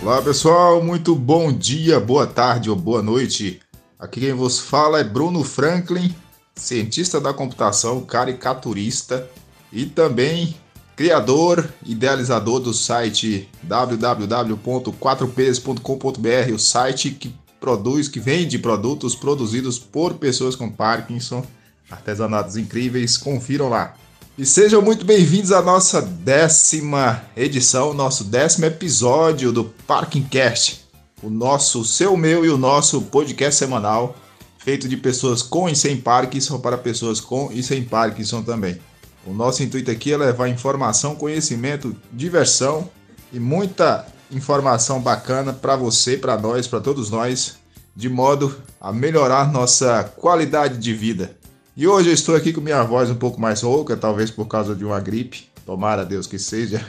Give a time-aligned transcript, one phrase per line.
[0.00, 3.58] Olá pessoal, muito bom dia, boa tarde ou boa noite.
[3.98, 6.14] Aqui quem vos fala é Bruno Franklin,
[6.54, 9.28] cientista da computação, caricaturista
[9.72, 10.54] e também
[10.94, 20.54] criador, idealizador do site www.4ps.com.br, o site que produz, que vende produtos produzidos por pessoas
[20.54, 21.44] com Parkinson,
[21.90, 23.96] artesanatos incríveis, confiram lá.
[24.38, 30.86] E sejam muito bem-vindos à nossa décima edição, nosso décimo episódio do Parkingcast,
[31.20, 34.14] o nosso, seu, meu e o nosso podcast semanal,
[34.58, 38.78] feito de pessoas com e sem Parkinson para pessoas com e sem Parkinson também.
[39.26, 42.88] O nosso intuito aqui é levar informação, conhecimento, diversão
[43.32, 47.56] e muita informação bacana para você, para nós, para todos nós,
[47.96, 51.36] de modo a melhorar nossa qualidade de vida.
[51.78, 54.74] E hoje eu estou aqui com minha voz um pouco mais rouca, talvez por causa
[54.74, 55.48] de uma gripe.
[55.64, 56.84] Tomara Deus que seja,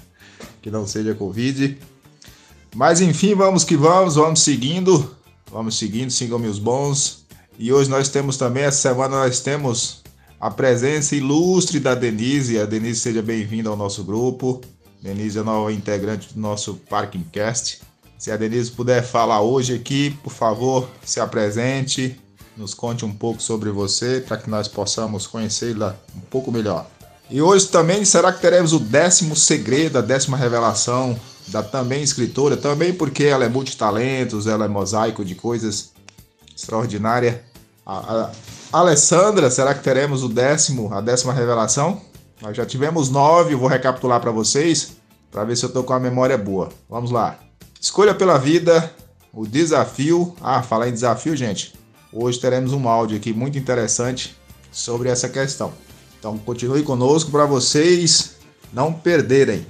[0.60, 1.78] que não seja Covid.
[2.74, 5.10] Mas enfim, vamos que vamos, vamos seguindo,
[5.50, 7.24] vamos seguindo, sigam meus bons.
[7.58, 10.02] E hoje nós temos também, essa semana nós temos
[10.38, 12.60] a presença ilustre da Denise.
[12.60, 14.60] A Denise seja bem-vinda ao nosso grupo.
[15.00, 17.80] Denise é nova integrante do nosso Parkingcast.
[18.18, 22.20] Se a Denise puder falar hoje aqui, por favor, se apresente,
[22.56, 26.86] nos conte um pouco sobre você para que nós possamos conhecê-la um pouco melhor.
[27.28, 31.18] E hoje também será que teremos o décimo segredo, a décima revelação
[31.48, 35.92] da também escritora, também porque ela é multitalentos, ela é mosaico de coisas
[36.56, 37.36] extraordinárias.
[37.84, 38.30] A,
[38.72, 42.00] a Alessandra, será que teremos o décimo, a décima revelação?
[42.40, 44.92] Nós já tivemos nove, vou recapitular para vocês,
[45.30, 46.68] para ver se eu estou com a memória boa.
[46.88, 47.38] Vamos lá.
[47.80, 48.92] Escolha pela vida,
[49.32, 50.34] o desafio.
[50.40, 51.74] Ah, falar em desafio, gente.
[52.12, 54.36] Hoje teremos um áudio aqui muito interessante
[54.70, 55.72] sobre essa questão.
[56.18, 58.36] Então continue conosco para vocês
[58.72, 59.66] não perderem.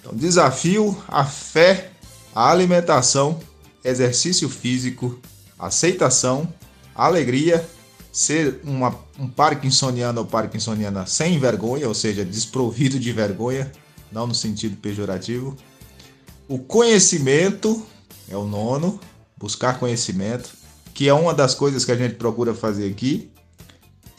[0.00, 1.90] Então, desafio, a fé,
[2.34, 3.40] a alimentação,
[3.84, 5.20] exercício físico,
[5.58, 6.52] aceitação,
[6.94, 7.64] alegria,
[8.12, 13.70] ser uma, um parkinsoniano ou parkinsoniana sem vergonha, ou seja, desprovido de vergonha,
[14.10, 15.56] não no sentido pejorativo.
[16.48, 17.86] O conhecimento
[18.28, 19.00] é o nono,
[19.36, 20.61] buscar conhecimento
[20.94, 23.30] que é uma das coisas que a gente procura fazer aqui.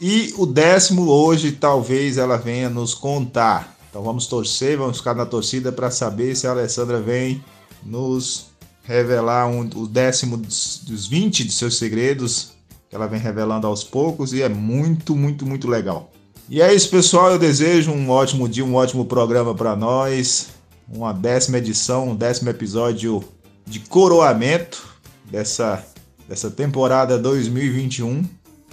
[0.00, 3.76] E o décimo hoje talvez ela venha nos contar.
[3.88, 7.42] Então vamos torcer, vamos ficar na torcida para saber se a Alessandra vem
[7.82, 8.46] nos
[8.82, 12.54] revelar um, o décimo dos, dos 20 de seus segredos
[12.88, 16.12] que ela vem revelando aos poucos e é muito, muito, muito legal.
[16.48, 17.30] E é isso, pessoal.
[17.30, 20.48] Eu desejo um ótimo dia, um ótimo programa para nós.
[20.88, 23.24] Uma décima edição, um décimo episódio
[23.66, 24.86] de coroamento
[25.30, 25.84] dessa
[26.28, 28.24] dessa temporada 2021.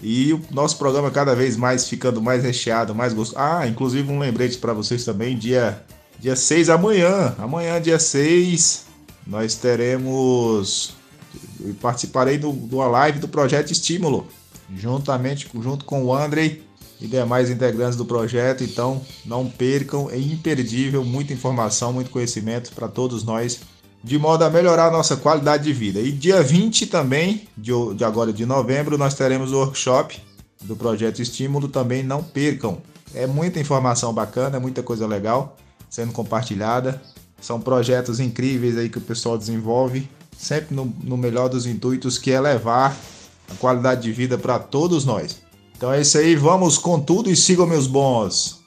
[0.03, 3.39] E o nosso programa cada vez mais ficando mais recheado, mais gostoso.
[3.39, 5.83] Ah, inclusive um lembrete para vocês também, dia
[6.19, 8.85] dia 6 amanhã, amanhã dia 6,
[9.25, 10.93] nós teremos
[11.81, 14.27] participarei do, do live do projeto Estímulo,
[14.75, 16.63] juntamente junto com o Andrei
[16.99, 22.87] e demais integrantes do projeto, então não percam, é imperdível, muita informação, muito conhecimento para
[22.87, 23.59] todos nós
[24.03, 25.99] de modo a melhorar a nossa qualidade de vida.
[25.99, 30.19] E dia 20 também, de, de agora de novembro, nós teremos o workshop
[30.61, 32.77] do projeto Estímulo, também não percam.
[33.13, 35.57] É muita informação bacana, é muita coisa legal
[35.89, 37.01] sendo compartilhada.
[37.39, 42.31] São projetos incríveis aí que o pessoal desenvolve, sempre no, no melhor dos intuitos, que
[42.31, 42.97] é levar
[43.49, 45.41] a qualidade de vida para todos nós.
[45.75, 48.61] Então é isso aí, vamos com tudo e sigam meus bons.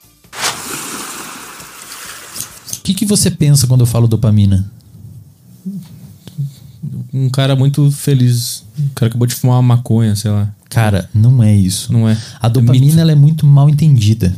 [2.73, 4.74] O que, que você pensa quando eu falo dopamina?
[7.15, 8.65] Um cara muito feliz.
[8.77, 10.53] Um cara acabou de fumar uma maconha, sei lá.
[10.69, 11.93] Cara, não é isso.
[11.93, 12.19] Não é.
[12.41, 14.35] A dopamina é ela é muito mal entendida.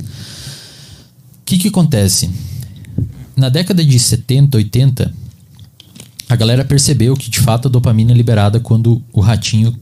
[0.00, 2.28] O que, que acontece?
[3.36, 5.14] Na década de 70, 80,
[6.28, 9.78] a galera percebeu que de fato a dopamina é liberada quando o ratinho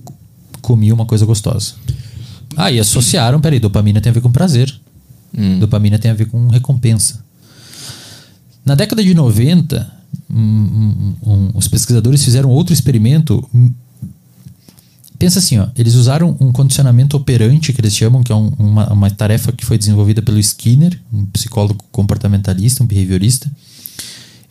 [0.60, 1.75] comia uma coisa gostosa.
[2.54, 4.72] Ah, e associaram, peraí, dopamina tem a ver com prazer.
[5.37, 5.59] Hum.
[5.59, 7.25] Dopamina tem a ver com recompensa.
[8.66, 9.91] Na década de 90,
[10.31, 13.49] um, um, os pesquisadores fizeram outro experimento.
[15.19, 18.93] Pensa assim, ó, eles usaram um condicionamento operante, que eles chamam, que é um, uma,
[18.93, 23.51] uma tarefa que foi desenvolvida pelo Skinner, um psicólogo comportamentalista, um behaviorista.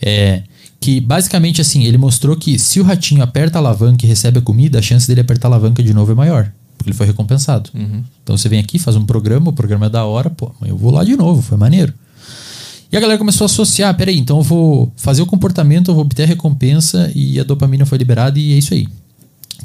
[0.01, 0.43] É,
[0.79, 4.41] que basicamente assim, ele mostrou que se o ratinho aperta a alavanca e recebe a
[4.41, 6.51] comida, a chance dele apertar a alavanca de novo é maior.
[6.77, 7.69] Porque ele foi recompensado.
[7.73, 8.03] Uhum.
[8.21, 10.91] Então você vem aqui, faz um programa, o programa é da hora, pô, eu vou
[10.91, 11.93] lá de novo, foi maneiro.
[12.93, 16.03] E a galera começou a associar, peraí, então eu vou fazer o comportamento, eu vou
[16.03, 18.87] obter a recompensa e a dopamina foi liberada e é isso aí.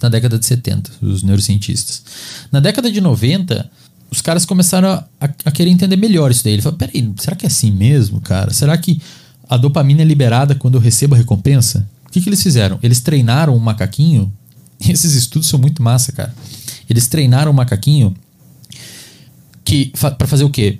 [0.01, 2.03] Na década de 70, os neurocientistas.
[2.51, 3.71] Na década de 90,
[4.11, 6.55] os caras começaram a, a querer entender melhor isso daí.
[6.55, 8.51] Ele falou, peraí, será que é assim mesmo, cara?
[8.51, 8.99] Será que
[9.47, 12.79] a dopamina é liberada quando eu recebo a recompensa, o que, que eles fizeram?
[12.83, 14.33] Eles treinaram um macaquinho.
[14.81, 16.35] Esses estudos são muito massa, cara.
[16.89, 18.17] Eles treinaram um macaquinho
[19.63, 20.79] que fa para fazer o quê?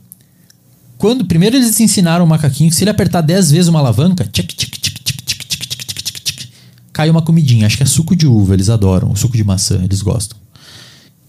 [0.99, 4.53] Quando primeiro eles ensinaram o macaquinho que se ele apertar 10 vezes uma alavanca, tchic,
[4.53, 6.49] tchic, tchic, tchic, tchic, tchic, tchic, tchic, tchic,
[6.93, 7.67] cai uma comidinha.
[7.67, 9.15] Acho que é suco de uva, eles adoram.
[9.15, 10.37] Suco de maçã, eles gostam.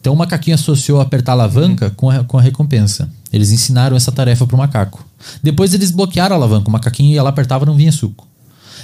[0.01, 3.12] Então o macaquinho associou apertar a alavanca com, a, com a recompensa.
[3.31, 5.06] Eles ensinaram essa tarefa pro macaco.
[5.44, 6.68] Depois eles bloquearam a alavanca.
[6.68, 8.27] O macaquinho ia lá, apertava não vinha suco.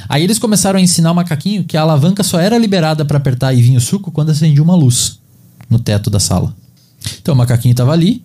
[0.07, 3.55] Aí eles começaram a ensinar o macaquinho que a alavanca só era liberada para apertar
[3.55, 5.19] e vinha o suco quando acendia uma luz
[5.67, 6.55] no teto da sala.
[7.19, 8.23] Então o macaquinho estava ali,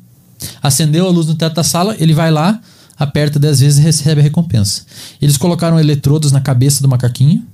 [0.63, 2.61] acendeu a luz no teto da sala, ele vai lá,
[2.99, 4.83] aperta 10 vezes e recebe a recompensa.
[5.21, 7.45] Eles colocaram eletrodos na cabeça do macaquinho,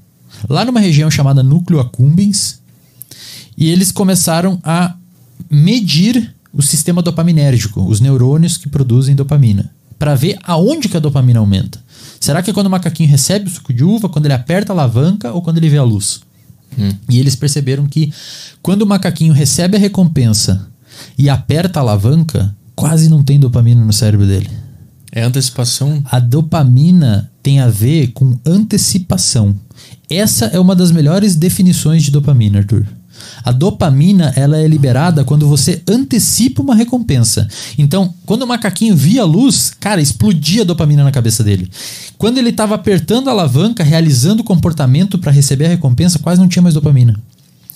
[0.48, 2.60] lá numa região chamada núcleo accumbens,
[3.56, 4.94] e eles começaram a
[5.50, 11.38] medir o sistema dopaminérgico, os neurônios que produzem dopamina, para ver aonde que a dopamina
[11.38, 11.80] aumenta.
[12.18, 14.74] Será que é quando o macaquinho recebe o suco de uva, quando ele aperta a
[14.74, 16.20] alavanca ou quando ele vê a luz?
[16.78, 16.92] Hum.
[17.08, 18.12] E eles perceberam que
[18.62, 20.68] quando o macaquinho recebe a recompensa
[21.16, 24.50] e aperta a alavanca, quase não tem dopamina no cérebro dele.
[25.10, 26.02] É antecipação?
[26.10, 29.56] A dopamina tem a ver com antecipação.
[30.10, 32.86] Essa é uma das melhores definições de dopamina, Arthur.
[33.42, 37.48] A dopamina ela é liberada quando você antecipa uma recompensa.
[37.78, 41.70] Então, quando o macaquinho via a luz, cara, explodia a dopamina na cabeça dele.
[42.18, 46.48] Quando ele estava apertando a alavanca, realizando o comportamento para receber a recompensa, quase não
[46.48, 47.18] tinha mais dopamina.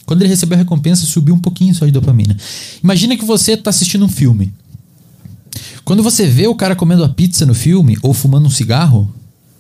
[0.05, 2.37] Quando ele recebeu a recompensa, subiu um pouquinho só de dopamina.
[2.83, 4.53] Imagina que você está assistindo um filme.
[5.85, 9.13] Quando você vê o cara comendo a pizza no filme ou fumando um cigarro,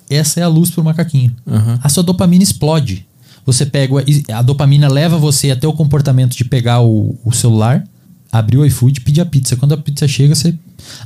[0.08, 1.34] essa é a luz para o macaquinho.
[1.46, 1.78] Uhum.
[1.82, 3.06] A sua dopamina explode.
[3.46, 3.94] Você pega.
[4.32, 7.84] A dopamina leva você até o comportamento de pegar o, o celular,
[8.30, 9.56] abrir o iFood e pedir a pizza.
[9.56, 10.54] Quando a pizza chega, você.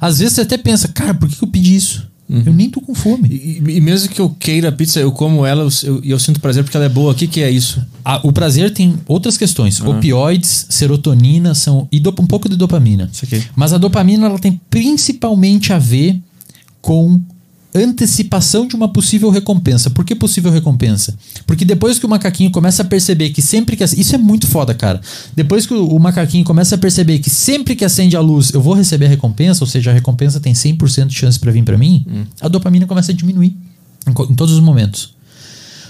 [0.00, 2.08] Às vezes você até pensa, cara, por que eu pedi isso?
[2.29, 2.43] Uhum.
[2.47, 3.29] Eu nem tô com fome.
[3.29, 6.41] E, e, mesmo que eu queira a pizza, eu como ela e eu, eu, sinto
[6.41, 7.12] prazer porque ela é boa.
[7.12, 7.85] O que, que é isso?
[8.23, 9.81] o prazer tem outras questões.
[9.81, 9.97] Uhum.
[9.97, 13.11] Opioides, serotonina são, e um pouco de dopamina.
[13.55, 16.19] Mas a dopamina ela tem principalmente a ver
[16.81, 17.21] com
[17.75, 19.91] antecipação de uma possível recompensa.
[19.91, 21.17] Por que possível recompensa?
[21.47, 23.82] Porque depois que o macaquinho começa a perceber que sempre que.
[23.82, 25.00] Isso é muito foda, cara.
[25.35, 28.75] Depois que o macaquinho começa a perceber que sempre que acende a luz eu vou
[28.75, 32.06] receber a recompensa, ou seja, a recompensa tem 100% de chance para vir para mim,
[32.09, 32.25] hum.
[32.41, 33.56] a dopamina começa a diminuir
[34.06, 35.15] em, em todos os momentos.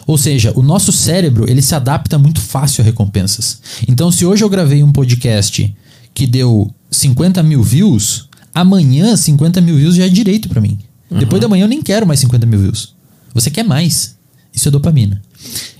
[0.06, 3.60] Ou seja, o nosso cérebro ele se adapta muito fácil a recompensas.
[3.88, 5.74] Então, se hoje eu gravei um podcast
[6.12, 10.78] que deu 50 mil views, amanhã 50 mil views já é direito para mim.
[11.10, 11.18] Uhum.
[11.18, 12.94] Depois da manhã eu nem quero mais 50 mil views.
[13.32, 14.16] Você quer mais.
[14.52, 15.20] Isso é dopamina.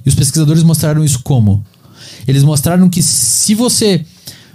[0.05, 1.65] E os pesquisadores mostraram isso como?
[2.27, 4.05] Eles mostraram que se você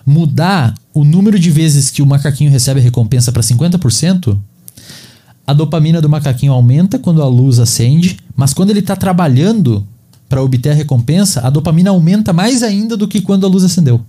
[0.05, 4.37] mudar o número de vezes que o macaquinho recebe a recompensa para 50%,
[5.45, 9.85] a dopamina do macaquinho aumenta quando a luz acende, mas quando ele está trabalhando
[10.27, 14.01] para obter a recompensa, a dopamina aumenta mais ainda do que quando a luz acendeu.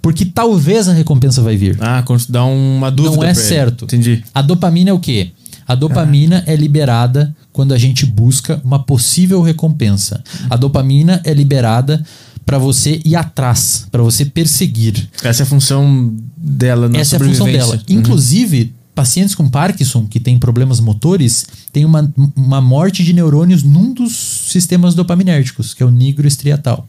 [0.00, 1.76] Porque talvez a recompensa vai vir.
[1.80, 3.16] Ah, quando dá uma dúvida.
[3.16, 3.86] Não é certo.
[3.86, 4.22] Entendi.
[4.32, 5.32] A dopamina é o quê?
[5.68, 10.24] A dopamina é liberada quando a gente busca uma possível recompensa.
[10.48, 12.02] A dopamina é liberada
[12.46, 15.10] para você ir atrás, para você perseguir.
[15.22, 17.74] Essa é a função dela na Essa é a função dela.
[17.74, 17.98] Uhum.
[17.98, 23.92] Inclusive, pacientes com Parkinson que têm problemas motores têm uma, uma morte de neurônios num
[23.92, 24.16] dos
[24.48, 26.88] sistemas dopaminérgicos, que é o nigro estriatal.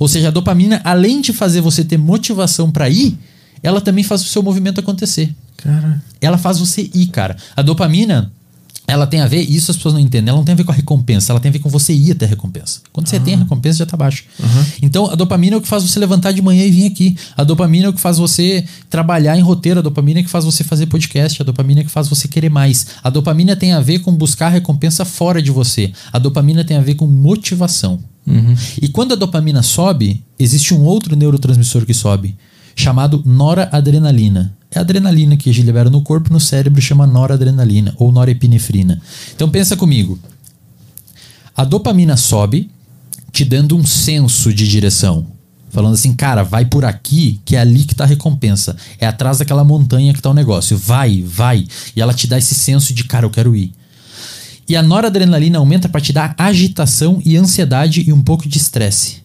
[0.00, 3.16] Ou seja, a dopamina, além de fazer você ter motivação para ir,
[3.62, 5.34] ela também faz o seu movimento acontecer.
[5.56, 6.02] Cara.
[6.20, 7.36] Ela faz você ir, cara.
[7.56, 8.32] A dopamina,
[8.86, 10.70] ela tem a ver, isso as pessoas não entendem, ela não tem a ver com
[10.70, 12.80] a recompensa, ela tem a ver com você ir até a recompensa.
[12.92, 14.24] Quando você tem a recompensa, já tá baixo.
[14.38, 14.64] Uhum.
[14.80, 17.16] Então, a dopamina é o que faz você levantar de manhã e vir aqui.
[17.36, 20.30] A dopamina é o que faz você trabalhar em roteiro, a dopamina é o que
[20.30, 22.86] faz você fazer podcast, a dopamina é o que faz você querer mais.
[23.02, 25.92] A dopamina tem a ver com buscar a recompensa fora de você.
[26.12, 27.98] A dopamina tem a ver com motivação.
[28.24, 28.54] Uhum.
[28.80, 32.36] E quando a dopamina sobe, existe um outro neurotransmissor que sobe,
[32.76, 34.54] chamado noradrenalina.
[34.70, 39.00] É a adrenalina que a gente libera no corpo, no cérebro chama noradrenalina ou norepinefrina.
[39.34, 40.18] Então pensa comigo.
[41.56, 42.70] A dopamina sobe,
[43.32, 45.26] te dando um senso de direção.
[45.70, 48.76] Falando assim, cara, vai por aqui, que é ali que tá a recompensa.
[49.00, 50.76] É atrás daquela montanha que tá o negócio.
[50.76, 51.66] Vai, vai.
[51.94, 53.72] E ela te dá esse senso de, cara, eu quero ir.
[54.68, 59.22] E a noradrenalina aumenta para te dar agitação e ansiedade e um pouco de estresse.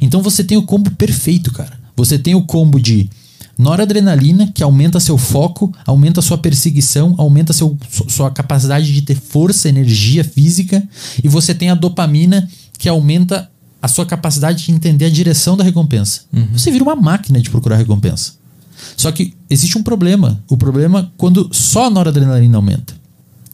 [0.00, 1.81] Então você tem o combo perfeito, cara.
[1.96, 3.08] Você tem o combo de
[3.58, 7.76] noradrenalina, que aumenta seu foco, aumenta sua perseguição, aumenta seu,
[8.08, 10.82] sua capacidade de ter força, energia física,
[11.22, 13.48] e você tem a dopamina, que aumenta
[13.80, 16.22] a sua capacidade de entender a direção da recompensa.
[16.32, 16.48] Uhum.
[16.52, 18.34] Você vira uma máquina de procurar recompensa.
[18.96, 20.42] Só que existe um problema.
[20.48, 22.94] O problema é quando só a noradrenalina aumenta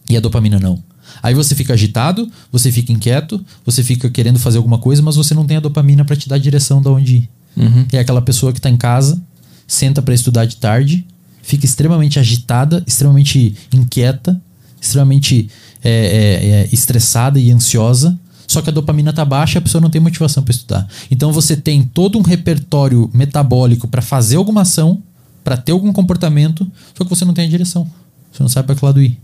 [0.09, 0.83] e a dopamina não.
[1.23, 5.35] Aí você fica agitado, você fica inquieto, você fica querendo fazer alguma coisa, mas você
[5.35, 7.31] não tem a dopamina para te dar a direção de onde ir.
[7.57, 7.87] Uhum.
[7.93, 9.21] É aquela pessoa que tá em casa,
[9.67, 11.07] senta para estudar de tarde,
[11.43, 14.41] fica extremamente agitada, extremamente inquieta,
[14.81, 15.49] extremamente
[15.83, 18.19] é, é, é, estressada e ansiosa.
[18.47, 20.89] Só que a dopamina tá baixa e a pessoa não tem motivação para estudar.
[21.11, 25.03] Então você tem todo um repertório metabólico para fazer alguma ação,
[25.45, 27.87] para ter algum comportamento, só que você não tem a direção.
[28.33, 29.19] Você não sabe para que lado ir.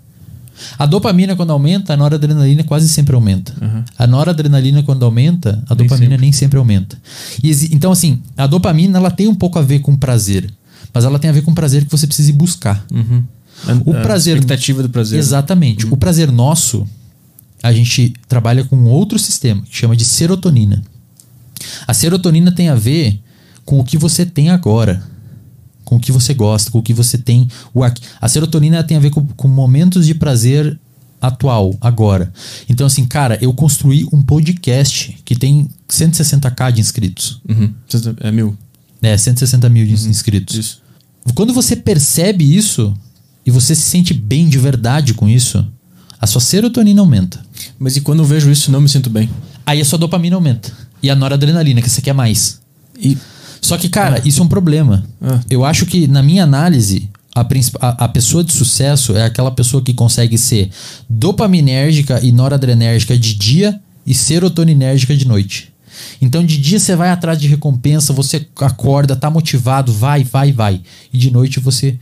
[0.78, 3.52] A dopamina, quando aumenta, a noradrenalina quase sempre aumenta.
[3.98, 6.18] A noradrenalina, quando aumenta, a dopamina sempre.
[6.18, 6.96] nem sempre aumenta.
[7.42, 10.48] E então, assim, a dopamina ela tem um pouco a ver com prazer.
[10.92, 12.84] Mas ela tem a ver com prazer que você precisa ir buscar.
[12.92, 13.24] Uhum.
[13.66, 15.18] A- O a prazer- expectativa do prazer.
[15.18, 15.86] Exatamente.
[15.86, 16.86] O prazer nosso,
[17.62, 20.82] a gente trabalha com outro sistema que chama de serotonina.
[21.86, 23.18] A serotonina tem a ver
[23.64, 25.02] com o que você tem agora,
[25.84, 27.48] com o que você gosta, com o que você tem.
[27.72, 27.82] O.
[27.84, 30.78] A serotonina tem a ver com, com momentos de prazer
[31.20, 32.32] atual, agora.
[32.68, 37.40] Então, assim, cara, eu construí um podcast que tem 160k de inscritos.
[37.48, 37.72] Uhum.
[38.20, 38.56] É mil.
[39.00, 40.56] É, 160 mil de inscritos.
[40.56, 40.82] Isso.
[41.34, 42.94] Quando você percebe isso
[43.44, 45.66] e você se sente bem de verdade com isso,
[46.20, 47.40] a sua serotonina aumenta.
[47.78, 49.30] Mas e quando eu vejo isso, não me sinto bem?
[49.64, 50.72] Aí a sua dopamina aumenta.
[51.02, 52.60] E a noradrenalina, que você quer mais.
[52.98, 53.16] E
[53.64, 55.04] Só que, cara, isso é um problema.
[55.22, 55.40] Ah.
[55.48, 59.82] Eu acho que, na minha análise, a, a, a pessoa de sucesso é aquela pessoa
[59.82, 60.70] que consegue ser
[61.08, 65.72] dopaminérgica e noradrenérgica de dia e serotoninérgica de noite.
[66.20, 70.82] Então, de dia você vai atrás de recompensa, você acorda, tá motivado, vai, vai, vai.
[71.10, 71.98] E de noite você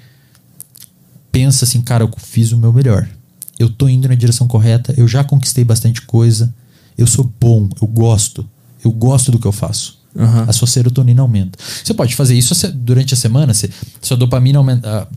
[1.30, 3.08] pensa assim, cara, eu fiz o meu melhor.
[3.56, 6.52] Eu tô indo na direção correta, eu já conquistei bastante coisa,
[6.98, 8.48] eu sou bom, eu gosto,
[8.84, 10.01] eu gosto do que eu faço.
[10.16, 10.44] Aham.
[10.46, 11.58] A sua serotonina aumenta.
[11.82, 15.08] Você pode fazer isso durante a semana, se, sua dopamina aumenta,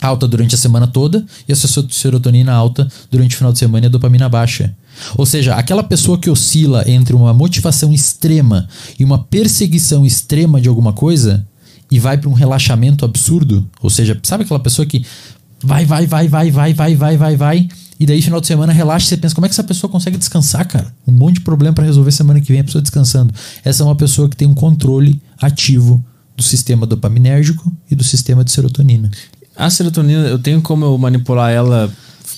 [0.00, 3.86] alta durante a semana toda e a sua serotonina alta durante o final de semana
[3.86, 4.74] e a dopamina baixa.
[5.16, 10.68] Ou seja, aquela pessoa que oscila entre uma motivação extrema e uma perseguição extrema de
[10.68, 11.46] alguma coisa
[11.90, 15.04] e vai para um relaxamento absurdo, ou seja, sabe aquela pessoa que
[15.62, 17.68] vai, vai, vai, vai, vai, vai, vai, vai, vai,
[18.02, 20.16] e daí final de semana relaxa e você pensa, como é que essa pessoa consegue
[20.18, 20.92] descansar, cara?
[21.06, 23.32] Um monte de problema para resolver semana que vem, a pessoa descansando.
[23.64, 26.04] Essa é uma pessoa que tem um controle ativo
[26.36, 29.10] do sistema dopaminérgico e do sistema de serotonina.
[29.56, 31.92] a serotonina, eu tenho como eu manipular ela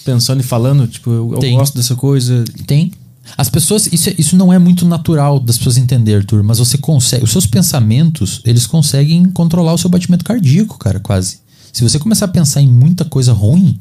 [0.04, 0.86] pensando e falando?
[0.86, 2.44] Tipo, eu, eu gosto dessa coisa.
[2.66, 2.92] Tem.
[3.38, 6.76] As pessoas, isso, é- isso não é muito natural das pessoas entender, Arthur, mas você
[6.76, 11.38] consegue, os seus pensamentos, eles conseguem controlar o seu batimento cardíaco, cara, quase.
[11.72, 13.78] Se você começar a pensar em muita coisa ruim,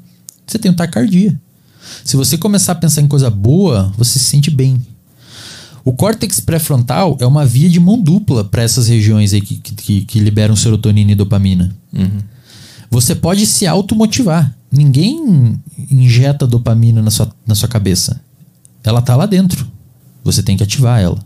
[0.47, 1.37] você tem um taquicardia.
[2.03, 4.81] Se você começar a pensar em coisa boa, você se sente bem.
[5.85, 10.05] O córtex pré-frontal é uma via de mão dupla para essas regiões aí que, que,
[10.05, 11.75] que liberam serotonina e dopamina.
[12.89, 14.55] Você pode se automotivar.
[14.71, 15.59] Ninguém
[15.91, 18.21] injeta dopamina na sua, na sua cabeça.
[18.83, 19.67] Ela tá lá dentro.
[20.23, 21.19] Você tem que ativar ela.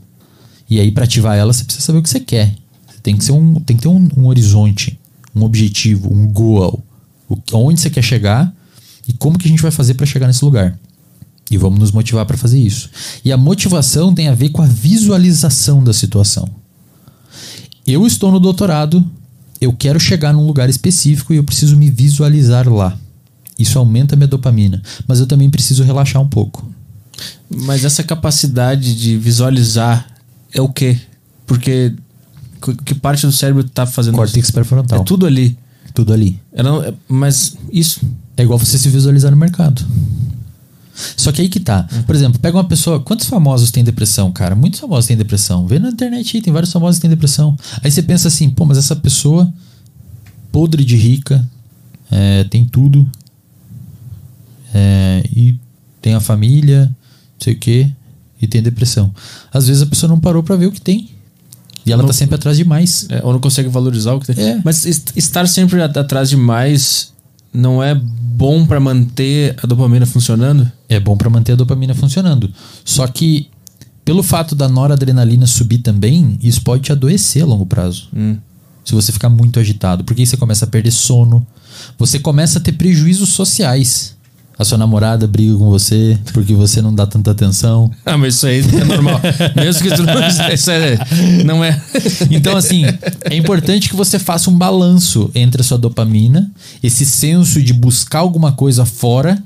[0.69, 2.55] E aí, para ativar ela, você precisa saber o que você quer.
[2.87, 4.99] Você tem que, ser um, tem que ter um, um horizonte,
[5.35, 6.83] um objetivo, um goal.
[7.29, 8.53] O, onde você quer chegar
[9.07, 10.77] e como que a gente vai fazer para chegar nesse lugar.
[11.49, 12.89] E vamos nos motivar para fazer isso.
[13.23, 16.49] E a motivação tem a ver com a visualização da situação.
[17.85, 19.05] Eu estou no doutorado,
[19.61, 22.97] eu quero chegar num lugar específico e eu preciso me visualizar lá.
[23.57, 26.69] Isso aumenta a minha dopamina, mas eu também preciso relaxar um pouco.
[27.49, 30.05] Mas essa capacidade de visualizar
[30.53, 30.99] é o quê?
[31.45, 31.93] Porque
[32.83, 34.53] que- parte do cérebro tá fazendo Córtex isso?
[34.53, 34.99] pré-frontal.
[34.99, 35.57] É tudo ali.
[35.93, 36.39] Tudo ali.
[36.55, 38.01] Não- é- mas isso.
[38.37, 39.83] É igual você se visualizar no mercado.
[41.15, 41.87] Só que aí que tá.
[42.05, 42.99] Por exemplo, pega uma pessoa.
[42.99, 44.55] Quantos famosos têm depressão, cara?
[44.55, 45.67] Muitos famosos têm depressão.
[45.67, 47.57] Vê na internet aí, tem vários famosos que têm depressão.
[47.83, 49.51] Aí você pensa assim, pô, mas essa pessoa
[50.51, 51.47] podre de rica,
[52.09, 53.07] é, tem tudo.
[54.73, 55.55] é, e
[56.01, 56.95] tem a família, não
[57.39, 57.91] sei o quê,
[58.41, 59.13] e tem depressão.
[59.51, 61.09] Às vezes a pessoa não parou pra ver o que tem.
[61.85, 63.05] E ela Não- tá sempre atrás de mais.
[63.09, 64.43] É, ou não consegue valorizar o que tem.
[64.45, 64.61] É.
[64.63, 67.13] Mas est- estar sempre at- atrás demais
[67.57, 70.71] não é bom pra manter a dopamina funcionando?
[70.87, 72.51] É bom pra manter a dopamina funcionando.
[72.85, 73.49] Só que,
[74.05, 78.09] pelo fato da noradrenalina subir também, isso pode te adoecer a longo prazo.
[78.15, 78.37] Hum.
[78.85, 80.03] Se você ficar muito agitado.
[80.03, 81.45] Porque aí você começa a perder sono.
[81.97, 84.15] Você começa a ter prejuízos sociais.
[84.59, 87.91] A sua namorada briga com você porque você não dá tanta atenção.
[88.03, 89.21] Ah, mas isso aí é normal.
[89.55, 90.53] Mesmo que tu não.
[90.53, 90.97] Isso é,
[91.45, 91.79] não é.
[92.31, 92.83] Então, assim,
[93.25, 98.19] é importante que você faça um balanço entre a sua dopamina, esse senso de buscar
[98.19, 99.41] alguma coisa fora,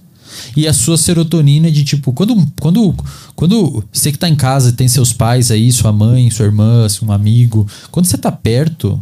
[0.55, 2.95] e a sua serotonina de tipo, quando, quando,
[3.35, 7.11] quando você que tá em casa tem seus pais aí, sua mãe, sua irmã, um
[7.11, 9.01] amigo, quando você tá perto,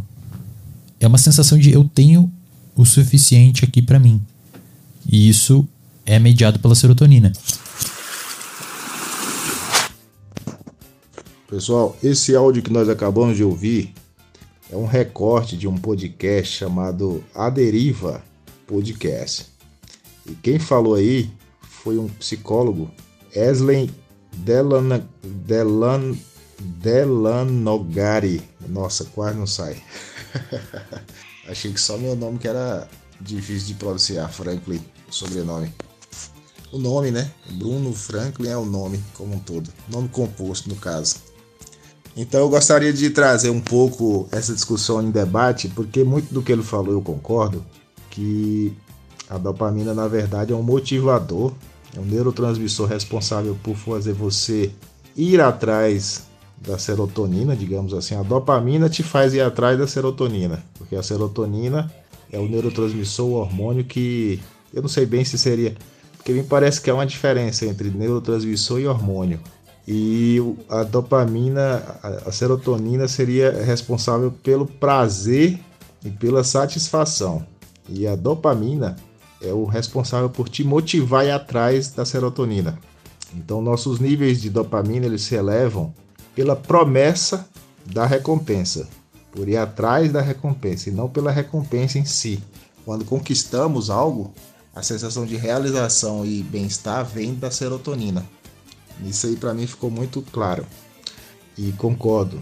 [0.99, 2.31] é uma sensação de eu tenho
[2.75, 4.21] o suficiente aqui pra mim.
[5.09, 5.67] E isso
[6.09, 7.31] é mediado pela serotonina.
[11.47, 13.93] Pessoal, esse áudio que nós acabamos de ouvir
[14.71, 18.23] é um recorte de um podcast chamado A Deriva
[18.65, 19.45] Podcast.
[20.25, 21.29] E quem falou aí
[21.61, 22.89] foi um psicólogo,
[23.31, 23.91] Eslen
[24.37, 26.17] Delan, Delan,
[26.59, 28.41] Delanogari.
[28.67, 29.79] Nossa, quase não sai.
[31.47, 32.87] Achei que só meu nome que era
[33.21, 35.71] difícil de pronunciar, Franklin, sobrenome.
[36.71, 37.31] O nome, né?
[37.51, 39.69] Bruno Franklin é o nome como um todo.
[39.89, 41.15] Nome composto, no caso.
[42.15, 46.51] Então eu gostaria de trazer um pouco essa discussão em debate, porque muito do que
[46.51, 47.65] ele falou eu concordo,
[48.09, 48.73] que
[49.29, 51.53] a dopamina na verdade é um motivador,
[51.95, 54.71] é um neurotransmissor responsável por fazer você
[55.15, 56.23] ir atrás
[56.57, 58.15] da serotonina, digamos assim.
[58.15, 61.91] A dopamina te faz ir atrás da serotonina, porque a serotonina
[62.31, 64.39] é o neurotransmissor, o hormônio que
[64.73, 65.75] eu não sei bem se seria,
[66.29, 69.39] porque me parece que há uma diferença entre neurotransmissor e hormônio.
[69.87, 71.83] E a dopamina,
[72.23, 75.59] a serotonina seria responsável pelo prazer
[76.05, 77.43] e pela satisfação.
[77.87, 78.95] E a dopamina
[79.41, 82.77] é o responsável por te motivar ir atrás da serotonina.
[83.33, 85.91] Então nossos níveis de dopamina eles se elevam
[86.35, 87.47] pela promessa
[87.87, 88.87] da recompensa,
[89.31, 92.39] por ir atrás da recompensa e não pela recompensa em si.
[92.85, 94.31] Quando conquistamos algo,
[94.75, 98.25] a sensação de realização e bem-estar vem da serotonina.
[99.05, 100.65] Isso aí para mim ficou muito claro
[101.57, 102.39] e concordo.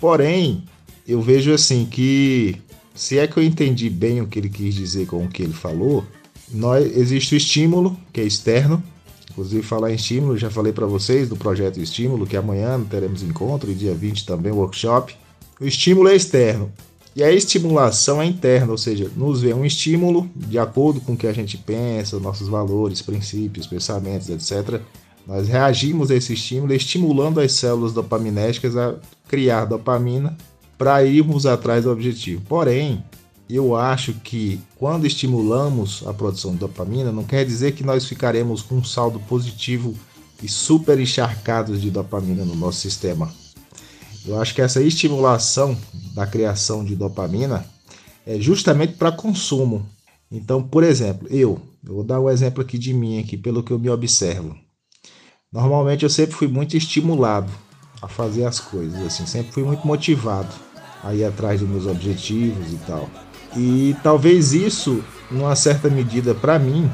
[0.00, 0.64] Porém,
[1.06, 2.60] eu vejo assim que
[2.94, 5.52] se é que eu entendi bem o que ele quis dizer com o que ele
[5.52, 6.04] falou,
[6.50, 8.82] nós, existe o estímulo, que é externo.
[9.30, 13.68] Inclusive, falar em estímulo, já falei para vocês do projeto Estímulo, que amanhã teremos encontro
[13.68, 15.16] e dia 20 também workshop.
[15.60, 16.70] O estímulo é externo
[17.16, 21.16] e a estimulação é interna, ou seja, nos vem um estímulo de acordo com o
[21.16, 24.80] que a gente pensa, nossos valores, princípios, pensamentos, etc.
[25.26, 28.96] Nós reagimos a esse estímulo, estimulando as células dopaminérgicas a
[29.28, 30.36] criar dopamina
[30.76, 32.42] para irmos atrás do objetivo.
[32.48, 33.02] Porém,
[33.48, 38.60] eu acho que quando estimulamos a produção de dopamina, não quer dizer que nós ficaremos
[38.60, 39.94] com um saldo positivo
[40.42, 43.32] e super encharcados de dopamina no nosso sistema.
[44.26, 45.76] Eu acho que essa estimulação
[46.14, 47.64] da criação de dopamina
[48.26, 49.86] é justamente para consumo.
[50.30, 53.70] Então, por exemplo, eu, eu vou dar um exemplo aqui de mim aqui, pelo que
[53.70, 54.56] eu me observo.
[55.52, 57.52] Normalmente eu sempre fui muito estimulado
[58.00, 60.52] a fazer as coisas, assim, sempre fui muito motivado
[61.02, 63.08] a ir atrás dos meus objetivos e tal.
[63.56, 66.90] E talvez isso, numa certa medida, para mim,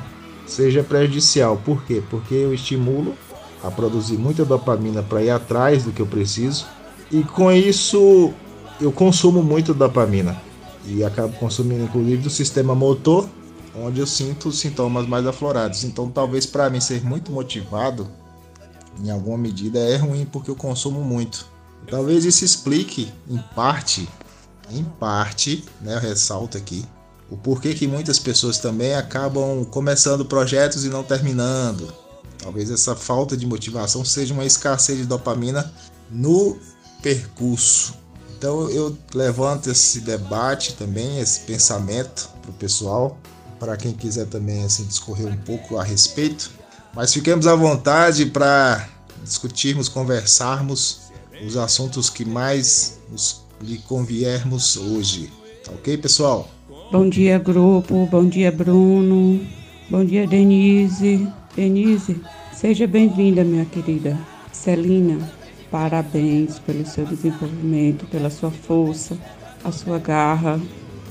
[0.46, 1.56] seja prejudicial.
[1.64, 2.02] Por quê?
[2.10, 3.14] Porque eu estimulo
[3.62, 6.66] a produzir muita dopamina para ir atrás do que eu preciso,
[7.10, 8.32] e com isso
[8.80, 10.40] eu consumo muito dopamina
[10.86, 13.28] e acabo consumindo inclusive do sistema motor,
[13.74, 15.84] onde eu sinto os sintomas mais aflorados.
[15.84, 18.08] Então, talvez para mim ser muito motivado
[19.02, 21.46] em alguma medida é ruim porque eu consumo muito.
[21.88, 24.08] Talvez isso explique, em parte,
[24.70, 26.84] em parte, né, eu ressalto aqui,
[27.30, 31.92] o porquê que muitas pessoas também acabam começando projetos e não terminando.
[32.38, 35.72] Talvez essa falta de motivação seja uma escassez de dopamina
[36.10, 36.58] no
[37.02, 37.94] percurso.
[38.36, 43.18] Então eu levanto esse debate também, esse pensamento para o pessoal,
[43.58, 46.50] para quem quiser também assim discorrer um pouco a respeito.
[46.94, 48.88] Mas fiquemos à vontade para
[49.22, 51.10] discutirmos, conversarmos
[51.46, 55.30] os assuntos que mais nos lhe conviermos hoje.
[55.64, 56.48] Tá ok, pessoal?
[56.90, 58.06] Bom dia, grupo.
[58.10, 59.46] Bom dia, Bruno.
[59.88, 61.28] Bom dia, Denise.
[61.54, 62.20] Denise,
[62.52, 64.18] seja bem-vinda, minha querida.
[64.52, 65.30] Celina,
[65.70, 69.16] parabéns pelo seu desenvolvimento, pela sua força,
[69.64, 70.60] a sua garra.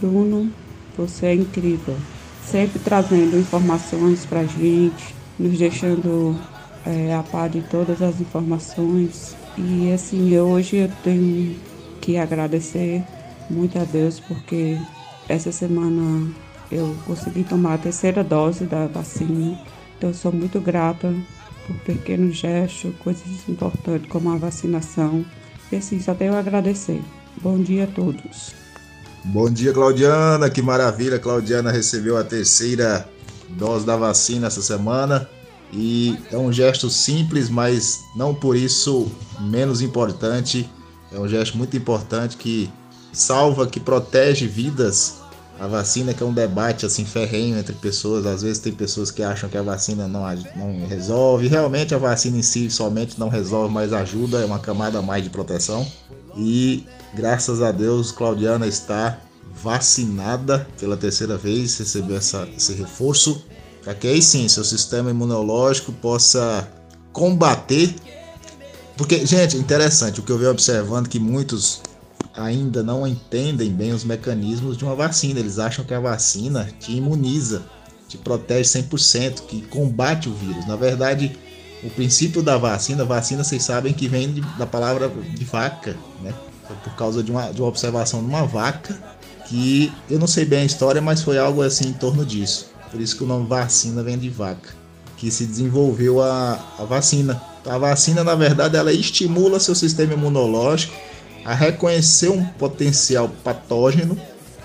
[0.01, 0.51] Bruno,
[0.97, 1.95] você é incrível.
[2.45, 6.35] Sempre trazendo informações pra gente, nos deixando
[6.85, 9.35] é, a par de todas as informações.
[9.57, 11.55] E assim, hoje eu tenho
[12.01, 13.03] que agradecer
[13.49, 14.77] muito a Deus porque
[15.27, 16.31] essa semana
[16.71, 19.59] eu consegui tomar a terceira dose da vacina.
[19.97, 21.13] Então eu sou muito grata
[21.69, 25.23] por pequenos gestos, coisas importantes como a vacinação.
[25.71, 26.99] E assim, só tenho a agradecer.
[27.41, 28.53] Bom dia a todos.
[29.25, 30.49] Bom dia, Claudiana.
[30.49, 33.07] Que maravilha, Claudiana recebeu a terceira
[33.49, 35.29] dose da vacina essa semana.
[35.71, 40.67] E é um gesto simples, mas não por isso menos importante.
[41.11, 42.69] É um gesto muito importante que
[43.13, 45.18] salva, que protege vidas.
[45.59, 49.21] A vacina que é um debate assim ferrenho entre pessoas, às vezes tem pessoas que
[49.21, 50.21] acham que a vacina não,
[50.55, 51.47] não resolve.
[51.47, 55.23] Realmente a vacina em si somente não resolve, mas ajuda, é uma camada a mais
[55.23, 55.85] de proteção.
[56.37, 59.19] E graças a Deus, Claudiana está
[59.61, 63.43] vacinada pela terceira vez, recebeu essa, esse reforço
[63.83, 66.67] para que aí sim seu sistema imunológico possa
[67.11, 67.95] combater
[68.95, 71.81] Porque, gente, interessante, o que eu venho observando que muitos
[72.35, 75.39] ainda não entendem bem os mecanismos de uma vacina.
[75.39, 77.63] Eles acham que a vacina te imuniza,
[78.07, 80.65] te protege 100%, que combate o vírus.
[80.67, 81.37] Na verdade,
[81.83, 86.33] o princípio da vacina, vacina vocês sabem que vem de, da palavra de vaca, né?
[86.83, 88.95] Por causa de uma, de uma observação de uma vaca,
[89.47, 92.67] que eu não sei bem a história, mas foi algo assim em torno disso.
[92.91, 94.69] Por isso que o nome vacina vem de vaca,
[95.17, 97.41] que se desenvolveu a, a vacina.
[97.65, 100.93] A vacina, na verdade, ela estimula seu sistema imunológico
[101.49, 104.15] a reconhecer um potencial patógeno,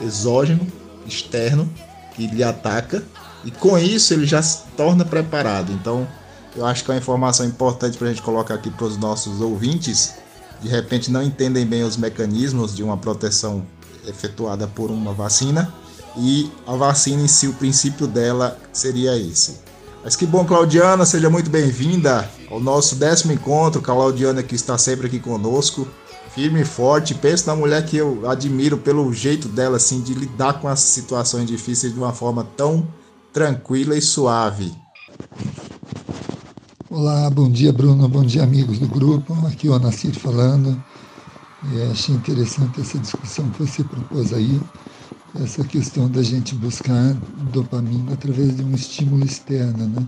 [0.02, 0.70] exógeno,
[1.06, 1.66] externo,
[2.14, 3.02] que lhe ataca,
[3.42, 5.72] e com isso ele já se torna preparado.
[5.72, 6.06] Então,
[6.54, 9.40] eu acho que é uma informação importante para a gente colocar aqui para os nossos
[9.40, 10.16] ouvintes.
[10.60, 13.64] De repente não entendem bem os mecanismos de uma proteção
[14.06, 15.72] efetuada por uma vacina
[16.18, 19.58] e a vacina em si, o princípio dela seria esse.
[20.04, 23.80] Mas que bom, Claudiana, seja muito bem-vinda ao nosso décimo encontro.
[23.80, 25.88] Claudiana que está sempre aqui conosco,
[26.34, 27.14] firme e forte.
[27.14, 31.46] Penso na mulher que eu admiro pelo jeito dela, assim, de lidar com as situações
[31.46, 32.86] difíceis de uma forma tão
[33.32, 34.74] tranquila e suave.
[36.90, 39.34] Olá, bom dia Bruno, bom dia amigos do grupo.
[39.46, 40.82] Aqui é o Anacir falando.
[41.72, 44.60] E achei interessante essa discussão que você propôs aí,
[45.42, 47.14] essa questão da gente buscar
[47.52, 50.06] dopamina através de um estímulo externo, né?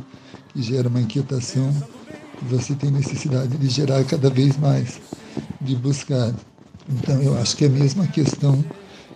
[0.53, 1.73] que gera uma inquietação
[2.39, 5.01] que você tem necessidade de gerar cada vez mais,
[5.61, 6.35] de buscar.
[6.89, 8.65] Então eu acho que é a mesma questão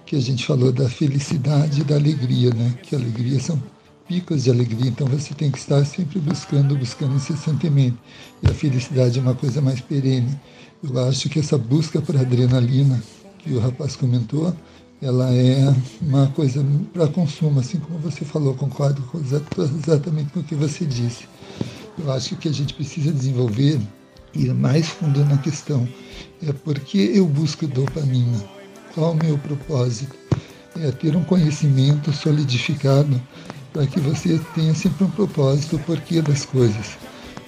[0.06, 2.74] que a gente falou da felicidade e da alegria, né?
[2.83, 3.62] que alegria são
[4.09, 7.96] picos de alegria, então você tem que estar sempre buscando, buscando incessantemente.
[8.42, 10.37] E a felicidade é uma coisa mais perene.
[10.83, 13.00] Eu acho que essa busca por adrenalina
[13.38, 14.52] que o rapaz comentou,
[15.00, 20.56] ela é uma coisa para consumo, assim como você falou, concordo exatamente com o que
[20.56, 21.24] você disse.
[21.96, 23.80] Eu acho que o que a gente precisa desenvolver,
[24.35, 25.88] ir mais fundo na questão,
[26.47, 28.43] é por que eu busco dopamina?
[28.95, 30.16] Qual o meu propósito?
[30.79, 33.21] É ter um conhecimento solidificado
[33.73, 36.97] para que você tenha sempre um propósito, o porquê das coisas.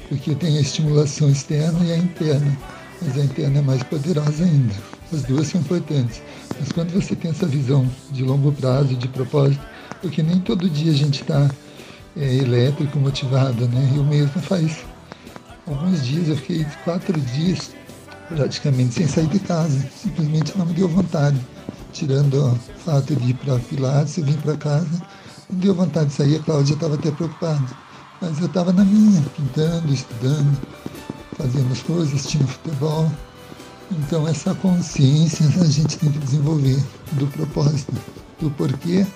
[0.08, 2.58] Porque tem a estimulação externa e a interna,
[3.00, 4.74] mas a interna é mais poderosa ainda.
[5.12, 6.22] As duas são importantes.
[6.58, 9.64] Mas quando você tem essa visão de longo prazo, de propósito,
[10.00, 11.50] porque nem todo dia a gente está
[12.16, 13.92] é, elétrico, motivado, né?
[13.94, 14.84] Eu mesmo faz
[15.66, 17.70] alguns dias, eu fiquei quatro dias
[18.28, 21.38] praticamente sem sair de casa, simplesmente não me deu vontade.
[21.92, 25.02] Tirando o fato de ir para Pilates, eu vim para casa,
[25.50, 27.62] não deu vontade de sair, a Cláudia estava até preocupada.
[28.20, 30.58] Mas eu estava na minha, pintando, estudando,
[31.36, 33.10] fazendo as coisas, assistindo futebol.
[33.90, 37.92] Então essa consciência a gente tem que desenvolver do propósito,
[38.40, 39.06] do porquê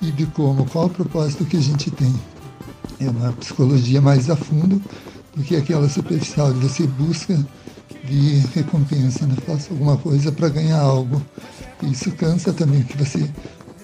[0.00, 2.12] e de como, qual o propósito que a gente tem.
[2.98, 4.82] É uma psicologia mais a fundo
[5.34, 7.38] do que aquela superficial de você busca
[8.04, 9.34] de recompensa, né?
[9.46, 11.22] faça alguma coisa para ganhar algo.
[11.82, 13.28] Isso cansa também, que você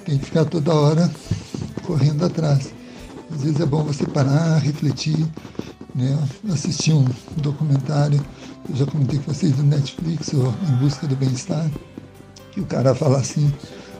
[0.04, 1.10] tem que ficar toda hora
[1.84, 2.72] correndo atrás.
[3.34, 5.16] Às vezes é bom você parar, refletir,
[5.94, 6.18] né?
[6.52, 7.06] assistir um
[7.36, 8.24] documentário,
[8.68, 11.70] eu já comentei com vocês do Netflix, ou Em Busca do Bem-Estar,
[12.52, 13.52] que o cara fala assim,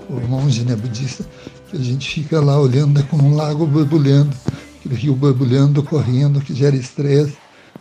[0.09, 1.25] o monge né, budista,
[1.71, 4.35] que a gente fica lá olhando, é como um lago borbulhando,
[4.79, 7.37] aquele rio borbulhando, correndo, que gera estresse,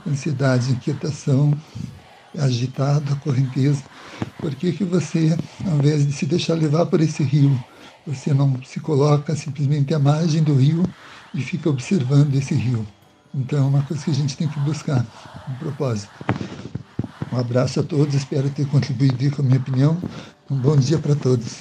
[0.07, 1.53] ansiedade, inquietação,
[2.37, 3.83] agitado, a correnteza.
[4.39, 7.57] Por que, que você, ao invés de se deixar levar por esse rio,
[8.05, 10.83] você não se coloca simplesmente à margem do rio
[11.33, 12.85] e fica observando esse rio.
[13.33, 15.05] Então é uma coisa que a gente tem que buscar,
[15.47, 16.09] um propósito.
[17.31, 19.97] Um abraço a todos, espero ter contribuído com a minha opinião.
[20.49, 21.57] Um bom dia para todos.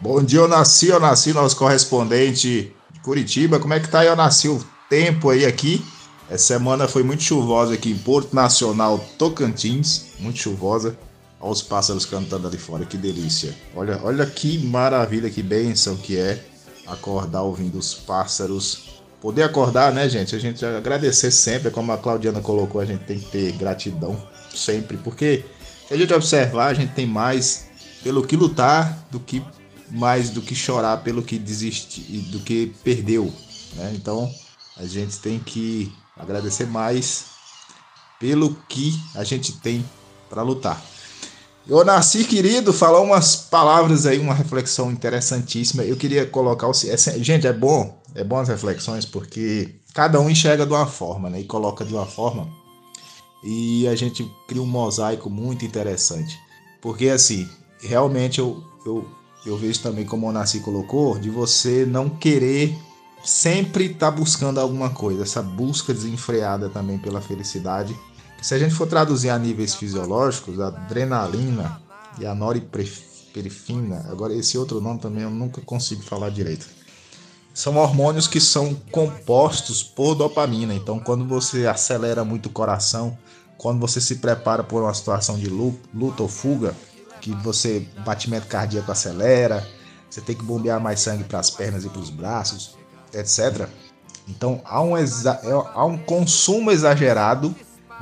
[0.00, 2.72] Bom dia, eu nasci, nosso correspondente de
[3.04, 3.60] Curitiba.
[3.60, 5.84] Como é que tá, eu nasci o tempo aí aqui?
[6.28, 10.98] Essa semana foi muito chuvosa aqui em Porto Nacional, Tocantins, muito chuvosa.
[11.38, 13.54] Olha os pássaros cantando ali fora, que delícia.
[13.76, 16.42] Olha, olha que maravilha, que bênção que é
[16.86, 18.94] acordar ouvindo os pássaros.
[19.20, 20.34] Poder acordar, né, gente?
[20.34, 24.16] A gente agradecer sempre, como a Claudiana colocou, a gente tem que ter gratidão
[24.54, 25.44] sempre, porque
[25.86, 27.66] se a gente observar, a gente tem mais
[28.02, 29.42] pelo que lutar do que
[29.94, 33.32] mais do que chorar pelo que desistir, do que perdeu,
[33.74, 33.92] né?
[33.94, 34.30] Então,
[34.76, 37.26] a gente tem que agradecer mais
[38.18, 39.84] pelo que a gente tem
[40.28, 40.82] para lutar.
[41.66, 45.82] Eu nasci, querido, falar umas palavras aí, uma reflexão interessantíssima.
[45.82, 46.72] Eu queria colocar o.
[46.74, 51.40] Gente, é bom, é bom as reflexões, porque cada um enxerga de uma forma, né?
[51.40, 52.48] E coloca de uma forma.
[53.42, 56.38] E a gente cria um mosaico muito interessante.
[56.82, 57.48] Porque assim,
[57.80, 59.08] realmente eu, eu,
[59.46, 62.76] eu vejo também, como o Nasci colocou, de você não querer
[63.22, 65.22] sempre estar tá buscando alguma coisa.
[65.22, 67.96] Essa busca desenfreada também pela felicidade
[68.42, 71.80] Se a gente for traduzir a níveis fisiológicos, a adrenalina
[72.18, 76.66] e a noripinefrina, agora esse outro nome também eu nunca consigo falar direito.
[77.54, 80.74] São hormônios que são compostos por dopamina.
[80.74, 83.16] Então, quando você acelera muito o coração,
[83.56, 86.74] quando você se prepara por uma situação de luta ou fuga,
[87.24, 89.66] que você batimento cardíaco acelera,
[90.10, 92.76] você tem que bombear mais sangue para as pernas e para os braços,
[93.14, 93.66] etc.
[94.28, 95.04] Então há um, é,
[95.72, 97.56] há um consumo exagerado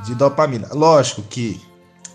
[0.05, 0.71] de dopamina.
[0.73, 1.63] Lógico que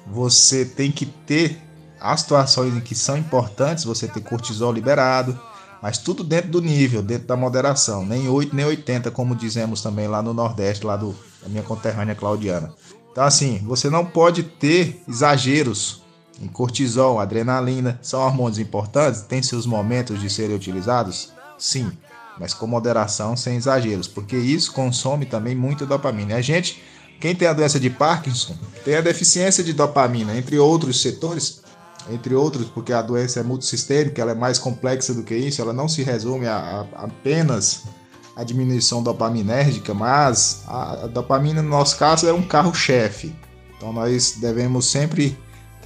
[0.06, 1.62] você tem que ter
[1.98, 5.40] as situações em que são importantes, você ter cortisol liberado,
[5.82, 10.10] mas tudo dentro do nível, dentro da moderação, nem 8 nem 80, como dizemos também
[10.10, 12.74] lá no Nordeste, lá do, da minha conterrânea Claudiana.
[13.14, 16.06] Então assim, você não pode ter exageros
[16.42, 21.32] em cortisol, adrenalina, são hormônios importantes, têm seus momentos de serem utilizados?
[21.58, 21.92] Sim,
[22.40, 26.36] mas com moderação, sem exageros, porque isso consome também muita dopamina.
[26.36, 26.82] A gente,
[27.20, 31.62] quem tem a doença de Parkinson, tem a deficiência de dopamina, entre outros setores,
[32.10, 35.74] entre outros, porque a doença é multissistêmica, ela é mais complexa do que isso, ela
[35.74, 37.84] não se resume a, a apenas
[38.36, 43.36] a diminuição dopaminérgica, mas a, a dopamina, no nosso caso, é um carro-chefe.
[43.76, 45.38] Então nós devemos sempre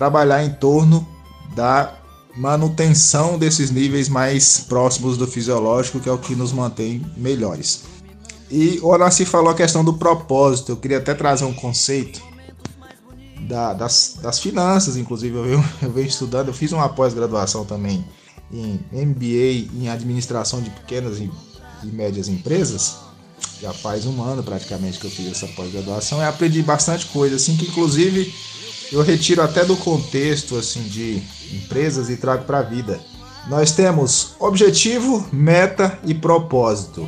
[0.02, 1.08] trabalhar em torno
[1.54, 1.94] da
[2.36, 7.84] manutenção desses níveis mais próximos do fisiológico, que é o que nos mantém melhores.
[8.50, 10.72] E o Onassi falou a questão do propósito.
[10.72, 12.20] Eu queria até trazer um conceito
[13.42, 15.36] da, das, das, finanças, inclusive.
[15.38, 18.04] Eu venho, eu venho estudando, eu fiz uma pós-graduação também
[18.52, 21.30] em MBA em administração de pequenas e,
[21.84, 22.96] e médias empresas.
[23.62, 27.56] Já faz um ano praticamente que eu fiz essa pós-graduação e aprendi bastante coisa, assim,
[27.56, 28.34] que inclusive
[28.92, 31.24] eu retiro até do contexto assim de
[31.54, 33.00] empresas e trago para a vida.
[33.48, 37.08] Nós temos objetivo, meta e propósito.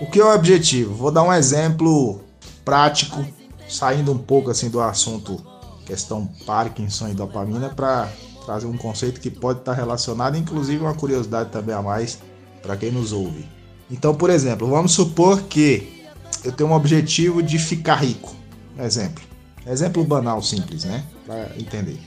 [0.00, 0.94] O que é o objetivo?
[0.94, 2.20] Vou dar um exemplo
[2.64, 3.24] prático,
[3.68, 5.42] saindo um pouco assim do assunto
[5.84, 8.10] questão Parkinson e dopamina para
[8.44, 12.18] trazer um conceito que pode estar relacionado, inclusive uma curiosidade também a mais
[12.62, 13.48] para quem nos ouve.
[13.90, 16.04] Então, por exemplo, vamos supor que
[16.42, 18.34] eu tenho um objetivo de ficar rico.
[18.78, 19.33] Exemplo.
[19.66, 21.04] Exemplo banal, simples, né?
[21.26, 21.98] Para entender.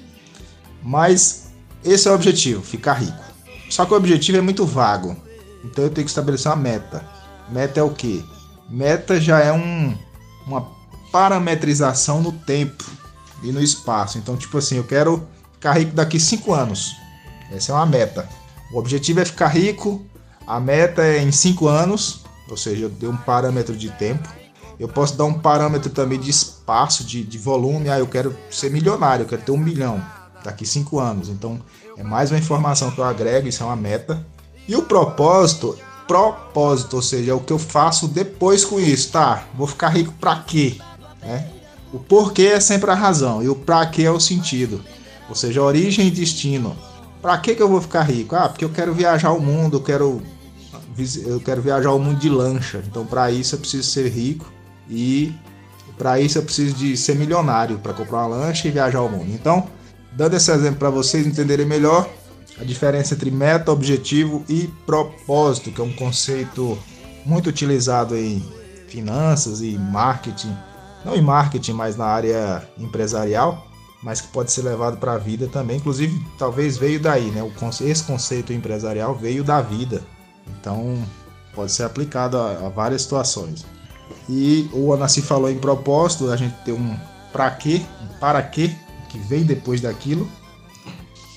[0.84, 1.52] Mas
[1.84, 3.24] esse é o objetivo, ficar rico.
[3.70, 5.16] Só que o objetivo é muito vago.
[5.64, 7.04] Então eu tenho que estabelecer uma meta.
[7.50, 8.24] Meta é o quê?
[8.70, 9.98] Meta já é um,
[10.46, 10.68] uma
[11.12, 12.84] parametrização no tempo
[13.44, 14.18] e no espaço.
[14.18, 16.96] Então, tipo assim, eu quero ficar rico daqui 5 anos.
[17.52, 18.28] Essa é uma meta.
[18.72, 20.06] O objetivo é ficar rico,
[20.46, 24.28] a meta é em 5 anos, ou seja, eu dei um parâmetro de tempo.
[24.80, 27.90] Eu posso dar um parâmetro também de espaço, de, de volume.
[27.90, 30.04] Ah, eu quero ser milionário, eu quero ter um milhão
[30.44, 31.30] daqui cinco anos.
[31.30, 31.60] Então
[31.98, 34.24] é mais uma informação que eu agrego, isso é uma meta.
[34.68, 39.46] E o propósito, propósito, ou seja, é o que eu faço depois com isso, tá?
[39.56, 40.78] Vou ficar rico para quê?
[41.22, 41.50] Né?
[41.92, 44.84] O porquê é sempre a razão e o para quê é o sentido.
[45.28, 46.76] Ou seja, origem e destino.
[47.22, 48.36] Para que que eu vou ficar rico?
[48.36, 50.22] Ah, porque eu quero viajar o mundo, eu quero
[51.26, 52.84] eu quero viajar o mundo de lancha.
[52.88, 54.52] Então, para isso eu preciso ser rico
[54.90, 55.34] e
[55.98, 59.32] para isso eu preciso de ser milionário para comprar uma lancha e viajar ao mundo.
[59.32, 59.68] Então,
[60.14, 62.08] dando esse exemplo para vocês entenderem melhor
[62.60, 66.78] a diferença entre meta, objetivo e propósito, que é um conceito
[67.26, 68.44] muito utilizado em
[68.88, 70.56] finanças e marketing,
[71.06, 73.68] não em marketing, mas na área empresarial,
[74.02, 75.78] mas que pode ser levado para a vida também.
[75.78, 77.42] Inclusive, talvez veio daí, né?
[77.82, 80.02] Esse conceito empresarial veio da vida.
[80.60, 81.04] Então,
[81.54, 83.66] pode ser aplicado a, a várias situações.
[84.30, 86.98] E o Anassi falou em propósito, a gente tem um
[87.32, 88.76] para quê, um para quê,
[89.10, 90.30] que vem depois daquilo.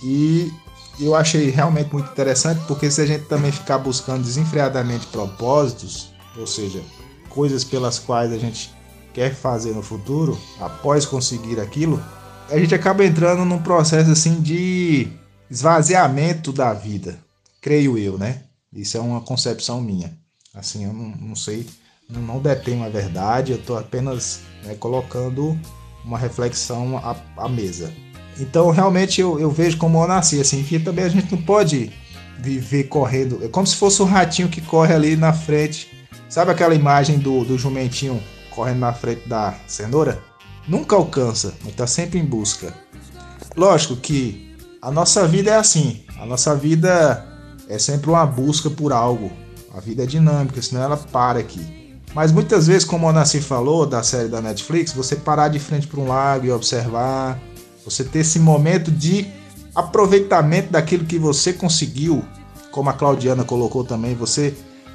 [0.03, 0.51] E
[0.99, 6.47] eu achei realmente muito interessante, porque se a gente também ficar buscando desenfreadamente propósitos, ou
[6.47, 6.83] seja,
[7.29, 8.73] coisas pelas quais a gente
[9.13, 12.03] quer fazer no futuro, após conseguir aquilo,
[12.49, 15.09] a gente acaba entrando num processo assim de
[15.51, 17.19] esvaziamento da vida,
[17.61, 18.43] creio eu, né?
[18.73, 20.17] Isso é uma concepção minha.
[20.55, 21.67] Assim, eu não, não sei
[22.19, 25.59] não detenho a verdade, eu estou apenas né, colocando
[26.05, 27.93] uma reflexão à, à, mesa.
[28.39, 31.93] Então, realmente, eu, eu vejo como eu nasci, assim, que também a gente não pode
[32.39, 36.09] viver correndo, é como se fosse um ratinho que corre ali na frente.
[36.29, 40.23] Sabe aquela imagem do, do jumentinho correndo na frente da cenoura?
[40.67, 42.73] Nunca alcança, mas está sempre em busca.
[43.57, 47.27] Lógico que a nossa vida é assim, a nossa vida
[47.69, 49.31] é sempre uma busca por algo.
[49.75, 51.80] A vida é dinâmica, senão ela para aqui.
[52.15, 55.87] Mas muitas vezes, como o Nassi falou da série da Netflix, você parar de frente
[55.87, 57.41] para um lago e observar,
[57.85, 59.27] você ter esse momento de
[59.75, 62.25] aproveitamento daquilo que você conseguiu,
[62.73, 64.55] como a Claudiana colocou também, você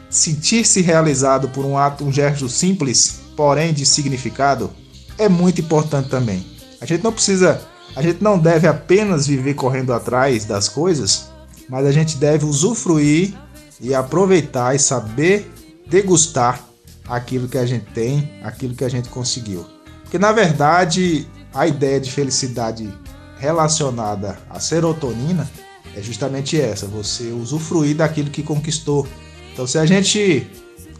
[0.09, 4.69] sentir-se realizado por um ato, um gesto simples, porém de significado,
[5.17, 6.45] é muito importante também.
[6.81, 7.61] A gente não precisa,
[7.95, 11.29] a gente não deve apenas viver correndo atrás das coisas,
[11.69, 13.33] mas a gente deve usufruir
[13.79, 15.51] e aproveitar e saber
[15.87, 16.64] degustar
[17.07, 19.65] aquilo que a gente tem, aquilo que a gente conseguiu.
[20.03, 22.91] Porque na verdade, a ideia de felicidade
[23.37, 25.49] relacionada à serotonina
[25.95, 29.07] é justamente essa, você usufruir daquilo que conquistou.
[29.53, 30.47] Então se a gente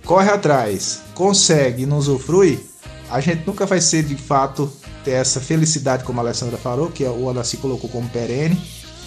[0.03, 2.63] corre atrás, consegue e não usufrui,
[3.09, 4.71] a gente nunca vai ser de fato
[5.03, 8.59] ter essa felicidade, como a Alessandra falou, que o Anaci colocou como perene,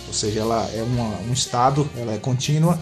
[0.07, 2.79] ou seja, ela é uma, um estado, ela é contínua,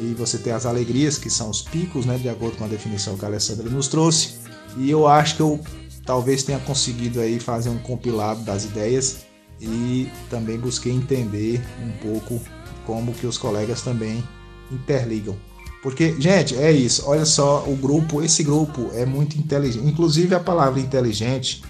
[0.00, 3.16] e você tem as alegrias, que são os picos, né, de acordo com a definição
[3.16, 4.36] que a Alessandra nos trouxe.
[4.76, 5.60] E eu acho que eu
[6.04, 9.18] talvez tenha conseguido aí fazer um compilado das ideias
[9.60, 12.40] e também busquei entender um pouco
[12.86, 14.24] como que os colegas também
[14.72, 15.36] interligam.
[15.82, 17.04] Porque, gente, é isso.
[17.06, 19.86] Olha só, o grupo, esse grupo é muito inteligente.
[19.86, 21.62] Inclusive a palavra inteligente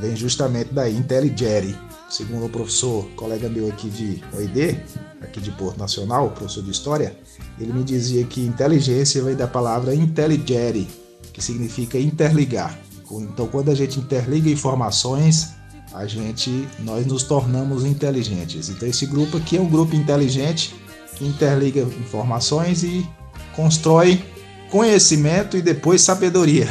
[0.00, 1.76] vem justamente daí, intelligere.
[2.08, 4.80] Segundo o professor, colega meu aqui de OID,
[5.20, 7.16] aqui de Porto Nacional, professor de História,
[7.58, 10.88] ele me dizia que inteligência vem da palavra intelligere,
[11.32, 12.78] que significa interligar.
[13.10, 15.48] Então, quando a gente interliga informações,
[15.92, 18.68] a gente, nós nos tornamos inteligentes.
[18.68, 20.74] Então, esse grupo aqui é um grupo inteligente
[21.16, 23.08] que interliga informações e
[23.56, 24.22] constrói
[24.70, 26.68] conhecimento e depois sabedoria.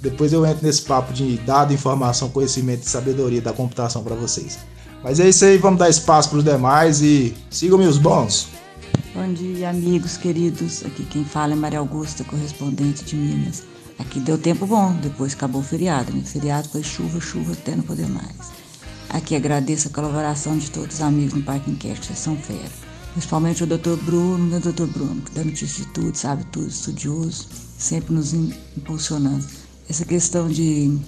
[0.00, 4.58] Depois eu entro nesse papo de dado, informação, conhecimento e sabedoria da computação para vocês.
[5.02, 8.48] Mas é isso aí, vamos dar espaço para os demais e sigam-me os bons.
[9.14, 10.84] Bom dia, amigos queridos.
[10.84, 13.62] Aqui quem fala é Maria Augusta, correspondente de Minas.
[13.98, 16.12] Aqui deu tempo bom, depois acabou o feriado.
[16.12, 16.22] Né?
[16.24, 18.52] Feriado foi chuva, chuva até não poder mais.
[19.08, 22.70] Aqui agradeço a colaboração de todos os amigos no Parque Enquete, vocês são fera.
[23.12, 23.96] Principalmente o Dr.
[24.04, 24.86] Bruno, meu Dr.
[24.86, 27.46] Bruno, que dá notícia de tudo, sabe tudo, estudioso,
[27.78, 29.44] sempre nos impulsionando.
[29.88, 30.98] Essa questão de,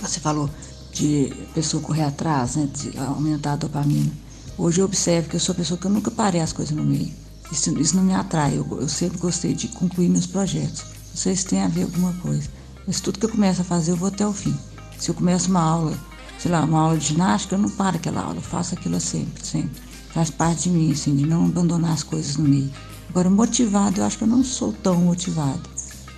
[0.00, 0.50] você falou,
[0.94, 4.10] de pessoa correr atrás, né, de aumentar a dopamina.
[4.56, 7.12] Hoje eu observo que eu sou pessoa que eu nunca parei as coisas no meio.
[7.50, 10.84] Isso, isso não me atrai, eu, eu sempre gostei de concluir meus projetos.
[11.10, 12.48] Não sei se tem a ver alguma coisa.
[12.86, 14.56] Mas tudo que eu começo a fazer, eu vou até o fim.
[14.98, 15.98] Se eu começo uma aula,
[16.38, 19.44] sei lá, uma aula de ginástica, eu não paro aquela aula, eu faço aquilo sempre,
[19.44, 19.82] sempre.
[20.12, 22.70] Faz parte de mim, assim, de não abandonar as coisas no meio.
[23.08, 25.62] Agora, motivado, eu acho que eu não sou tão motivado.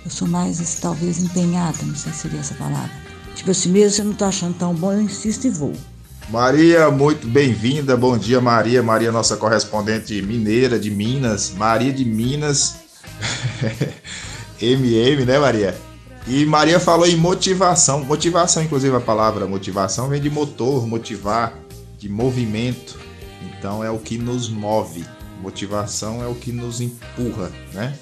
[0.05, 3.06] Eu sou mais, assim, talvez, empenhada, não sei se seria essa palavra.
[3.37, 5.71] Tipo assim, mesmo eu não tô achando tão bom, eu insisto e vou.
[6.27, 7.95] Maria, muito bem-vinda.
[7.95, 8.81] Bom dia, Maria.
[8.81, 11.51] Maria, nossa correspondente mineira de Minas.
[11.51, 12.77] Maria de Minas.
[14.59, 15.77] MM, né, Maria?
[16.25, 18.03] E Maria falou em motivação.
[18.03, 21.53] Motivação, inclusive a palavra motivação vem de motor, motivar,
[21.99, 22.99] de movimento.
[23.43, 25.05] Então é o que nos move.
[25.43, 27.95] Motivação é o que nos empurra, né?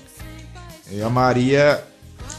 [0.90, 1.84] E a Maria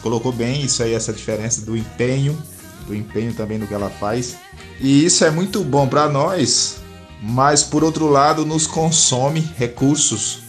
[0.03, 2.37] colocou bem isso aí, essa diferença do empenho,
[2.87, 4.37] do empenho também no que ela faz.
[4.81, 6.79] E isso é muito bom para nós,
[7.23, 10.41] mas por outro lado nos consome recursos.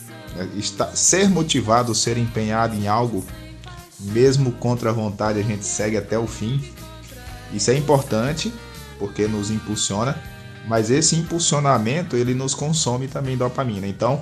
[0.55, 3.25] Está, ser motivado, ser empenhado em algo
[3.99, 6.63] mesmo contra a vontade, a gente segue até o fim.
[7.53, 8.53] Isso é importante
[8.99, 10.21] porque nos impulsiona,
[10.67, 13.87] mas esse impulsionamento ele nos consome também dopamina.
[13.87, 14.21] Então,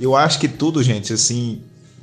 [0.00, 1.62] eu acho que tudo, gente, assim,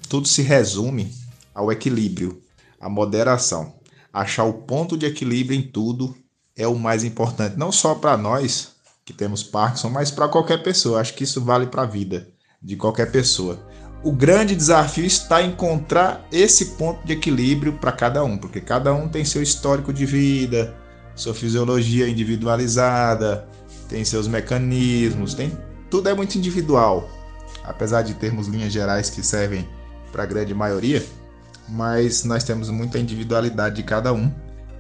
[0.10, 1.14] tudo se resume
[1.54, 2.42] ao equilíbrio,
[2.80, 3.74] à moderação.
[4.14, 6.16] Achar o ponto de equilíbrio em tudo
[6.56, 8.74] é o mais importante, não só para nós
[9.04, 11.02] que temos Parkinson, mas para qualquer pessoa.
[11.02, 12.28] Acho que isso vale para a vida
[12.62, 13.60] de qualquer pessoa.
[14.04, 18.94] O grande desafio está em encontrar esse ponto de equilíbrio para cada um, porque cada
[18.94, 20.76] um tem seu histórico de vida,
[21.16, 23.48] sua fisiologia individualizada,
[23.88, 25.58] tem seus mecanismos, tem
[25.90, 27.10] tudo é muito individual,
[27.64, 29.68] apesar de termos linhas gerais que servem
[30.12, 31.04] para a grande maioria,
[31.68, 34.32] mas nós temos muita individualidade de cada um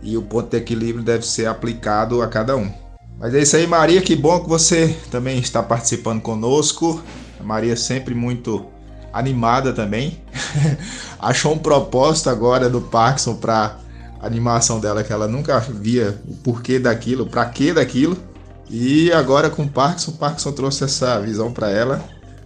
[0.02, 2.72] e o ponto de equilíbrio deve ser aplicado a cada um.
[3.18, 7.02] Mas é isso aí, Maria, que bom que você também está participando conosco.
[7.40, 8.66] A Maria sempre muito
[9.14, 10.20] animada também.
[11.20, 13.78] Achou um propósito agora do Parkinson para
[14.20, 18.18] animação dela que ela nunca via o porquê daquilo, para que daquilo.
[18.70, 22.04] E agora com o Parkinson, o Parkinson trouxe essa visão para ela,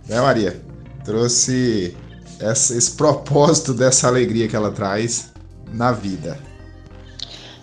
[0.08, 0.62] né, Maria?
[1.06, 1.96] Trouxe
[2.40, 5.32] essa, esse propósito dessa alegria que ela traz
[5.74, 6.40] na vida.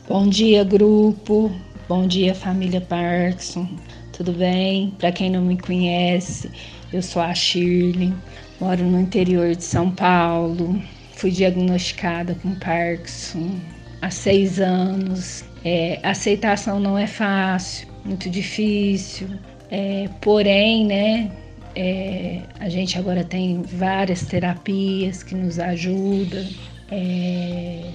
[0.08, 1.50] Bom dia, grupo.
[1.88, 3.68] Bom dia, família Parkinson.
[4.12, 4.94] Tudo bem?
[4.98, 6.50] Para quem não me conhece,
[6.92, 8.12] eu sou a Shirley.
[8.60, 10.80] Moro no interior de São Paulo.
[11.16, 13.58] Fui diagnosticada com Parkinson
[14.02, 15.44] há seis anos.
[15.64, 19.28] É, aceitação não é fácil, muito difícil.
[19.70, 21.32] É, porém, né,
[21.74, 26.46] é, a gente agora tem várias terapias que nos ajudam.
[26.90, 27.90] É,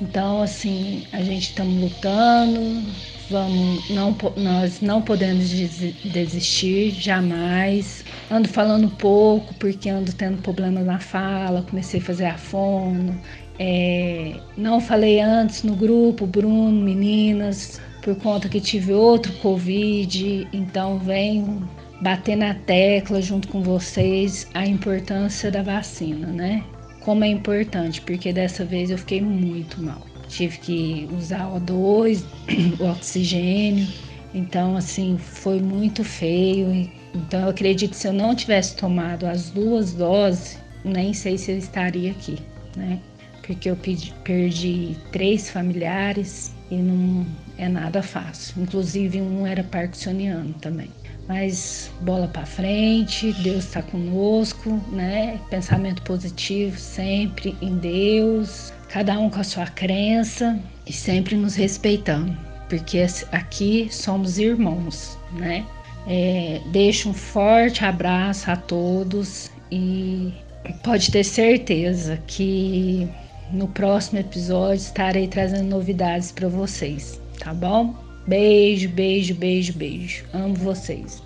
[0.00, 2.82] então, assim, a gente estamos lutando,
[3.30, 8.04] Vamos, não, nós não podemos desistir jamais.
[8.30, 13.18] Ando falando pouco porque ando tendo problemas na fala, comecei a fazer a fono.
[13.58, 20.98] É, não falei antes no grupo, Bruno, meninas, por conta que tive outro Covid, então
[20.98, 21.66] venho
[22.00, 26.64] bater na tecla junto com vocês a importância da vacina, né?
[27.00, 30.06] Como é importante, porque dessa vez eu fiquei muito mal.
[30.28, 32.24] Tive que usar O2,
[32.80, 33.86] o oxigênio,
[34.32, 36.90] então assim, foi muito feio.
[37.14, 41.52] Então eu acredito que se eu não tivesse tomado as duas doses, nem sei se
[41.52, 42.38] eu estaria aqui,
[42.76, 42.98] né?
[43.46, 43.76] Porque eu
[44.24, 47.26] perdi três familiares e não
[47.58, 48.62] é nada fácil.
[48.62, 50.88] Inclusive um era parkinsoniano também.
[51.26, 55.40] Mas bola para frente, Deus está conosco, né?
[55.48, 62.36] Pensamento positivo sempre em Deus, cada um com a sua crença e sempre nos respeitando,
[62.68, 65.64] porque aqui somos irmãos, né?
[66.06, 70.34] É, deixo um forte abraço a todos e
[70.82, 73.08] pode ter certeza que
[73.50, 77.94] no próximo episódio estarei trazendo novidades para vocês tá bom?
[78.26, 80.24] Beijo, beijo, beijo, beijo.
[80.32, 81.22] Amo vocês.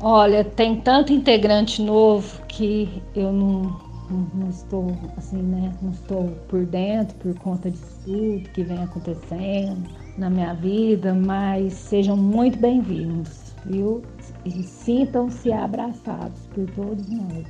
[0.00, 3.62] Olha, tem tanto integrante novo que eu não,
[4.10, 5.72] não, não, estou assim, né?
[5.80, 11.72] Não estou por dentro por conta de tudo que vem acontecendo na minha vida, mas
[11.72, 13.30] sejam muito bem-vindos,
[13.64, 14.02] viu?
[14.44, 17.46] E sintam-se abraçados por todos nós.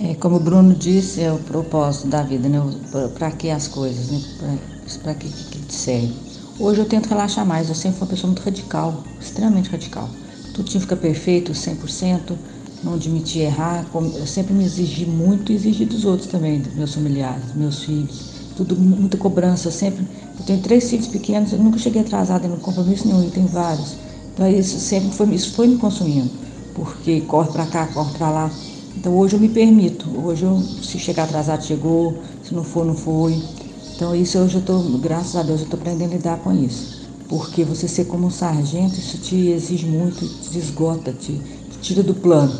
[0.00, 2.58] É, como o Bruno disse, é o propósito da vida, né?
[3.18, 4.58] Para que as coisas, né?
[5.02, 6.25] Para que, que, que serve.
[6.58, 10.08] Hoje eu tento relaxar mais, eu sempre fui uma pessoa muito radical, extremamente radical.
[10.54, 12.38] Tudo tinha que ficar perfeito, 100%,
[12.82, 13.86] não admitir errar.
[14.14, 17.82] Eu sempre me exigi muito e exigi dos outros também, dos meus familiares, dos meus
[17.82, 18.24] filhos.
[18.56, 20.08] Tudo, muita cobrança, sempre.
[20.38, 23.98] Eu tenho três filhos pequenos, eu nunca cheguei atrasada em compromisso nenhum, eu tenho vários.
[24.32, 26.30] Então isso sempre foi, isso foi me consumindo,
[26.72, 28.58] porque corre para cá, corre para lá.
[28.96, 32.94] Então hoje eu me permito, hoje eu, se chegar atrasado, chegou, se não for, não
[32.94, 33.42] foi.
[33.96, 36.94] Então isso hoje eu estou, graças a Deus, eu estou aprendendo a lidar com isso.
[37.30, 42.02] Porque você ser como um sargento, isso te exige muito, te esgota, te, te tira
[42.02, 42.52] do plano.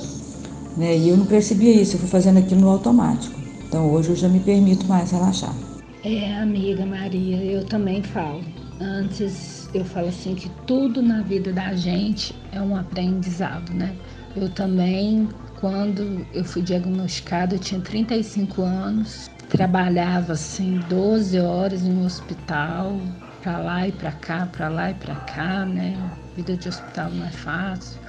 [0.78, 0.96] Né?
[0.96, 3.38] E eu não percebia isso, eu fui fazendo aquilo no automático.
[3.68, 5.54] Então hoje eu já me permito mais relaxar.
[6.02, 8.40] É, amiga Maria, eu também falo.
[8.80, 13.94] Antes eu falo assim que tudo na vida da gente é um aprendizado, né?
[14.34, 15.28] Eu também,
[15.60, 23.00] quando eu fui diagnosticada, eu tinha 35 anos, trabalhava assim 12 horas um hospital,
[23.42, 25.96] para lá e para cá, para lá e para cá, né?
[26.34, 28.00] Vida de hospital não é fácil.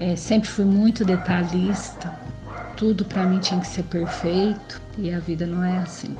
[0.00, 2.12] É, sempre fui muito detalhista.
[2.76, 6.16] Tudo para mim tinha que ser perfeito e a vida não é assim.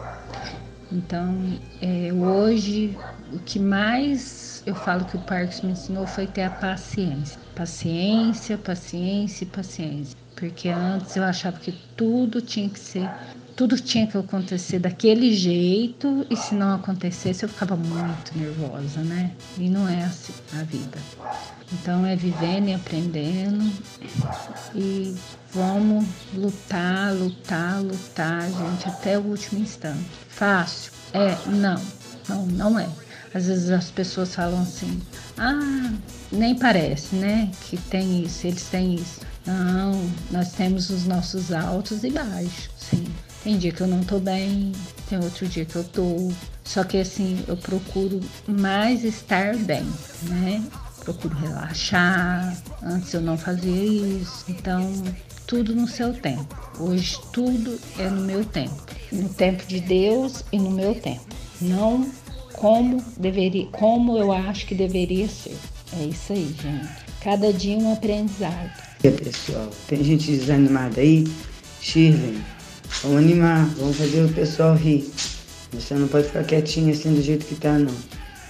[0.92, 1.36] Então,
[1.80, 2.96] é, hoje
[3.32, 7.40] o que mais eu falo que o Parques me ensinou foi ter a paciência.
[7.56, 10.16] Paciência, paciência e paciência.
[10.36, 13.10] Porque antes eu achava que tudo tinha que ser
[13.56, 19.32] tudo tinha que acontecer daquele jeito e se não acontecesse eu ficava muito nervosa, né?
[19.58, 20.98] E não é assim a vida.
[21.72, 23.72] Então é vivendo e aprendendo
[24.74, 25.14] e
[25.52, 30.04] vamos lutar, lutar, lutar, gente, até o último instante.
[30.28, 30.92] Fácil?
[31.12, 31.36] É?
[31.46, 31.80] Não.
[32.28, 32.88] Não, não é.
[33.34, 35.00] Às vezes as pessoas falam assim:
[35.38, 35.92] "Ah,
[36.30, 39.20] nem parece, né, que tem isso, eles têm isso".
[39.46, 43.04] Não, nós temos os nossos altos e baixos, sim.
[43.42, 44.72] Tem dia que eu não tô bem,
[45.08, 46.30] tem outro dia que eu tô.
[46.64, 49.84] Só que assim, eu procuro mais estar bem,
[50.28, 50.62] né?
[51.00, 52.56] Procuro relaxar.
[52.82, 54.44] Antes eu não fazia isso.
[54.48, 54.90] Então,
[55.46, 56.56] tudo no seu tempo.
[56.78, 58.80] Hoje tudo é no meu tempo.
[59.10, 61.26] No tempo de Deus e no meu tempo.
[61.60, 62.08] Não
[62.52, 65.58] como deveria, como eu acho que deveria ser.
[65.98, 66.88] É isso aí, gente.
[67.20, 68.70] Cada dia um aprendizado.
[69.02, 71.24] E pessoal, tem gente desanimada aí?
[71.80, 72.40] Shirley,
[73.02, 75.10] Vamos animar, vamos fazer o pessoal rir.
[75.72, 77.94] Você não pode ficar quietinho assim do jeito que tá, não.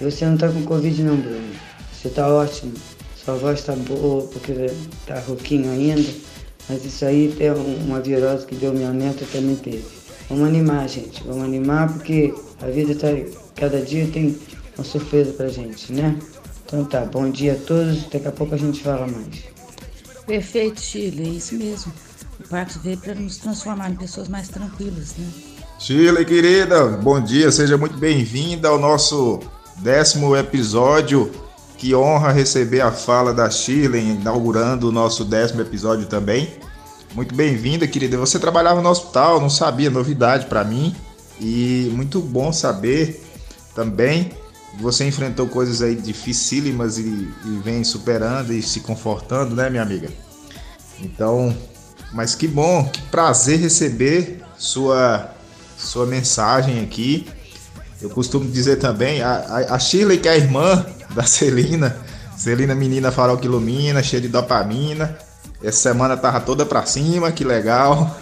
[0.01, 1.53] Você não tá com Covid não, Bruno.
[1.93, 2.73] Você tá ótimo.
[3.15, 4.53] Sua voz tá boa, porque
[5.07, 6.09] tá rouquinho ainda.
[6.67, 9.85] Mas isso aí é uma virose que deu minha neta também teve.
[10.29, 11.23] Vamos animar, gente.
[11.23, 13.07] Vamos animar porque a vida tá.
[13.55, 14.37] Cada dia tem
[14.77, 16.19] uma surpresa pra gente, né?
[16.65, 18.03] Então tá, bom dia a todos.
[18.09, 19.43] Daqui a pouco a gente fala mais.
[20.25, 21.93] Perfeito, Chile, é isso mesmo.
[22.53, 25.27] Para nos transformar em pessoas mais tranquilas, né?
[25.79, 29.39] Chile, querida, bom dia, seja muito bem-vinda ao nosso
[29.77, 31.31] décimo episódio.
[31.79, 36.53] Que honra receber a fala da Shirley, inaugurando o nosso décimo episódio também.
[37.15, 38.19] Muito bem-vinda, querida.
[38.19, 40.95] Você trabalhava no hospital, não sabia, novidade para mim.
[41.41, 43.19] E muito bom saber
[43.73, 44.31] também
[44.79, 47.01] Você enfrentou coisas aí dificílimas e,
[47.45, 50.09] e vem superando e se confortando, né, minha amiga?
[51.01, 51.55] Então,
[52.13, 55.31] mas que bom, que prazer receber sua,
[55.77, 57.27] sua mensagem aqui.
[58.01, 60.85] Eu costumo dizer também, a, a Shirley, que é a irmã
[61.15, 61.97] da Celina,
[62.37, 65.17] Celina menina farol que ilumina, cheia de dopamina.
[65.63, 68.15] Essa semana tava toda pra cima, que legal.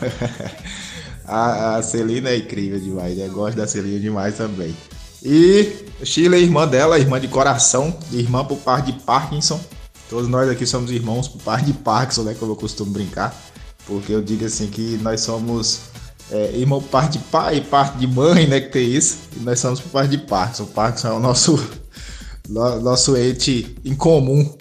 [1.26, 4.76] a, a Celina é incrível demais, eu gosto da Celina demais também.
[5.24, 9.60] E Shirley, irmã dela, irmã de coração, irmã por par de Parkinson.
[10.10, 12.36] Todos nós aqui somos irmãos por par de Parkinson, né?
[12.38, 13.34] Como eu costumo brincar.
[13.86, 15.80] Porque eu digo assim que nós somos
[16.32, 18.62] é, irmão parte de pai parte de mãe, né?
[18.62, 19.18] Que tem isso.
[19.36, 20.64] E nós somos parte de Parkinson.
[20.64, 21.60] O Parkinson é o nosso,
[22.48, 24.56] nosso ente em comum.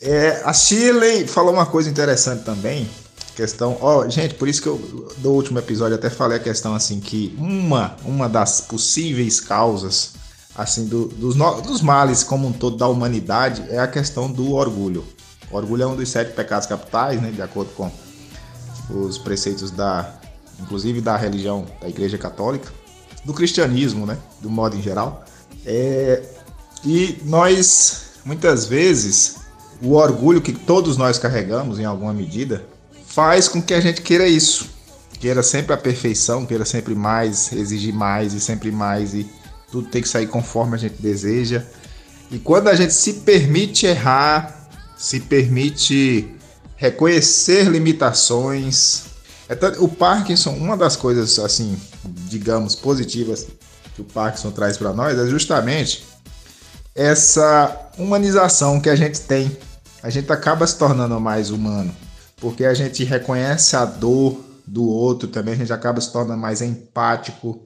[0.00, 2.88] É, a Shirley falou uma coisa interessante também.
[3.36, 7.00] Questão, ó, gente, por isso que eu do último episódio até falei a questão assim
[7.00, 10.12] que uma uma das possíveis causas
[10.54, 15.04] assim do, dos, dos males como um todo da humanidade é a questão do orgulho.
[15.50, 17.90] O orgulho é um dos sete pecados capitais, né, de acordo com
[18.94, 20.20] os preceitos da,
[20.60, 22.72] inclusive da religião da Igreja Católica,
[23.24, 25.24] do cristianismo, né, do modo em geral.
[25.64, 26.22] É,
[26.84, 29.36] e nós muitas vezes
[29.82, 32.64] o orgulho que todos nós carregamos em alguma medida
[33.06, 34.68] faz com que a gente queira isso,
[35.18, 39.26] queira sempre a perfeição, queira sempre mais, exigir mais e sempre mais e
[39.70, 41.64] tudo tem que sair conforme a gente deseja.
[42.30, 46.28] E quando a gente se permite errar, se permite
[46.80, 49.02] reconhecer limitações.
[49.80, 53.46] O Parkinson, uma das coisas assim, digamos, positivas
[53.94, 56.06] que o Parkinson traz para nós é justamente
[56.94, 59.54] essa humanização que a gente tem.
[60.02, 61.94] A gente acaba se tornando mais humano,
[62.38, 66.62] porque a gente reconhece a dor do outro também, a gente acaba se tornando mais
[66.62, 67.60] empático.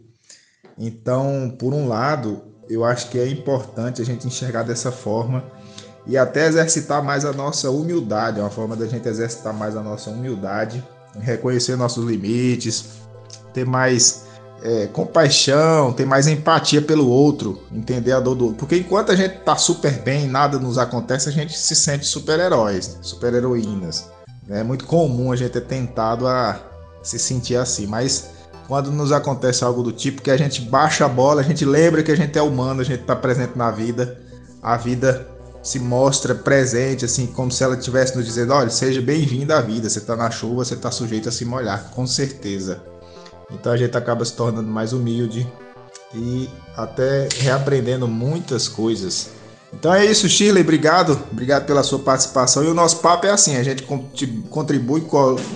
[0.76, 5.44] Então, por um lado, eu acho que é importante a gente enxergar dessa forma
[6.06, 9.82] e até exercitar mais a nossa humildade, é uma forma da gente exercitar mais a
[9.82, 10.84] nossa humildade,
[11.18, 12.84] reconhecer nossos limites,
[13.52, 14.24] ter mais
[14.62, 18.58] é, compaixão, ter mais empatia pelo outro, entender a dor do outro.
[18.58, 22.98] Porque enquanto a gente tá super bem, nada nos acontece, a gente se sente super-heróis,
[23.00, 24.10] super-heroínas.
[24.48, 26.60] É muito comum a gente ter tentado a
[27.02, 28.30] se sentir assim, mas
[28.66, 32.02] quando nos acontece algo do tipo que a gente baixa a bola, a gente lembra
[32.02, 34.18] que a gente é humano, a gente está presente na vida,
[34.62, 35.33] a vida
[35.64, 39.88] se mostra presente, assim, como se ela estivesse nos dizendo: olha, seja bem-vindo à vida,
[39.88, 42.82] você está na chuva, você está sujeito a se molhar, com certeza.
[43.50, 45.50] Então a gente acaba se tornando mais humilde
[46.14, 49.30] e até reaprendendo muitas coisas.
[49.72, 52.62] Então é isso, Shirley, obrigado, obrigado pela sua participação.
[52.62, 53.86] E o nosso papo é assim: a gente
[54.50, 55.06] contribui,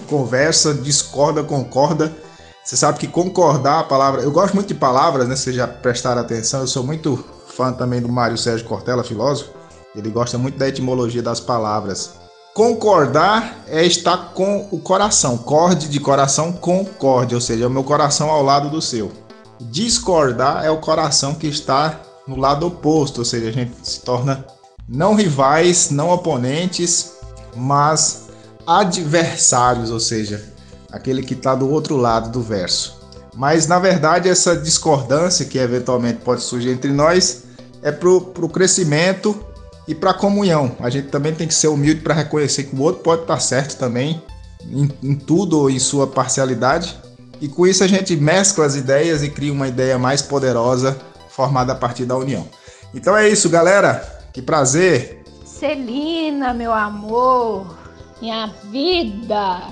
[0.08, 2.16] conversa, discorda, concorda.
[2.64, 4.22] Você sabe que concordar a palavra.
[4.22, 5.36] Eu gosto muito de palavras, né?
[5.36, 6.60] Vocês já prestaram atenção.
[6.60, 9.57] Eu sou muito fã também do Mário Sérgio Cortella, filósofo.
[9.94, 12.12] Ele gosta muito da etimologia das palavras.
[12.54, 15.38] Concordar é estar com o coração.
[15.38, 19.12] Corde de coração, concorde, ou seja, é o meu coração ao lado do seu.
[19.60, 24.44] Discordar é o coração que está no lado oposto, ou seja, a gente se torna
[24.88, 27.12] não rivais, não oponentes,
[27.54, 28.28] mas
[28.66, 30.42] adversários, ou seja,
[30.90, 32.98] aquele que está do outro lado do verso.
[33.34, 37.44] Mas na verdade, essa discordância que eventualmente pode surgir entre nós
[37.82, 39.44] é para o crescimento
[39.88, 40.76] e para comunhão.
[40.78, 43.78] A gente também tem que ser humilde para reconhecer que o outro pode estar certo
[43.78, 44.22] também
[44.70, 46.94] em, em tudo ou em sua parcialidade.
[47.40, 51.72] E com isso a gente mescla as ideias e cria uma ideia mais poderosa formada
[51.72, 52.46] a partir da união.
[52.94, 54.20] Então é isso, galera.
[54.32, 55.22] Que prazer.
[55.44, 57.74] Celina, meu amor,
[58.20, 59.62] minha vida,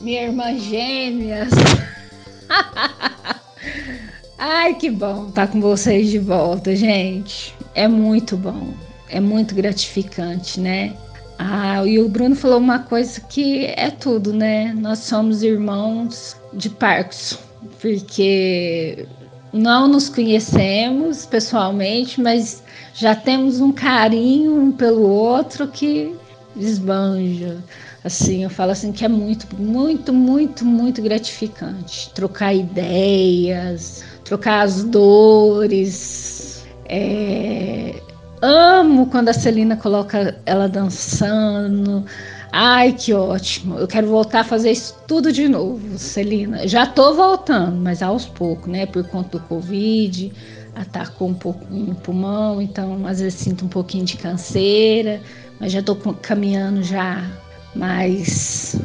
[0.00, 1.50] minha irmã gêmeas.
[4.38, 7.56] Ai, que bom estar com vocês de volta, gente.
[7.74, 8.74] É muito bom
[9.12, 10.96] é muito gratificante, né?
[11.38, 14.72] Ah, e o Bruno falou uma coisa que é tudo, né?
[14.74, 17.38] Nós somos irmãos de Parkinson,
[17.80, 19.06] porque
[19.52, 22.62] não nos conhecemos pessoalmente, mas
[22.94, 26.14] já temos um carinho um pelo outro que
[26.56, 27.58] desbanja.
[28.04, 34.82] Assim, eu falo assim que é muito, muito, muito, muito gratificante trocar ideias, trocar as
[34.82, 36.64] dores.
[36.86, 37.94] É,
[38.42, 42.04] amo quando a Celina coloca ela dançando.
[42.52, 43.78] Ai, que ótimo.
[43.78, 46.66] Eu quero voltar a fazer isso tudo de novo, Celina.
[46.68, 48.84] Já tô voltando, mas aos poucos, né?
[48.84, 50.32] Por conta do Covid,
[50.74, 55.20] atacou um pouquinho o pulmão, então às vezes sinto um pouquinho de canseira,
[55.58, 57.24] mas já tô caminhando já
[57.74, 58.76] mais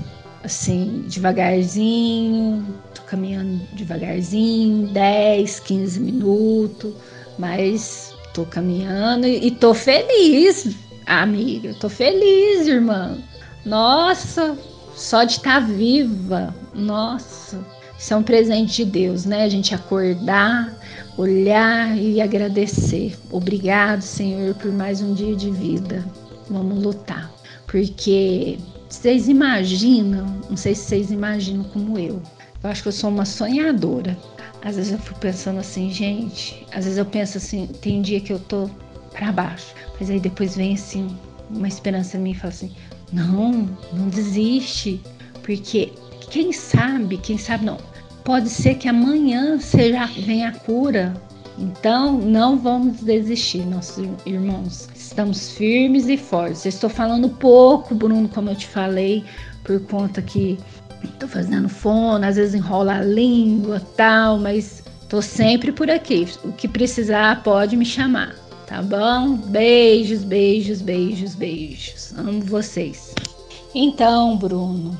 [0.43, 6.93] assim, devagarzinho, tô caminhando devagarzinho, 10, 15 minutos,
[7.37, 10.75] mas tô caminhando e, e tô feliz,
[11.07, 11.73] amiga.
[11.73, 13.17] Tô feliz, irmã.
[13.65, 14.55] Nossa,
[14.95, 16.53] só de estar tá viva.
[16.71, 17.59] Nossa,
[17.97, 19.43] isso é um presente de Deus, né?
[19.43, 20.71] A gente acordar,
[21.17, 23.17] olhar e agradecer.
[23.31, 26.05] Obrigado, Senhor, por mais um dia de vida.
[26.47, 27.31] Vamos lutar.
[27.65, 32.21] Porque vocês imaginam, não sei se vocês imaginam como eu.
[32.63, 34.15] Eu acho que eu sou uma sonhadora.
[34.67, 38.33] Às vezes eu fico pensando assim, gente, às vezes eu penso assim, tem dia que
[38.33, 38.69] eu tô
[39.13, 41.07] para baixo, mas aí depois vem assim
[41.49, 42.73] uma esperança em mim e fala assim:
[43.13, 45.01] "Não, não desiste,
[45.41, 45.93] porque
[46.29, 47.77] quem sabe, quem sabe não,
[48.25, 51.13] pode ser que amanhã seja venha a cura.
[51.57, 54.89] Então, não vamos desistir, nossos irmãos.
[54.93, 56.65] Estamos firmes e fortes.
[56.65, 59.23] Eu estou falando pouco, Bruno, como eu te falei,
[59.63, 60.59] por conta que
[61.03, 66.27] estou fazendo fono, às vezes enrola a língua, tal, mas estou sempre por aqui.
[66.43, 68.35] O que precisar pode me chamar,
[68.65, 69.35] tá bom?
[69.35, 72.13] Beijos, beijos, beijos, beijos.
[72.17, 73.13] Amo vocês.
[73.73, 74.97] Então, Bruno,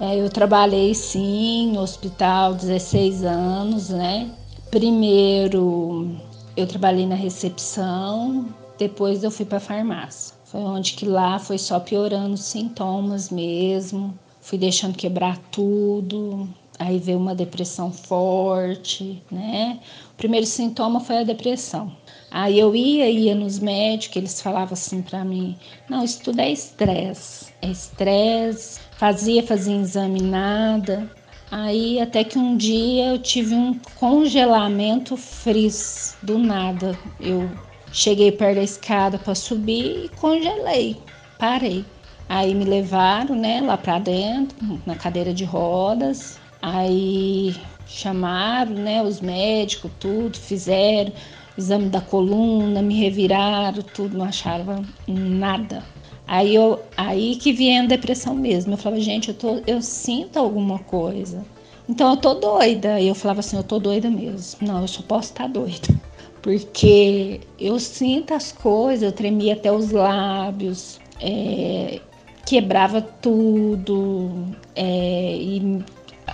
[0.00, 4.30] é, eu trabalhei sim no hospital 16 anos, né?
[4.70, 6.16] Primeiro
[6.56, 8.46] eu trabalhei na recepção,
[8.78, 10.34] depois eu fui para farmácia.
[10.44, 14.16] Foi onde que lá foi só piorando os sintomas mesmo.
[14.44, 16.46] Fui deixando quebrar tudo.
[16.78, 19.80] Aí veio uma depressão forte, né?
[20.12, 21.90] O primeiro sintoma foi a depressão.
[22.30, 25.56] Aí eu ia, ia nos médicos, eles falavam assim para mim:
[25.88, 28.80] não, isso tudo é estresse, é estresse.
[28.98, 31.10] Fazia, fazia exame, nada.
[31.50, 36.98] Aí até que um dia eu tive um congelamento frizz do nada.
[37.18, 37.48] Eu
[37.90, 40.98] cheguei perto da escada para subir e congelei,
[41.38, 41.93] parei.
[42.28, 44.56] Aí me levaram, né, lá para dentro,
[44.86, 46.38] na cadeira de rodas.
[46.60, 47.54] Aí
[47.86, 51.12] chamaram, né, os médicos, tudo, fizeram
[51.56, 55.82] exame da coluna, me reviraram, tudo, não acharam nada.
[56.26, 58.72] Aí, eu, aí que vinha a depressão mesmo.
[58.72, 61.44] Eu falava, gente, eu, tô, eu sinto alguma coisa.
[61.88, 62.98] Então eu tô doida.
[62.98, 64.66] E eu falava assim, eu tô doida mesmo.
[64.66, 65.88] Não, eu só posso estar doida.
[66.42, 72.00] Porque eu sinto as coisas, eu tremia até os lábios, é,
[72.44, 75.84] quebrava tudo, é, e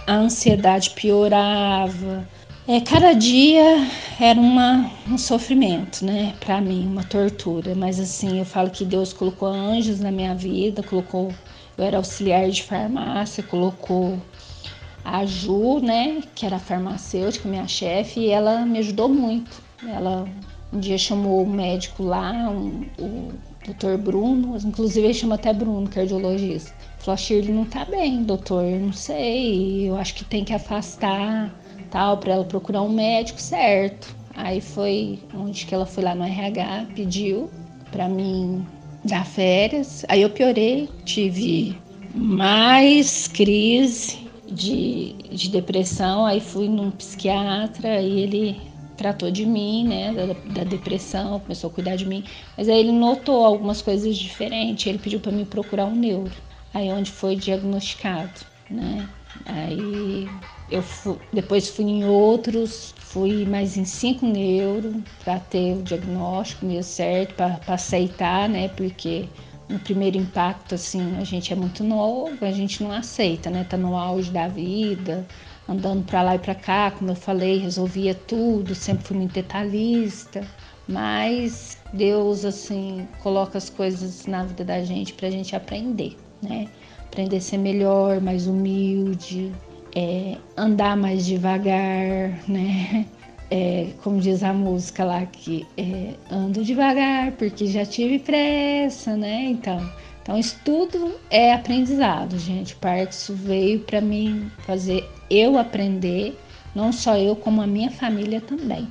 [0.07, 2.29] a ansiedade piorava.
[2.69, 3.87] É, cada dia
[4.21, 7.75] era uma, um sofrimento, né, para mim, uma tortura.
[7.75, 11.33] Mas assim, eu falo que Deus colocou anjos na minha vida, colocou,
[11.77, 14.19] eu era auxiliar de farmácia, colocou
[15.05, 19.63] a Ju, né, que era farmacêutica, minha chefe, e ela me ajudou muito.
[19.89, 20.27] Ela
[20.73, 23.33] um dia chamou o médico lá, um, o
[23.67, 26.73] doutor Bruno, inclusive ele chama até Bruno, cardiologista.
[26.99, 31.51] Falou, a Shirley não tá bem, doutor, não sei, eu acho que tem que afastar
[31.91, 34.15] tal, para ela procurar um médico certo.
[34.35, 37.51] Aí foi onde que ela foi lá no RH, pediu
[37.91, 38.65] para mim
[39.05, 40.05] dar férias.
[40.09, 41.77] Aí eu piorei, tive
[42.15, 46.25] mais crise de, de depressão.
[46.25, 48.61] Aí fui num psiquiatra e ele
[49.01, 50.27] tratou de mim, né, da,
[50.61, 52.23] da, depressão, começou a cuidar de mim.
[52.55, 54.87] Mas aí ele notou algumas coisas diferentes.
[54.87, 56.31] Ele pediu para mim procurar um neuro.
[56.75, 58.41] Aí é onde foi diagnosticado,
[58.71, 59.09] né?
[59.47, 60.29] Aí
[60.71, 66.67] eu fui, depois fui em outros, fui mais em cinco neuro para ter o diagnóstico
[66.67, 68.69] mesmo certo, para aceitar, né?
[68.69, 69.25] Porque
[69.67, 73.65] no primeiro impacto, assim, a gente é muito novo, a gente não aceita, né?
[73.65, 75.27] Tá no auge da vida,
[75.69, 80.47] andando para lá e para cá, como eu falei, resolvia tudo, sempre fui muito detalhista,
[80.89, 86.69] mas Deus, assim, coloca as coisas na vida da gente para a gente aprender, né?
[87.05, 89.53] Aprender a ser melhor, mais humilde,
[89.95, 93.07] é, andar mais devagar, né?
[93.53, 99.47] É, como diz a música lá que é, ando devagar porque já tive pressa, né?
[99.47, 99.91] Então,
[100.31, 102.76] então isso tudo é aprendizado, gente.
[102.76, 106.39] Parkinson veio para mim fazer eu aprender,
[106.72, 108.87] não só eu como a minha família também.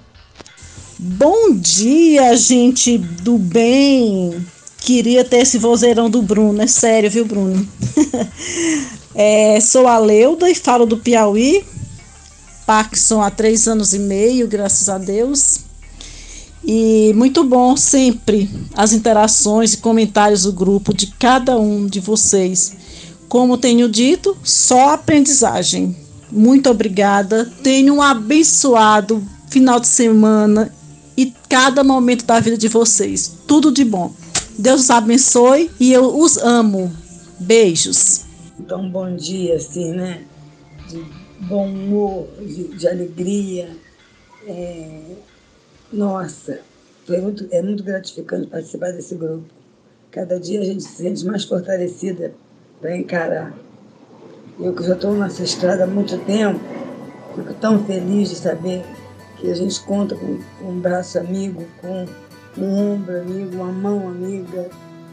[1.00, 4.46] Bom dia, gente do bem.
[4.80, 7.66] Queria ter esse vozeirão do Bruno, é sério, viu, Bruno?
[9.16, 11.66] É, sou a Leuda e falo do Piauí.
[12.66, 15.69] Parkinson há três anos e meio, graças a Deus.
[16.64, 22.74] E muito bom sempre as interações e comentários do grupo de cada um de vocês.
[23.28, 25.96] Como tenho dito, só aprendizagem.
[26.32, 27.52] Muito obrigada.
[27.64, 30.74] Tenha um abençoado final de semana
[31.18, 33.40] e cada momento da vida de vocês.
[33.48, 34.14] Tudo de bom.
[34.58, 36.92] Deus os abençoe e eu os amo.
[37.40, 38.26] Beijos.
[38.60, 40.24] Então, bom dia, assim, né?
[40.90, 41.04] De
[41.42, 43.70] bom humor, de, de alegria.
[44.46, 45.02] É...
[45.92, 46.60] Nossa,
[47.08, 49.46] foi muito, é muito gratificante participar desse grupo.
[50.12, 52.32] Cada dia a gente se sente mais fortalecida
[52.80, 53.58] para encarar.
[54.60, 56.60] Eu que já estou nessa estrada há muito tempo,
[57.36, 58.84] fico tão feliz de saber
[59.38, 62.06] que a gente conta com, com um braço amigo, com
[62.56, 64.70] um ombro amigo, uma mão amiga,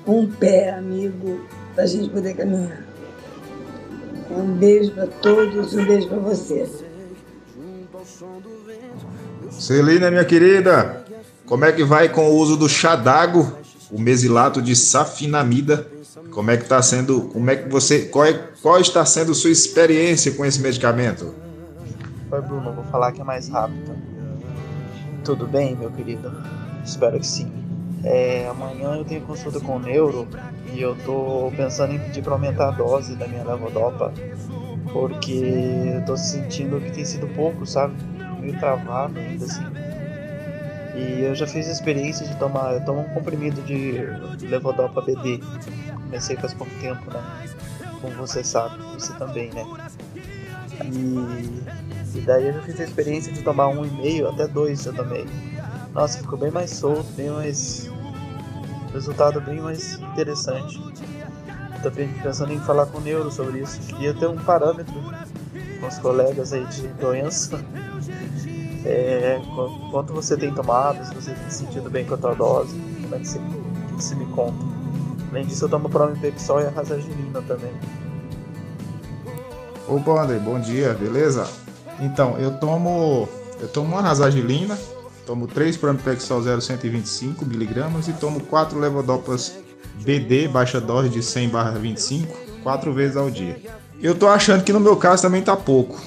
[0.07, 1.41] um pé amigo,
[1.75, 2.85] para a gente poder caminhar.
[4.31, 6.69] Um beijo para todos, um beijo para você.
[9.59, 11.05] Celina, minha querida,
[11.47, 13.53] como é que vai com o uso do chadago,
[13.91, 15.87] o mesilato de safinamida?
[16.31, 19.51] Como é que está sendo, como é que você, qual, é, qual está sendo sua
[19.51, 21.35] experiência com esse medicamento?
[22.31, 23.97] Oi, Bruno, vou falar que é mais rápido.
[25.25, 26.31] Tudo bem, meu querido?
[26.85, 27.51] Espero que sim.
[28.05, 30.29] É, amanhã eu tenho consulta com o neuro
[30.73, 34.13] e eu tô pensando em pedir para aumentar a dose da minha levodopa
[34.93, 37.95] porque eu tô sentindo que tem sido pouco, sabe?
[38.47, 39.65] Meio travado ainda assim.
[40.95, 43.99] E eu já fiz a experiência de tomar, eu tomo um comprimido de
[44.47, 45.41] levodopa BD.
[46.05, 47.23] Comecei faz pouco tempo, né?
[48.01, 49.67] Como você sabe, você também, né?
[50.85, 54.87] E, e daí eu já fiz a experiência de tomar um e meio até dois
[54.87, 55.27] eu tomei.
[55.93, 57.91] Nossa, ficou bem mais solto, bem mais.
[58.93, 60.81] Resultado bem mais interessante.
[61.83, 63.81] Tô pensando em falar com o neuro sobre isso.
[63.81, 64.95] Queria ter um parâmetro
[65.81, 67.61] com os colegas aí de doença.
[68.85, 69.41] É,
[69.91, 73.19] quanto você tem tomado, se você tem sentido bem com a tua dose, como é
[73.19, 74.59] que você, que você me conta.
[75.31, 77.73] Além disso, eu tomo Promipexol e a Razagilina também.
[79.89, 81.49] Opa, André, bom dia, beleza?
[82.01, 83.29] Então, eu tomo
[83.61, 84.79] eu tomo uma Razagilina,
[85.25, 89.55] tomo 3 Pramipexol 0,125 mg e tomo 4 levodopas
[90.05, 91.51] BD, baixa dose de 100
[91.81, 93.59] 25, 4 vezes ao dia.
[94.01, 95.99] Eu tô achando que no meu caso também tá pouco.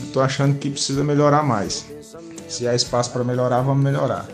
[0.00, 1.86] Eu tô achando que precisa melhorar mais.
[2.48, 4.26] Se há espaço para melhorar, vamos melhorar.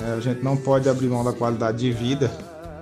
[0.00, 2.30] É, a gente não pode abrir mão da qualidade de vida,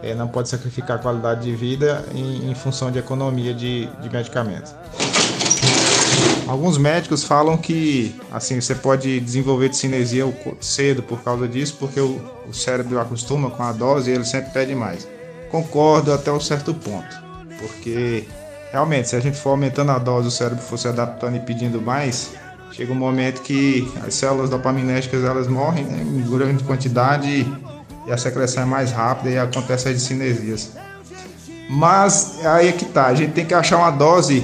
[0.02, 4.10] é, não pode sacrificar a qualidade de vida em, em função de economia de, de
[4.10, 4.74] medicamentos.
[6.46, 10.24] Alguns médicos falam que assim você pode desenvolver cinesia
[10.60, 12.18] cedo por causa disso, porque o,
[12.48, 15.06] o cérebro acostuma com a dose e ele sempre pede mais.
[15.50, 17.14] Concordo até um certo ponto,
[17.60, 18.24] porque
[18.72, 21.82] realmente se a gente for aumentando a dose, o cérebro for se adaptando e pedindo
[21.82, 22.30] mais,
[22.72, 27.46] chega um momento que as células dopaminérgicas elas morrem né, em grande quantidade
[28.06, 30.72] e a secreção é mais rápida e acontece as cinesias.
[31.68, 34.42] Mas aí é que tá, a gente tem que achar uma dose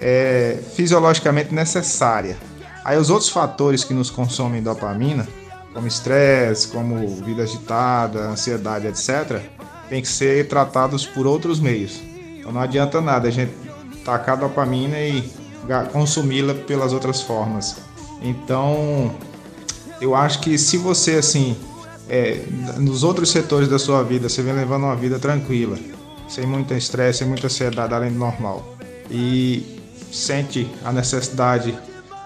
[0.00, 2.36] é, fisiologicamente necessária.
[2.84, 5.26] Aí os outros fatores que nos consomem dopamina,
[5.72, 9.40] como estresse, como vida agitada, ansiedade, etc.,
[9.88, 12.00] tem que ser tratados por outros meios.
[12.38, 13.52] Então não adianta nada a gente
[14.04, 15.30] tacar dopamina e
[15.92, 17.76] consumi-la pelas outras formas.
[18.22, 19.14] Então,
[20.00, 21.56] eu acho que se você assim,
[22.08, 22.42] é,
[22.76, 25.78] nos outros setores da sua vida, você vem levando uma vida tranquila,
[26.28, 28.76] sem muito estresse, sem muita ansiedade além do normal,
[29.10, 29.80] e
[30.12, 31.76] sente a necessidade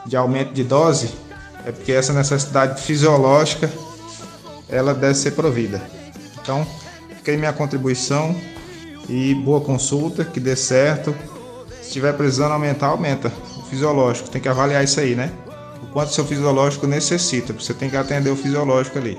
[0.06, 1.10] de aumento de dose,
[1.64, 3.70] é porque essa necessidade fisiológica
[4.68, 5.82] ela deve ser provida.
[6.40, 6.66] Então,
[7.26, 8.34] aí minha contribuição
[9.08, 11.14] e boa consulta, que dê certo.
[11.84, 13.30] Se estiver precisando aumentar, aumenta.
[13.58, 15.30] O fisiológico, tem que avaliar isso aí, né?
[15.82, 19.18] O quanto seu fisiológico necessita, você tem que atender o fisiológico ali.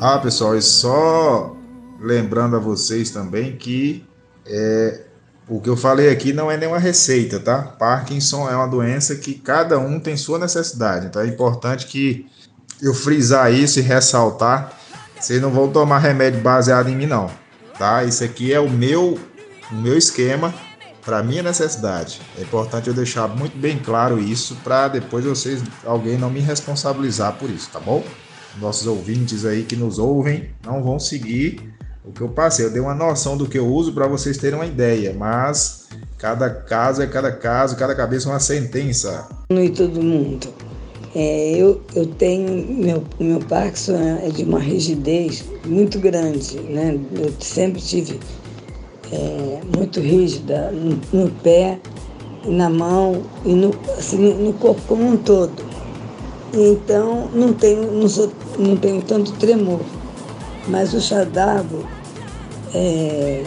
[0.00, 1.54] Ah, pessoal, e só
[2.00, 4.04] lembrando a vocês também que
[4.44, 5.02] é,
[5.48, 7.62] o que eu falei aqui não é nenhuma receita, tá?
[7.62, 11.06] Parkinson é uma doença que cada um tem sua necessidade.
[11.06, 12.26] Então é importante que
[12.82, 14.72] eu frisar isso e ressaltar.
[15.18, 17.30] Vocês não vão tomar remédio baseado em mim, não.
[17.78, 18.02] Tá?
[18.02, 19.16] Isso aqui é o meu,
[19.70, 20.52] o meu esquema
[21.04, 22.20] para minha necessidade.
[22.38, 27.36] É importante eu deixar muito bem claro isso para depois vocês, alguém não me responsabilizar
[27.38, 28.02] por isso, tá bom?
[28.60, 31.72] Nossos ouvintes aí que nos ouvem não vão seguir
[32.04, 32.66] o que eu passei.
[32.66, 35.88] Eu dei uma noção do que eu uso para vocês terem uma ideia, mas
[36.18, 39.28] cada caso é cada caso, cada cabeça é uma sentença.
[39.50, 40.48] E todo mundo.
[41.14, 46.96] É, eu, eu tenho, meu, meu Parkinson é de uma rigidez muito grande, né?
[47.16, 48.20] Eu sempre tive
[49.12, 51.78] é, muito rígida no, no, pé,
[52.44, 55.62] na mão e no, assim, no corpo como um todo.
[56.52, 59.80] Então não tenho, não, sou, não tenho tanto tremor.
[60.68, 61.84] Mas o chadago
[62.74, 63.44] é,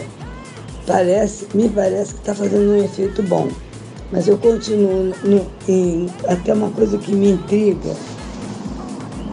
[0.86, 3.48] parece, me parece que está fazendo um efeito bom.
[4.12, 7.96] Mas eu continuo no, em, até uma coisa que me intriga,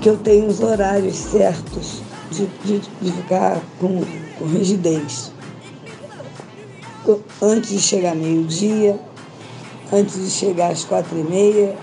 [0.01, 2.01] que eu tenho os horários certos
[2.31, 4.03] de, de, de ficar com,
[4.39, 5.33] com rigidez.
[7.43, 8.99] Antes de chegar meio-dia,
[9.93, 11.75] antes de chegar às quatro e meia,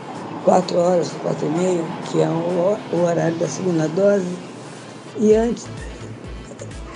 [0.45, 4.25] quatro horas, quatro e meia, que é o, horário da segunda dose,
[5.19, 5.65] E antes,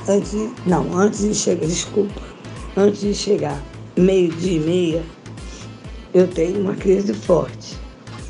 [0.07, 0.33] antes,
[0.65, 2.21] não, antes de chegar, desculpa,
[2.77, 3.59] antes de chegar
[3.97, 5.03] meio-dia e meia,
[6.13, 7.77] eu tenho uma crise forte.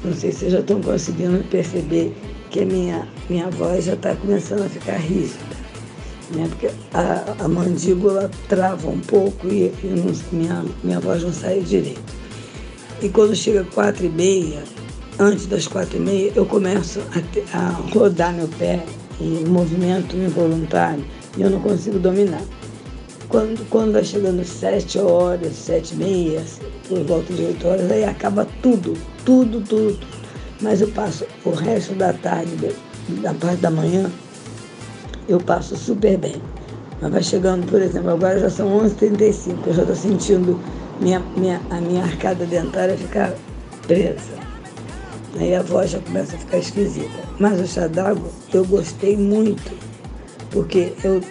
[0.03, 2.15] Não sei se vocês já estão conseguindo perceber
[2.49, 5.51] que a minha, minha voz já está começando a ficar rígida.
[6.32, 6.47] Né?
[6.49, 11.61] Porque a, a mandíbula trava um pouco e, e não, minha, minha voz não sai
[11.61, 12.01] direito.
[13.01, 14.63] E quando chega quatro e meia,
[15.19, 17.01] antes das quatro e meia, eu começo
[17.53, 18.84] a, a rodar meu pé
[19.19, 21.03] em movimento involuntário
[21.38, 22.41] e eu não consigo dominar.
[23.27, 26.43] Quando, quando vai chegando sete horas, sete e meia,
[26.88, 29.99] por volta de oito horas, aí acaba tudo, tudo, tudo.
[30.61, 32.75] Mas eu passo o resto da tarde,
[33.21, 34.11] da parte da manhã,
[35.28, 36.41] eu passo super bem.
[37.01, 40.59] Mas vai chegando, por exemplo, agora já são 11h35, eu já estou sentindo
[40.99, 43.34] minha, minha, a minha arcada dentária ficar
[43.88, 44.41] presa.
[45.39, 47.19] Aí a voz já começa a ficar esquisita.
[47.39, 49.72] Mas o chá d'água eu gostei muito,
[50.51, 51.22] porque eu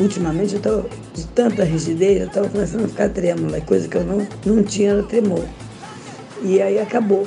[0.00, 4.04] ultimamente eu tava, de tanta rigidez, eu estava começando a ficar trêmula, coisa que eu
[4.04, 5.44] não, não tinha era tremor.
[6.42, 7.26] E aí acabou.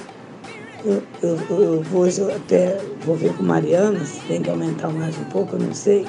[0.86, 2.06] Eu, eu, vou
[2.36, 6.06] até vou ver com Mariana, se tem que aumentar mais um pouco, eu não sei.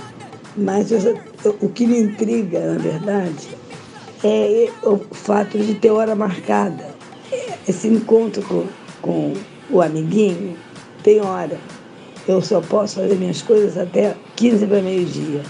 [0.57, 1.17] Mas eu,
[1.61, 3.49] o que me intriga, na verdade,
[4.25, 6.93] é o fato de ter hora marcada.
[7.69, 8.67] Esse encontro com,
[9.01, 9.33] com
[9.71, 10.57] o amiguinho
[11.05, 11.59] tem hora.
[12.27, 15.43] Eu só posso fazer minhas coisas até 15 para meio-dia.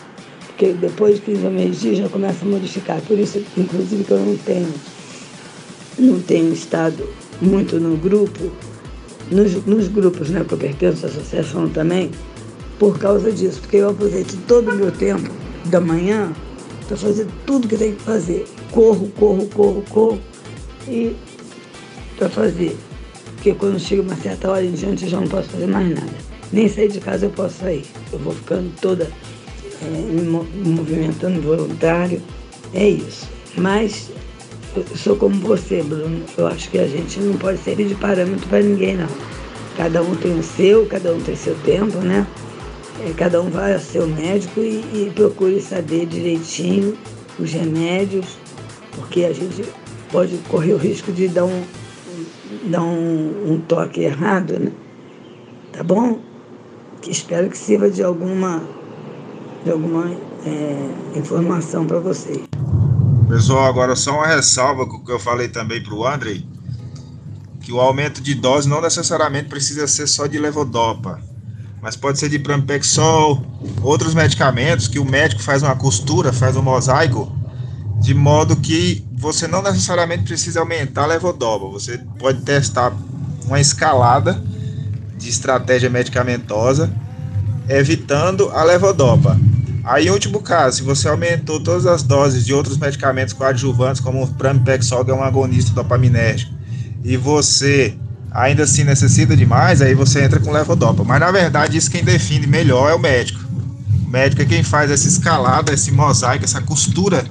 [0.48, 3.00] Porque depois de 15 para meio-dia já começa a modificar.
[3.02, 4.74] Por isso, inclusive, que eu não tenho,
[5.98, 7.08] não tenho estado
[7.40, 8.52] muito no grupo,
[9.30, 12.10] nos, nos grupos né, que eu pertenço associação também,
[12.78, 13.60] por causa disso.
[13.60, 15.30] Porque eu aproveito todo o meu tempo
[15.66, 16.32] da manhã
[16.86, 18.46] para fazer tudo que tem que fazer.
[18.70, 20.20] Corro, corro, corro, corro.
[20.86, 21.14] E
[22.16, 22.76] para fazer
[23.44, 26.12] porque quando chega uma certa hora em diante eu já não posso fazer mais nada.
[26.50, 27.84] Nem sair de casa eu posso sair.
[28.10, 29.06] Eu vou ficando toda
[29.82, 32.22] é, me movimentando voluntário.
[32.72, 33.28] É isso.
[33.54, 34.10] Mas
[34.96, 36.22] sou como você, Bruno.
[36.36, 39.08] Eu acho que a gente não pode servir de parâmetro para ninguém, não.
[39.76, 42.26] Cada um tem o seu, cada um tem seu tempo, né?
[43.00, 46.96] É, cada um vai ao seu médico e, e procure saber direitinho
[47.38, 48.38] os remédios,
[48.94, 49.64] porque a gente
[50.12, 51.62] pode correr o risco de dar um,
[52.66, 54.72] dar um, um toque errado, né?
[55.72, 56.20] Tá bom?
[57.08, 58.62] Espero que sirva de alguma,
[59.64, 60.10] de alguma
[60.46, 62.53] é, informação para vocês.
[63.34, 66.46] Pessoal, agora só uma ressalva que eu falei também para o Andrei,
[67.62, 71.18] que o aumento de dose não necessariamente precisa ser só de levodopa,
[71.82, 73.44] mas pode ser de pramipexol,
[73.82, 77.36] outros medicamentos que o médico faz uma costura, faz um mosaico,
[78.00, 81.66] de modo que você não necessariamente precisa aumentar a levodopa.
[81.70, 82.92] Você pode testar
[83.46, 84.40] uma escalada
[85.18, 86.88] de estratégia medicamentosa,
[87.68, 89.36] evitando a levodopa.
[89.84, 94.22] Aí, em último caso, se você aumentou todas as doses de outros medicamentos coadjuvantes, como
[94.22, 96.54] o pramipexol, que é um agonista dopaminérgico,
[97.04, 97.94] e você
[98.30, 101.04] ainda assim necessita de mais, aí você entra com levodopa.
[101.04, 103.40] Mas, na verdade, isso quem define melhor é o médico.
[104.06, 107.24] O médico é quem faz essa escalada, esse mosaico, essa costura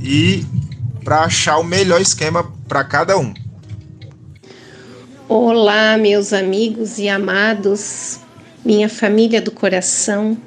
[0.00, 0.46] e
[1.04, 3.34] para achar o melhor esquema para cada um.
[5.28, 8.20] Olá, meus amigos e amados,
[8.64, 10.38] minha família do coração.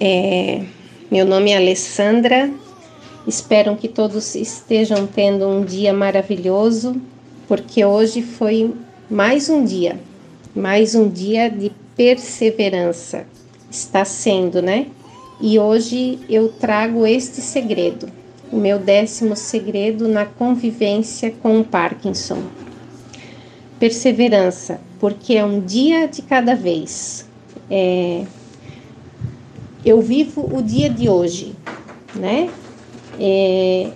[0.00, 0.62] É,
[1.10, 2.50] meu nome é Alessandra.
[3.26, 7.00] Espero que todos estejam tendo um dia maravilhoso,
[7.46, 8.74] porque hoje foi
[9.10, 10.00] mais um dia,
[10.56, 13.26] mais um dia de perseverança.
[13.70, 14.86] Está sendo, né?
[15.40, 18.10] E hoje eu trago este segredo
[18.52, 22.42] o meu décimo segredo na convivência com o Parkinson.
[23.78, 27.26] Perseverança, porque é um dia de cada vez.
[27.70, 28.24] É,
[29.84, 31.54] eu vivo o dia de hoje,
[32.14, 32.50] né?
[33.18, 33.90] É,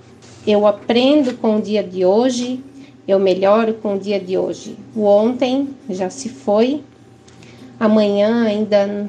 [0.46, 2.62] eu aprendo com o dia de hoje,
[3.06, 4.76] eu melhoro com o dia de hoje.
[4.94, 6.82] O ontem já se foi,
[7.78, 9.08] amanhã ainda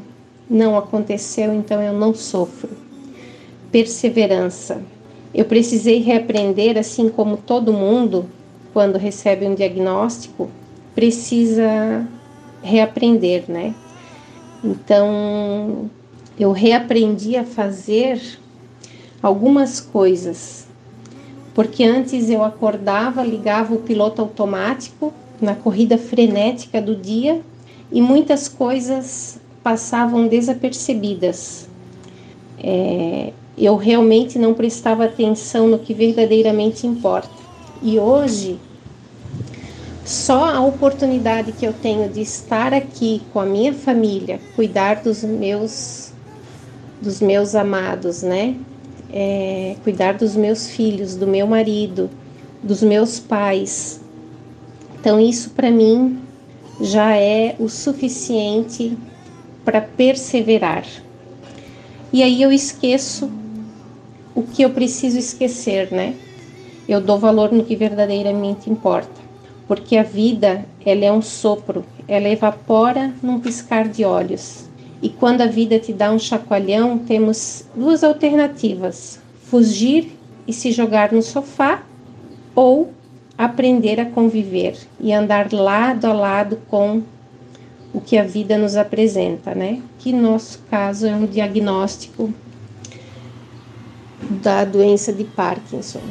[0.50, 2.70] não aconteceu, então eu não sofro.
[3.72, 4.82] Perseverança
[5.36, 8.26] eu precisei reaprender, assim como todo mundo,
[8.72, 10.50] quando recebe um diagnóstico,
[10.96, 12.08] precisa
[12.64, 13.76] reaprender, né?
[14.64, 15.90] Então,
[16.40, 18.40] eu reaprendi a fazer
[19.22, 20.68] algumas coisas,
[21.54, 27.42] porque antes eu acordava, ligava o piloto automático na corrida frenética do dia
[27.92, 31.68] e muitas coisas passavam desapercebidas.
[32.62, 37.30] É, eu realmente não prestava atenção no que verdadeiramente importa.
[37.82, 38.60] E hoje,
[40.06, 45.24] Só a oportunidade que eu tenho de estar aqui com a minha família, cuidar dos
[45.24, 46.05] meus
[47.06, 48.56] dos meus amados, né?
[49.14, 52.10] É, cuidar dos meus filhos, do meu marido,
[52.64, 54.02] dos meus pais.
[55.00, 56.20] Então isso para mim
[56.82, 58.98] já é o suficiente
[59.64, 60.84] para perseverar.
[62.12, 63.30] E aí eu esqueço
[64.34, 66.16] o que eu preciso esquecer, né?
[66.88, 69.22] Eu dou valor no que verdadeiramente importa,
[69.68, 74.65] porque a vida, ela é um sopro, ela evapora num piscar de olhos.
[75.06, 81.12] E quando a vida te dá um chacoalhão, temos duas alternativas: fugir e se jogar
[81.12, 81.84] no sofá
[82.56, 82.92] ou
[83.38, 87.04] aprender a conviver e andar lado a lado com
[87.94, 89.80] o que a vida nos apresenta, né?
[90.00, 92.34] Que no nosso caso é um diagnóstico
[94.42, 96.02] da doença de Parkinson.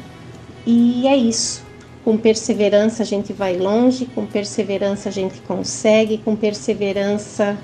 [0.65, 1.65] E é isso.
[2.05, 7.59] Com perseverança a gente vai longe, com perseverança a gente consegue, com perseverança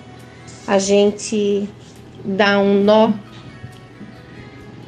[0.70, 1.68] a gente
[2.24, 3.12] dá um nó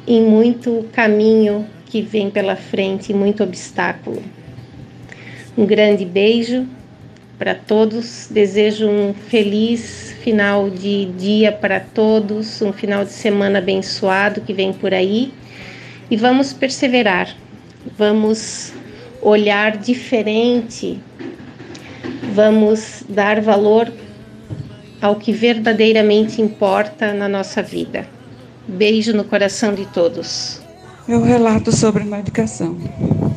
[0.07, 4.23] em muito caminho que vem pela frente, muito obstáculo.
[5.57, 6.65] Um grande beijo
[7.37, 8.29] para todos.
[8.31, 14.71] Desejo um feliz final de dia para todos, um final de semana abençoado que vem
[14.71, 15.33] por aí.
[16.09, 17.35] E vamos perseverar,
[17.97, 18.71] vamos
[19.21, 20.97] olhar diferente,
[22.33, 23.91] vamos dar valor
[25.03, 28.07] ao que verdadeiramente importa na nossa vida.
[28.65, 30.61] Beijo no coração de todos.
[31.05, 32.77] Eu relato sobre medicação.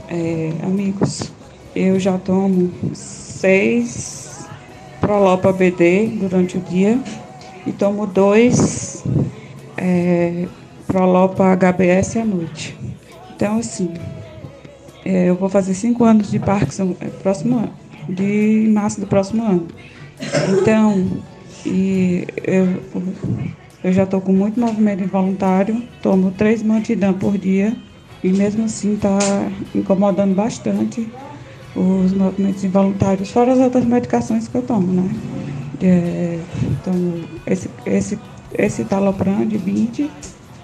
[0.09, 1.25] É, amigos,
[1.75, 4.47] eu já tomo seis
[5.01, 7.01] Prolopa BD durante o dia
[7.67, 9.03] e tomo dois
[9.77, 10.47] é,
[10.87, 12.79] Prolopa HBS à noite.
[13.35, 13.93] Então, assim,
[15.05, 17.75] é, eu vou fazer cinco anos de Parkinson é, próximo ano,
[18.09, 19.67] de março do próximo ano.
[20.49, 21.11] Então,
[21.67, 22.83] e eu,
[23.83, 27.77] eu já estou com muito movimento involuntário, tomo três mantidão por dia
[28.23, 29.19] e mesmo assim está
[29.75, 31.09] incomodando bastante
[31.75, 35.11] os movimentos involuntários, fora as outras medicações que eu tomo, né?
[35.83, 36.39] É,
[36.83, 38.19] tomo esse, esse,
[38.57, 40.11] esse talopram de 20,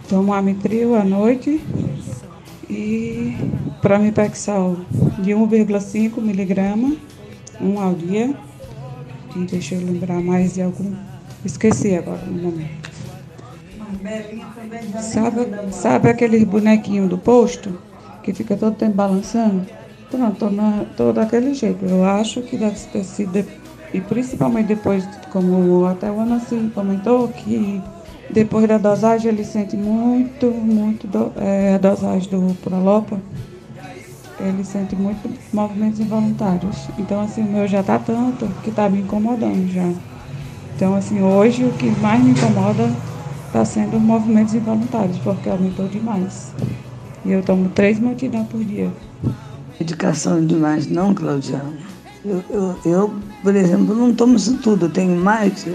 [0.08, 1.60] tomo amitril à noite
[2.70, 3.36] e
[3.82, 4.76] pramipexal
[5.18, 6.96] de 1,5 miligrama,
[7.60, 8.34] um ao dia.
[9.34, 10.94] E deixa eu lembrar mais de algum.
[11.44, 12.90] Esqueci agora no momento.
[15.00, 17.78] Sabe, sabe aqueles bonequinhos do posto
[18.22, 19.66] que fica todo tempo balançando?
[20.10, 21.84] Pronto, tô, na, tô daquele jeito.
[21.84, 23.44] Eu acho que deve ter sido,
[23.92, 27.82] e principalmente depois, como até o Anassi comentou, que
[28.30, 33.20] depois da dosagem ele sente muito, muito do, é, a dosagem do Prolopa,
[34.48, 36.88] ele sente muito movimentos involuntários.
[36.98, 39.88] Então, assim, o meu já tá tanto que tá me incomodando já.
[40.76, 42.90] Então, assim, hoje o que mais me incomoda
[43.46, 46.52] está sendo movimentos involuntários, porque aumentou demais.
[47.24, 48.90] E eu tomo três multidão por dia.
[49.78, 51.74] Medicação demais, não, Claudiano.
[52.24, 54.86] Eu, eu, eu, por exemplo, não tomo isso tudo.
[54.86, 55.66] Eu tenho mais,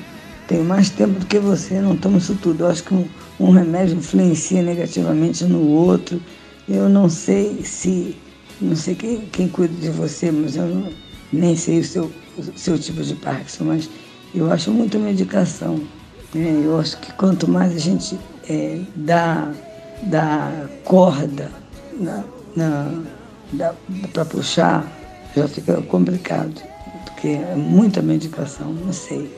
[0.47, 2.63] tenho mais tempo do que você, não tomo isso tudo.
[2.63, 3.05] Eu acho que um,
[3.39, 6.21] um remédio influencia negativamente no outro.
[6.67, 8.15] Eu não sei se.
[8.59, 10.91] Não sei quem, quem cuida de você, mas eu não,
[11.31, 13.89] nem sei o seu, o seu tipo de Parkinson, mas
[14.33, 15.79] eu acho muita medicação.
[16.33, 16.61] Né?
[16.63, 18.17] Eu acho que quanto mais a gente
[18.49, 19.51] é, dá,
[20.03, 21.51] dá corda
[24.13, 24.91] para puxar,
[25.35, 26.61] já fica complicado,
[27.05, 29.31] porque é muita medicação, não sei.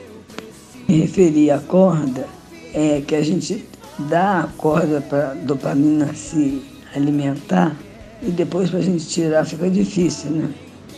[0.88, 2.26] Me referir à corda,
[2.72, 3.66] é que a gente
[4.08, 6.62] dá a corda para a dopamina se
[6.94, 7.76] alimentar
[8.22, 10.50] e depois para a gente tirar fica difícil, né?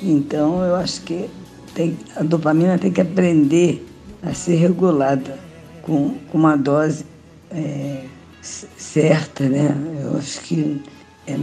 [0.02, 1.28] Então eu acho que
[1.74, 3.86] tem, a dopamina tem que aprender
[4.22, 5.38] a ser regulada
[5.82, 7.04] com, com uma dose
[7.50, 8.04] é,
[8.40, 9.76] certa, né?
[10.02, 10.82] Eu acho que
[11.26, 11.38] é,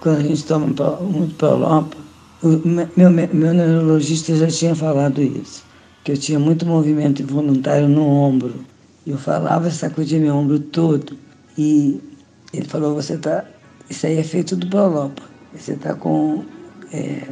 [0.00, 1.96] quando a gente toma muito Prolopa,
[2.96, 5.64] meu, meu neurologista já tinha falado isso,
[6.04, 8.54] que eu tinha muito movimento involuntário no ombro.
[9.06, 11.16] Eu falava, sacudia meu ombro todo.
[11.56, 12.00] E
[12.52, 13.44] ele falou, você tá.
[13.88, 15.22] Isso aí é feito do Prolopa.
[15.54, 16.44] Você está com
[16.92, 17.22] é,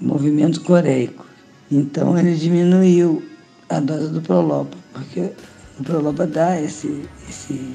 [0.00, 1.24] movimento coreico.
[1.70, 3.22] Então ele diminuiu
[3.68, 5.32] a dose do Prolopa, porque
[5.78, 7.74] o Prolopa dá esse, esse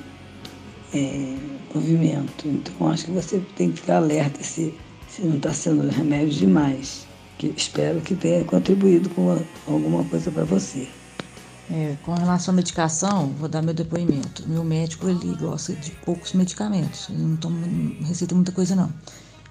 [0.93, 1.35] é,
[1.73, 2.47] movimento.
[2.47, 4.73] Então, acho que você tem que ficar alerta se,
[5.09, 7.07] se não está sendo remédio demais.
[7.37, 10.87] Que espero que tenha contribuído com alguma coisa para você.
[11.71, 14.47] É, com relação à medicação, vou dar meu depoimento.
[14.47, 17.59] Meu médico ele gosta de poucos medicamentos, ele não toma,
[18.05, 18.91] receita muita coisa não.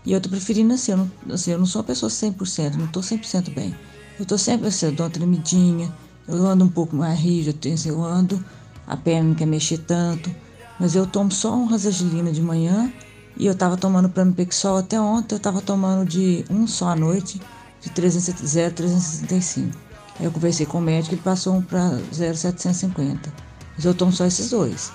[0.05, 2.89] E eu tô preferindo assim eu, não, assim, eu não sou uma pessoa 100%, não
[2.89, 3.75] tô 100% bem.
[4.19, 5.93] Eu tô sempre assim, eu dou uma tremidinha,
[6.27, 8.45] eu ando um pouco mais rígido, eu ando,
[8.87, 10.35] a perna não quer mexer tanto,
[10.81, 12.93] mas eu tomo só um rasagilina de manhã
[13.37, 17.41] e eu tava tomando Pramipexol até ontem, eu tava tomando de um só à noite,
[17.81, 19.71] de 0,365.
[19.71, 19.88] Aí
[20.21, 23.33] eu conversei com o médico, ele passou um para 0,750.
[23.77, 24.93] Mas eu tomo só esses dois.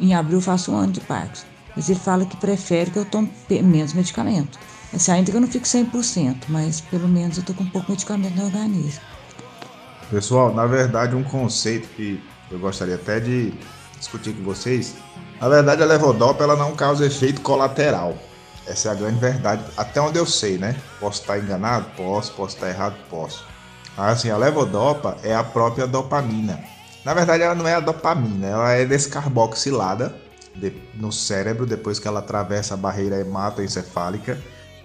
[0.00, 1.46] Em abril eu faço um ano de Parkinson.
[1.76, 4.58] Mas ele fala que prefere que eu tome menos medicamento.
[4.94, 7.86] Assim, ainda que eu não fico 100%, mas pelo menos eu tô com um pouco
[7.86, 9.02] de medicamento no organismo.
[10.10, 13.52] Pessoal, na verdade, um conceito que eu gostaria até de
[13.98, 14.94] discutir com vocês.
[15.40, 18.16] Na verdade, a levodopa ela não causa efeito colateral.
[18.66, 20.74] Essa é a grande verdade, até onde eu sei, né?
[20.98, 21.86] Posso estar enganado?
[21.96, 22.32] Posso.
[22.32, 22.96] Posso estar errado?
[23.08, 23.45] Posso.
[23.96, 26.60] Assim, a levodopa é a própria dopamina.
[27.04, 30.14] Na verdade, ela não é a dopamina, ela é descarboxilada
[30.94, 34.38] no cérebro depois que ela atravessa a barreira hematoencefálica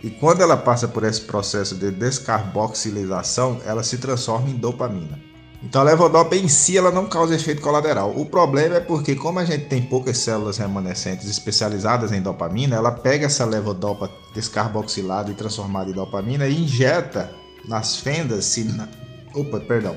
[0.04, 5.20] e quando ela passa por esse processo de descarboxilização, ela se transforma em dopamina.
[5.64, 8.12] Então a levodopa em si ela não causa efeito colateral.
[8.18, 12.92] O problema é porque como a gente tem poucas células remanescentes especializadas em dopamina, ela
[12.92, 17.32] pega essa levodopa descarboxilada e transformada em dopamina e injeta
[17.68, 18.58] nas fendas.
[19.34, 19.96] Opa, perdão.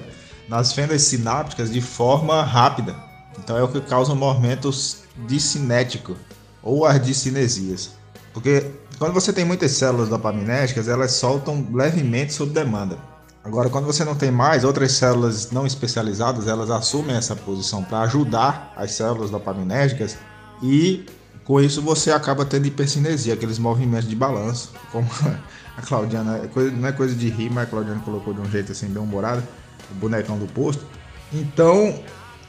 [0.48, 2.94] nas fendas sinápticas de forma rápida.
[3.38, 6.16] Então é o que causa movimentos discinéticos
[6.62, 7.92] ou as discinesias.
[8.32, 12.98] Porque quando você tem muitas células dopaminérgicas, elas soltam levemente sob demanda.
[13.42, 18.00] Agora, quando você não tem mais, outras células não especializadas, elas assumem essa posição para
[18.02, 20.16] ajudar as células dopaminérgicas
[20.62, 21.04] e
[21.44, 25.06] com isso você acaba tendo hipercinesia, aqueles movimentos de balanço, como
[25.76, 28.72] a Claudiana, é não é coisa de rir, mas a Claudiana colocou de um jeito
[28.72, 29.42] assim bem humorado,
[29.90, 30.84] o bonecão do posto.
[31.32, 31.98] Então,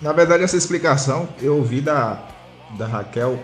[0.02, 2.28] na verdade, essa explicação eu ouvi da,
[2.78, 3.40] da Raquel,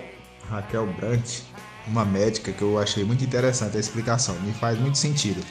[0.49, 1.39] Raquel Brant,
[1.87, 5.41] uma médica que eu achei muito interessante a explicação, me faz muito sentido.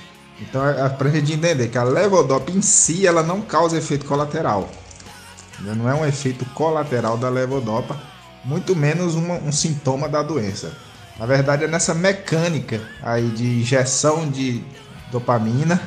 [0.41, 4.07] Então é, é para gente entender que a levodopa em si ela não causa efeito
[4.07, 4.71] colateral,
[5.61, 8.01] não é um efeito colateral da levodopa,
[8.45, 10.73] muito menos uma, um sintoma da doença.
[11.21, 14.65] Na verdade é nessa mecânica aí de injeção de
[15.13, 15.81] dopamina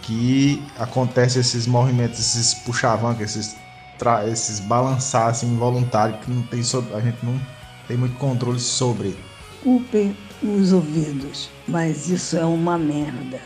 [0.00, 3.56] que acontece esses movimentos, esses puxavãs, esses,
[4.30, 7.38] esses balançar assim, involuntários que não tem a gente não
[7.86, 9.16] tem muito controle sobre
[9.66, 13.40] desculpem os ouvidos, mas isso é uma merda.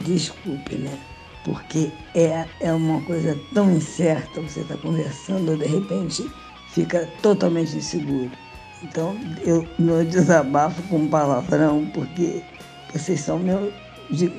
[0.00, 0.98] Desculpe, né?
[1.44, 6.28] Porque é, é uma coisa tão incerta, você está conversando, de repente
[6.70, 8.30] fica totalmente inseguro.
[8.82, 12.42] Então eu não desabafo com palavrão, porque
[12.92, 13.72] vocês são meu,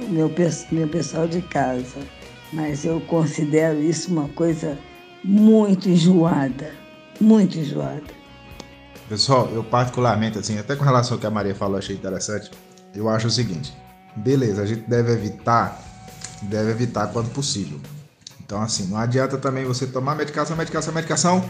[0.10, 0.32] meu,
[0.72, 2.00] meu pessoal de casa.
[2.54, 4.78] Mas eu considero isso uma coisa
[5.24, 6.72] muito enjoada,
[7.20, 8.18] muito enjoada.
[9.10, 12.52] Pessoal, eu particularmente, assim, até com relação ao que a Maria falou, achei interessante.
[12.96, 13.74] Eu acho o seguinte:
[14.16, 15.82] beleza, a gente deve evitar,
[16.44, 17.80] deve evitar quando possível.
[18.42, 21.50] Então, assim, não adianta também você tomar medicação, medicação, medicação,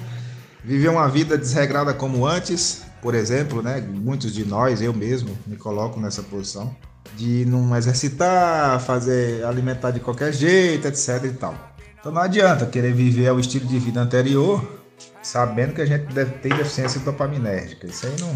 [0.63, 3.79] viver uma vida desregrada como antes, por exemplo, né?
[3.81, 6.75] Muitos de nós, eu mesmo, me coloco nessa posição
[7.15, 11.55] de não exercitar, fazer alimentar de qualquer jeito, etc e tal.
[11.99, 14.77] Então não adianta querer viver o estilo de vida anterior
[15.21, 17.87] sabendo que a gente deve ter deficiência dopaminérgica.
[17.87, 18.35] Isso aí não.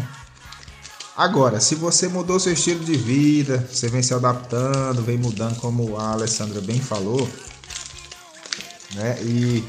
[1.16, 5.96] Agora, se você mudou seu estilo de vida, você vem se adaptando, vem mudando, como
[5.98, 7.28] a Alessandra bem falou,
[8.94, 9.18] né?
[9.22, 9.62] E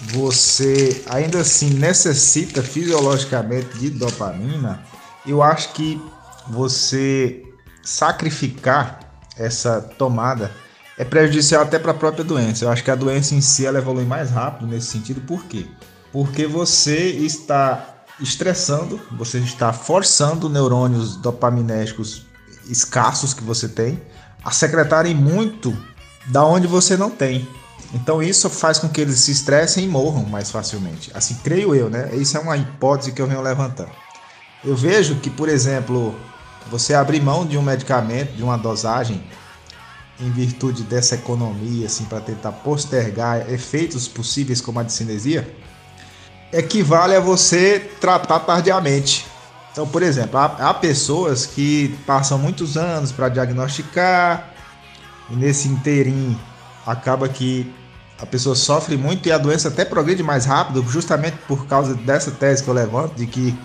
[0.00, 4.82] você ainda assim necessita fisiologicamente de dopamina,
[5.26, 6.00] eu acho que
[6.48, 7.42] você
[7.82, 9.00] sacrificar
[9.36, 10.50] essa tomada
[10.96, 12.64] é prejudicial até para a própria doença.
[12.64, 15.64] Eu acho que a doença em si ela evolui mais rápido nesse sentido, por quê?
[16.12, 22.26] Porque você está estressando, você está forçando neurônios dopaminérgicos
[22.68, 24.00] escassos que você tem
[24.44, 25.76] a secretarem muito
[26.26, 27.46] da onde você não tem.
[27.94, 31.10] Então isso faz com que eles se estressem e morram mais facilmente.
[31.14, 32.10] Assim, creio eu, né?
[32.14, 33.90] Isso é uma hipótese que eu venho levantando.
[34.64, 36.14] Eu vejo que, por exemplo,
[36.70, 39.22] você abrir mão de um medicamento, de uma dosagem,
[40.20, 45.48] em virtude dessa economia, assim, para tentar postergar efeitos possíveis como a discinesia,
[46.52, 49.26] equivale a você tratar tardiamente.
[49.70, 54.52] Então, por exemplo, há, há pessoas que passam muitos anos para diagnosticar
[55.30, 56.38] e nesse inteirinho
[56.84, 57.72] acaba que
[58.20, 62.30] a pessoa sofre muito e a doença até progride mais rápido, justamente por causa dessa
[62.30, 63.56] tese que eu levanto, de que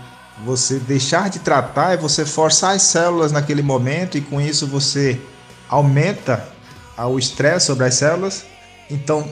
[0.46, 5.20] você deixar de tratar é você forçar as células naquele momento e com isso você
[5.70, 6.48] aumenta
[6.98, 8.46] o estresse sobre as células.
[8.90, 9.28] Então,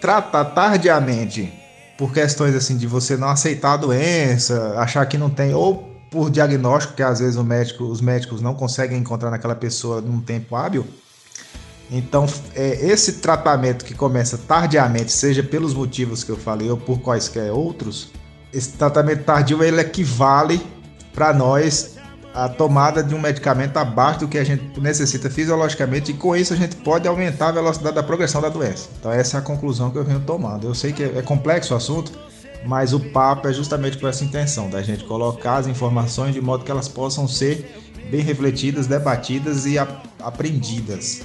[0.00, 1.52] tratar tardiamente
[1.96, 6.30] por questões assim de você não aceitar a doença, achar que não tem, ou por
[6.30, 10.86] diagnóstico que às vezes médico, os médicos não conseguem encontrar naquela pessoa num tempo hábil.
[11.96, 12.26] Então,
[12.56, 17.52] é, esse tratamento que começa tardiamente, seja pelos motivos que eu falei ou por quaisquer
[17.52, 18.10] outros,
[18.52, 20.60] esse tratamento tardio ele equivale
[21.14, 21.94] para nós
[22.34, 26.52] a tomada de um medicamento abaixo do que a gente necessita fisiologicamente e com isso
[26.52, 28.88] a gente pode aumentar a velocidade da progressão da doença.
[28.98, 30.66] Então essa é a conclusão que eu venho tomando.
[30.66, 32.10] Eu sei que é complexo o assunto,
[32.66, 36.64] mas o papo é justamente com essa intenção da gente colocar as informações de modo
[36.64, 37.72] que elas possam ser
[38.10, 39.78] bem refletidas, debatidas e
[40.18, 41.22] aprendidas.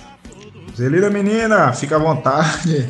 [0.80, 2.88] Zelina menina, fica à vontade.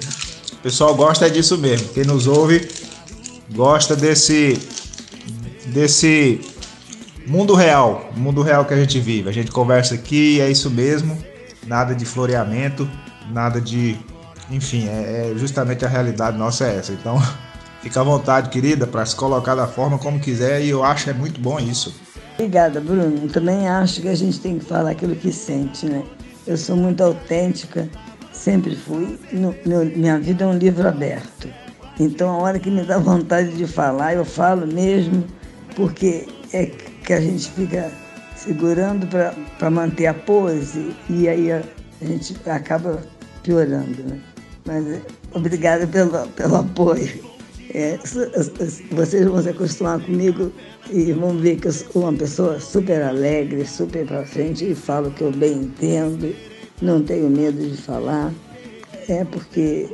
[0.54, 1.90] O pessoal gosta disso mesmo.
[1.90, 2.70] Quem nos ouve
[3.52, 4.60] gosta desse
[5.66, 6.40] desse
[7.26, 9.28] mundo real, mundo real que a gente vive.
[9.28, 11.18] A gente conversa aqui, é isso mesmo.
[11.66, 12.88] Nada de floreamento,
[13.32, 13.98] nada de,
[14.52, 16.92] enfim, é, é justamente a realidade nossa é essa.
[16.92, 17.20] Então,
[17.82, 21.14] fica à vontade, querida, para se colocar da forma como quiser e eu acho é
[21.14, 21.96] muito bom isso.
[22.36, 23.28] Obrigada, Bruno.
[23.30, 26.04] Também acho que a gente tem que falar aquilo que sente, né?
[26.48, 27.90] Eu sou muito autêntica,
[28.32, 29.20] sempre fui.
[29.32, 31.50] No, meu, minha vida é um livro aberto.
[32.00, 35.26] Então, a hora que me dá vontade de falar, eu falo mesmo,
[35.76, 37.92] porque é que a gente fica
[38.36, 39.08] segurando
[39.58, 41.62] para manter a pose e aí a,
[42.02, 43.04] a, gente acaba
[43.44, 44.20] piorando, né?
[44.66, 45.02] Mas
[45.34, 47.29] obrigada pelo, pelo apoio.
[47.74, 48.00] É,
[48.92, 50.52] vocês vão se acostumar comigo
[50.90, 55.12] e vão ver que eu sou uma pessoa super alegre, super para frente e falo
[55.12, 56.36] que eu bem entendo,
[56.82, 58.34] não tenho medo de falar.
[59.08, 59.88] É porque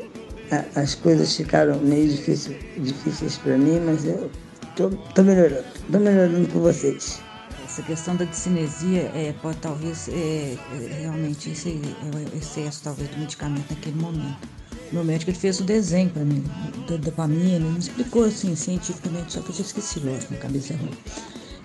[0.52, 4.32] a, as coisas ficaram meio difícil, difíceis para mim, mas eu
[4.78, 4.90] tô,
[5.22, 7.22] melhorando, tô melhorando com vocês.
[7.66, 13.10] Essa questão da discinesia é, pode talvez é, é realmente esse é o excesso talvez
[13.10, 14.55] do medicamento naquele momento
[14.92, 16.44] meu médico ele fez o desenho para mim,
[16.88, 20.76] da dopamina, me explicou assim, cientificamente, só que eu já esqueci, lógico, minha cabeça é
[20.78, 20.92] ruim.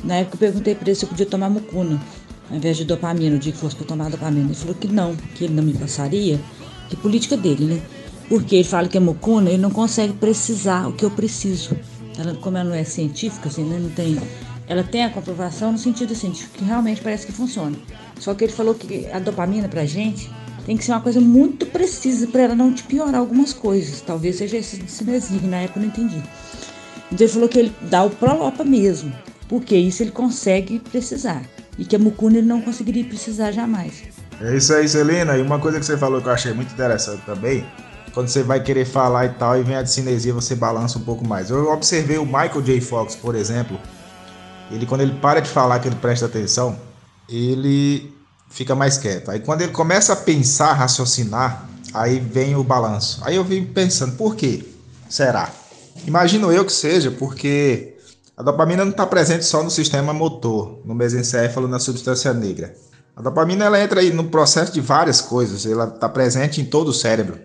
[0.02, 2.00] Na época eu perguntei para ele se eu podia tomar mucuna,
[2.50, 4.46] ao invés de dopamina, o dia que fosse para tomar dopamina.
[4.46, 6.40] Ele falou que não, que ele não me passaria,
[6.88, 7.82] que política dele, né?
[8.28, 11.76] Porque ele fala que é mucuna, ele não consegue precisar o que eu preciso.
[12.18, 13.78] Ela, como ela não é científica, assim, né?
[13.78, 14.18] Não tem,
[14.66, 17.76] ela tem a comprovação no sentido científico, que realmente parece que funciona.
[18.18, 20.30] Só que ele falou que a dopamina pra gente
[20.70, 24.00] tem que ser uma coisa muito precisa para ela não te piorar algumas coisas.
[24.02, 26.22] Talvez seja esse que na época eu não entendi.
[27.10, 29.12] Então ele falou que ele dá o Prolopa mesmo,
[29.48, 31.42] porque isso ele consegue precisar.
[31.76, 34.04] E que a mucuna ele não conseguiria precisar jamais.
[34.40, 35.36] É isso aí, Celina.
[35.36, 37.66] E uma coisa que você falou que eu achei muito interessante também,
[38.14, 41.26] quando você vai querer falar e tal, e vem a cinesia, você balança um pouco
[41.26, 41.50] mais.
[41.50, 42.80] Eu observei o Michael J.
[42.80, 43.76] Fox, por exemplo,
[44.70, 46.78] ele quando ele para de falar que ele presta atenção,
[47.28, 48.19] ele
[48.50, 49.30] fica mais quieto.
[49.30, 53.20] Aí quando ele começa a pensar, raciocinar, aí vem o balanço.
[53.24, 54.64] Aí eu vim pensando, por quê?
[55.08, 55.50] Será?
[56.06, 57.96] Imagino eu que seja porque
[58.36, 62.74] a dopamina não está presente só no sistema motor, no mesencéfalo, na substância negra.
[63.14, 66.88] A dopamina ela entra aí no processo de várias coisas, ela está presente em todo
[66.88, 67.38] o cérebro,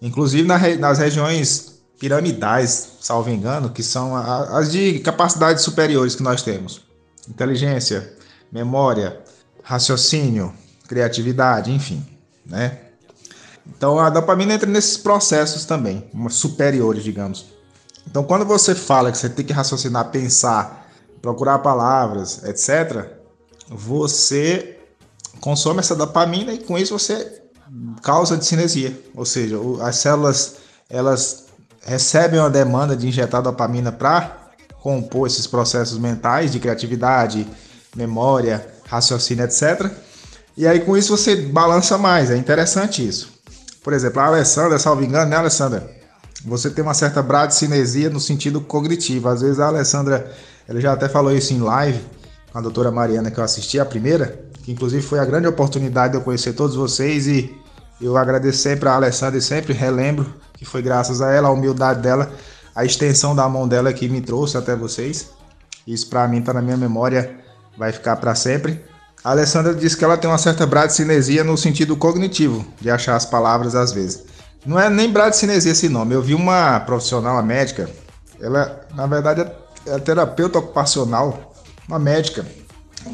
[0.00, 0.48] inclusive
[0.78, 6.80] nas regiões piramidais, salvo engano, que são as de capacidades superiores que nós temos:
[7.28, 8.14] inteligência,
[8.50, 9.23] memória,
[9.64, 10.52] raciocínio,
[10.86, 12.06] criatividade, enfim,
[12.46, 12.78] né?
[13.66, 17.46] Então a dopamina entra nesses processos também, superiores, digamos.
[18.06, 20.86] Então quando você fala que você tem que raciocinar, pensar,
[21.22, 23.08] procurar palavras, etc,
[23.66, 24.78] você
[25.40, 27.42] consome essa dopamina e com isso você
[28.02, 30.56] causa discinesia, ou seja, as células
[30.90, 31.46] elas
[31.80, 34.50] recebem uma demanda de injetar dopamina para
[34.82, 37.48] compor esses processos mentais de criatividade,
[37.96, 39.90] memória, raciocínio, etc.
[40.56, 43.32] E aí com isso você balança mais, é interessante isso.
[43.82, 45.90] Por exemplo, a Alessandra, salvo engano, né, Alessandra?
[46.46, 49.28] Você tem uma certa bradicinesia no sentido cognitivo.
[49.28, 50.32] Às vezes a Alessandra,
[50.68, 52.00] ela já até falou isso em live
[52.52, 56.12] com a doutora Mariana que eu assisti, a primeira, que inclusive foi a grande oportunidade
[56.12, 57.54] de eu conhecer todos vocês e
[58.00, 62.00] eu agradeço sempre a Alessandra e sempre relembro que foi graças a ela, a humildade
[62.00, 62.32] dela,
[62.74, 65.30] a extensão da mão dela que me trouxe até vocês.
[65.86, 67.43] Isso para mim está na minha memória
[67.76, 68.84] vai ficar para sempre.
[69.22, 73.24] A Alessandra disse que ela tem uma certa bradicinesia no sentido cognitivo, de achar as
[73.24, 74.24] palavras às vezes.
[74.66, 76.14] Não é nem bradicinesia esse nome.
[76.14, 77.88] Eu vi uma profissional, uma médica,
[78.40, 79.50] ela na verdade
[79.86, 81.54] é terapeuta ocupacional,
[81.88, 82.44] uma médica,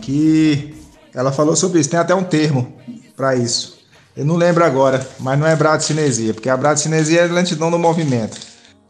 [0.03, 0.75] que
[1.15, 1.91] ela falou sobre isso.
[1.91, 2.77] Tem até um termo
[3.17, 3.79] para isso.
[4.17, 8.39] Eu não lembro agora, mas não é bradicinesia, porque a bradicinesia é lentidão do movimento.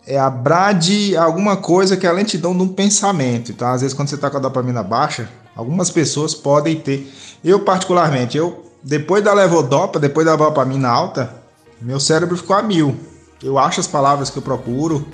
[0.07, 0.89] É a brad
[1.19, 3.53] alguma coisa que é a lentidão um pensamento.
[3.53, 7.13] Então, às vezes, quando você está com a dopamina baixa, Algumas pessoas podem ter.
[7.45, 11.35] Eu, particularmente, eu depois da levodopa, depois da dopamina alta,
[11.81, 12.97] meu cérebro ficou a mil.
[13.43, 15.07] Eu acho as palavras que eu procuro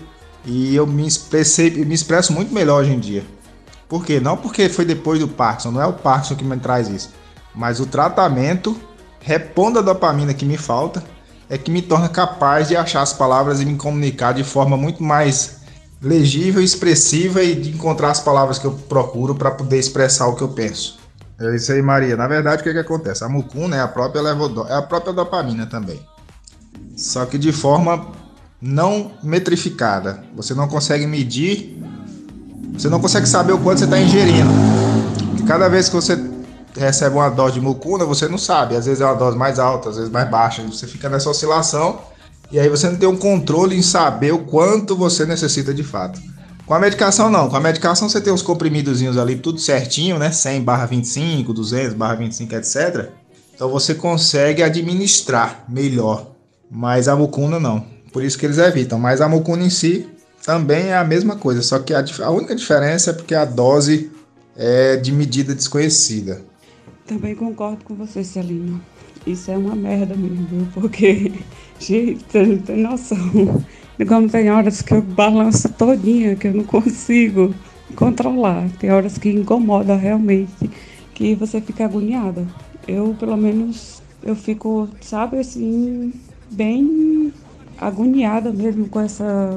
[0.44, 3.24] e eu me expressei, me expresso muito melhor hoje em dia.
[3.88, 4.20] Por quê?
[4.20, 7.10] Não porque foi depois do Parkinson, não é o Parkinson que me traz isso,
[7.54, 8.76] mas o tratamento
[9.26, 11.02] repondo a dopamina que me falta,
[11.50, 15.02] é que me torna capaz de achar as palavras e me comunicar de forma muito
[15.02, 15.62] mais
[16.00, 20.42] legível, expressiva e de encontrar as palavras que eu procuro para poder expressar o que
[20.42, 20.98] eu penso.
[21.38, 22.16] É isso aí, Maria.
[22.16, 23.22] Na verdade, o que, que acontece?
[23.24, 24.66] A mucuna é a própria levodo...
[24.68, 26.00] é a própria dopamina também.
[26.96, 28.06] Só que de forma
[28.60, 30.24] não metrificada.
[30.34, 31.78] Você não consegue medir,
[32.72, 34.50] você não consegue saber o quanto você está ingerindo.
[35.38, 36.18] E cada vez que você
[36.74, 38.76] recebe uma dose de mucuna, você não sabe.
[38.76, 40.62] Às vezes é uma dose mais alta, às vezes mais baixa.
[40.62, 42.00] Você fica nessa oscilação
[42.50, 46.20] e aí você não tem um controle em saber o quanto você necessita de fato.
[46.64, 50.32] Com a medicação não, com a medicação você tem os comprimidozinhos ali tudo certinho, né?
[50.32, 53.10] 100 barra 25, 200 barra 25, etc.
[53.54, 56.32] Então você consegue administrar melhor,
[56.70, 57.86] mas a mucuna não.
[58.12, 60.08] Por isso que eles evitam, mas a mucuna em si
[60.44, 64.10] também é a mesma coisa, só que a, a única diferença é porque a dose
[64.56, 66.42] é de medida desconhecida.
[67.06, 68.80] Também concordo com você, Celina.
[69.26, 71.32] Isso é uma merda mesmo, porque,
[71.78, 73.64] gente, você não tem noção.
[74.06, 77.54] Como tem horas que eu balanço todinha, que eu não consigo
[77.94, 78.68] controlar.
[78.78, 80.70] Tem horas que incomoda realmente,
[81.14, 82.46] que você fica agoniada.
[82.86, 86.12] Eu, pelo menos, eu fico, sabe, assim,
[86.50, 87.32] bem
[87.78, 89.50] agoniada mesmo com essa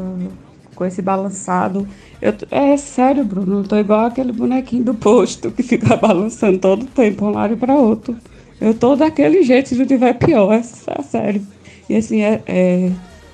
[0.80, 1.86] com esse balançado.
[2.22, 6.84] Eu, é sério, Bruno, eu tô igual aquele bonequinho do posto que fica balançando todo
[6.84, 8.16] o tempo, um lado para outro.
[8.62, 11.46] Eu tô daquele jeito, se não tiver pior, é, é sério.
[11.90, 12.92] E assim, é, é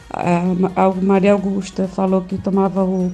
[0.10, 3.12] a, a Maria Augusta falou que tomava o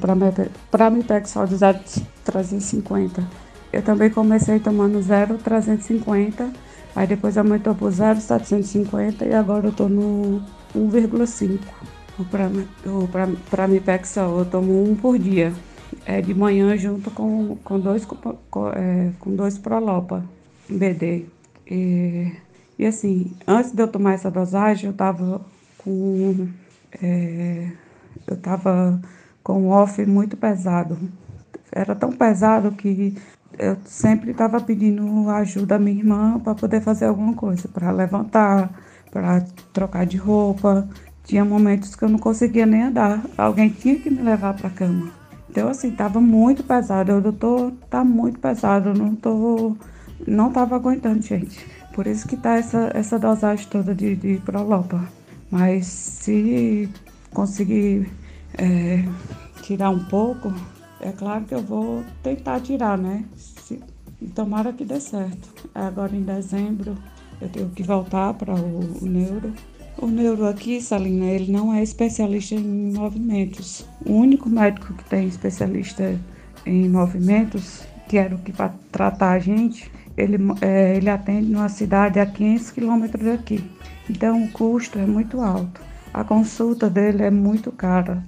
[0.70, 3.28] Pramipexol de 0,350.
[3.74, 6.52] Eu também comecei tomando 0,350,
[6.96, 10.44] aí depois aumentou para 0,750 e agora eu tô no
[10.76, 11.60] 1,5.
[12.20, 13.08] O
[13.50, 15.52] Pramipexol eu tomo um por dia.
[16.06, 20.24] É de manhã junto com, com dois com, é, com dois Prolopa
[20.70, 21.26] BD.
[21.68, 22.32] E,
[22.82, 25.40] e assim, antes de eu tomar essa dosagem, eu tava
[25.78, 26.48] com
[27.00, 27.72] é,
[28.26, 29.00] eu estava
[29.44, 30.98] com um off muito pesado.
[31.72, 33.16] Era tão pesado que
[33.60, 38.72] eu sempre estava pedindo ajuda à minha irmã para poder fazer alguma coisa, para levantar,
[39.12, 40.90] para trocar de roupa.
[41.24, 44.72] Tinha momentos que eu não conseguia nem andar, alguém tinha que me levar para a
[44.72, 45.12] cama.
[45.48, 47.14] Então, assim, estava muito pesado.
[47.14, 49.78] O doutor tá muito pesado, eu não tô.
[50.28, 51.81] Não estava aguentando, gente.
[51.94, 55.08] Por isso que tá essa, essa dosagem toda de, de Prolopa.
[55.50, 56.90] Mas se
[57.34, 58.10] conseguir
[58.58, 59.04] é,
[59.62, 60.54] tirar um pouco,
[61.02, 63.26] é claro que eu vou tentar tirar, né?
[63.36, 63.82] Se,
[64.34, 65.50] tomara que dê certo.
[65.74, 66.98] Agora em dezembro
[67.42, 69.54] eu tenho que voltar para o, o neuro.
[69.98, 73.86] O neuro aqui, Salina, ele não é especialista em movimentos.
[74.06, 76.18] O único médico que tem especialista
[76.66, 81.70] em movimentos, que era o que para tratar a gente, ele, é, ele atende numa
[81.70, 83.64] cidade a 500 quilômetros daqui.
[84.10, 85.82] Então o custo é muito alto.
[86.14, 88.24] A consulta dele é muito cara.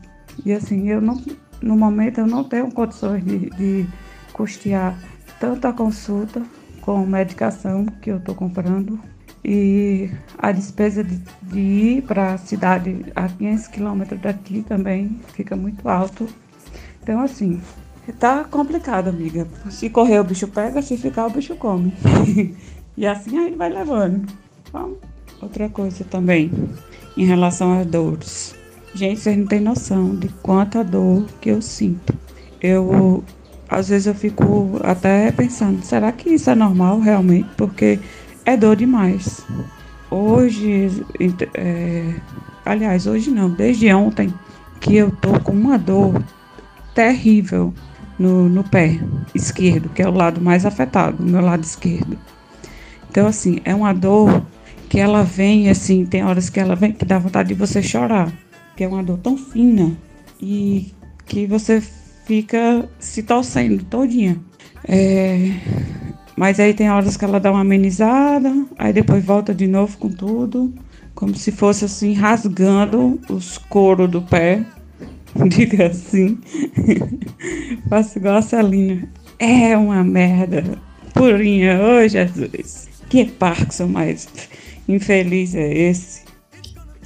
[0.46, 1.22] E assim, eu não,
[1.62, 3.88] no momento eu não tenho condições de, de
[4.32, 4.98] custear
[5.40, 6.42] tanto a consulta
[6.82, 9.00] com medicação que eu estou comprando
[9.44, 15.56] e a despesa de, de ir para a cidade a 500 quilômetros daqui também fica
[15.56, 16.28] muito alto.
[17.02, 17.62] Então, assim,
[18.12, 19.48] tá complicado, amiga.
[19.70, 21.94] Se correr, o bicho pega, se ficar, o bicho come.
[22.98, 24.28] e assim aí vai levando.
[24.72, 24.98] Vamos.
[25.42, 26.52] Outra coisa também,
[27.18, 28.56] em relação às dores.
[28.94, 32.14] Gente, vocês não têm noção de quanta dor que eu sinto.
[32.62, 33.24] Eu,
[33.68, 37.50] às vezes, eu fico até pensando: será que isso é normal realmente?
[37.58, 38.00] Porque
[38.46, 39.46] é dor demais.
[40.12, 41.04] Hoje,
[41.56, 42.14] é,
[42.64, 44.32] aliás, hoje não, desde ontem,
[44.80, 46.24] que eu tô com uma dor
[46.94, 47.74] terrível
[48.18, 49.00] no, no pé
[49.34, 52.18] esquerdo, que é o lado mais afetado, o meu lado esquerdo.
[53.10, 54.46] Então, assim, é uma dor
[54.90, 58.32] que ela vem assim, tem horas que ela vem que dá vontade de você chorar,
[58.76, 59.92] que é uma dor tão fina
[60.42, 60.94] e
[61.26, 61.82] que você
[62.26, 64.40] fica se torcendo todinha.
[64.88, 65.52] É,
[66.36, 70.10] mas aí tem horas que ela dá uma amenizada, aí depois volta de novo com
[70.10, 70.74] tudo,
[71.16, 74.66] como se fosse assim rasgando os coros do pé,
[75.50, 76.38] diga assim.
[77.90, 79.08] Faço igual a Celina.
[79.40, 80.64] É uma merda.
[81.14, 82.90] Purinha, ô oh, Jesus.
[83.10, 84.28] Que Parkinson mais
[84.88, 86.24] infeliz é esse?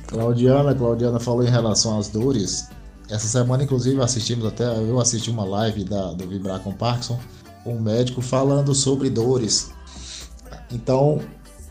[0.08, 2.70] Claudiana, Claudiana falou em relação às dores.
[3.10, 7.20] Essa semana, inclusive, assistimos até, eu assisti uma live da, do Vibrar com Parkinson,
[7.66, 9.72] um médico falando sobre dores.
[10.72, 11.20] Então,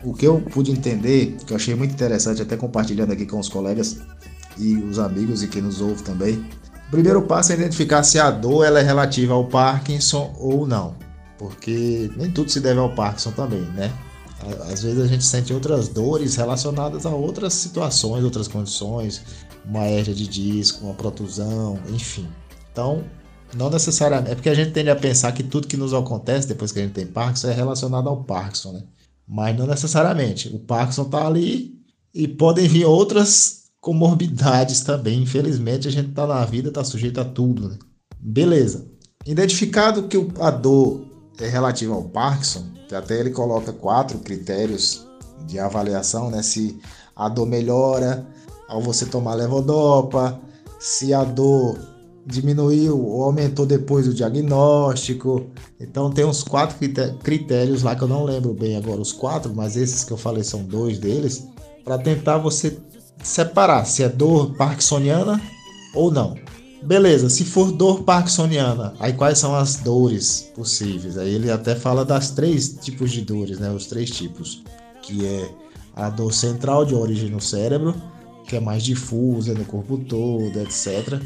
[0.03, 3.49] o que eu pude entender, que eu achei muito interessante, até compartilhando aqui com os
[3.49, 3.99] colegas
[4.59, 6.45] e os amigos e quem nos ouve também.
[6.87, 10.95] O primeiro passo é identificar se a dor ela é relativa ao Parkinson ou não,
[11.37, 13.91] porque nem tudo se deve ao Parkinson também, né?
[14.71, 19.23] Às vezes a gente sente outras dores relacionadas a outras situações, outras condições,
[19.65, 22.27] uma hernia de disco, uma protusão, enfim.
[22.71, 23.03] Então,
[23.55, 24.31] não necessariamente.
[24.31, 26.83] É porque a gente tende a pensar que tudo que nos acontece depois que a
[26.83, 28.83] gente tem Parkinson é relacionado ao Parkinson, né?
[29.27, 30.49] Mas não necessariamente.
[30.55, 31.75] O Parkinson tá ali
[32.13, 35.21] e podem vir outras comorbidades também.
[35.21, 37.77] Infelizmente, a gente tá na vida, tá sujeito a tudo, né?
[38.19, 38.85] Beleza.
[39.25, 41.05] Identificado que a dor
[41.39, 45.07] é relativa ao Parkinson, que até ele coloca quatro critérios
[45.45, 46.43] de avaliação, né?
[46.43, 46.77] Se
[47.15, 48.27] a dor melhora
[48.67, 50.37] ao você tomar levodopa,
[50.77, 51.79] se a dor
[52.25, 55.47] diminuiu ou aumentou depois do diagnóstico.
[55.79, 56.75] Então tem uns quatro
[57.23, 60.43] critérios lá que eu não lembro bem agora os quatro, mas esses que eu falei
[60.43, 61.47] são dois deles,
[61.85, 62.77] para tentar você
[63.23, 65.41] separar se é dor parkinsoniana
[65.93, 66.35] ou não.
[66.83, 71.17] Beleza, se for dor parkinsoniana, aí quais são as dores possíveis?
[71.17, 73.71] Aí ele até fala das três tipos de dores, né?
[73.71, 74.63] Os três tipos,
[75.01, 75.49] que é
[75.95, 77.95] a dor central de origem no cérebro,
[78.47, 81.19] que é mais difusa no corpo todo, etc.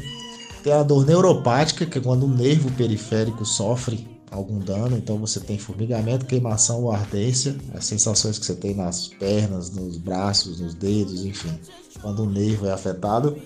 [0.64, 5.38] Tem a dor neuropática, que é quando o nervo periférico sofre algum dano, então você
[5.38, 10.74] tem formigamento, queimação ou ardência, as sensações que você tem nas pernas, nos braços, nos
[10.74, 11.52] dedos, enfim,
[12.02, 13.36] quando o nervo é afetado.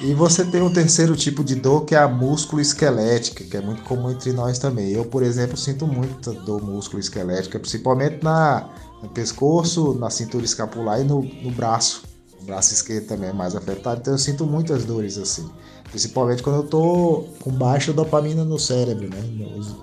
[0.00, 3.60] E você tem um terceiro tipo de dor que é a músculo esquelética, que é
[3.60, 4.90] muito comum entre nós também.
[4.90, 8.68] Eu, por exemplo, sinto muita dor músculo esquelética, principalmente na,
[9.00, 12.02] no pescoço, na cintura escapular e no, no braço.
[12.40, 15.48] O braço esquerdo também é mais afetado, então eu sinto muitas dores assim.
[15.88, 19.22] Principalmente quando eu tô com baixa dopamina no cérebro, né?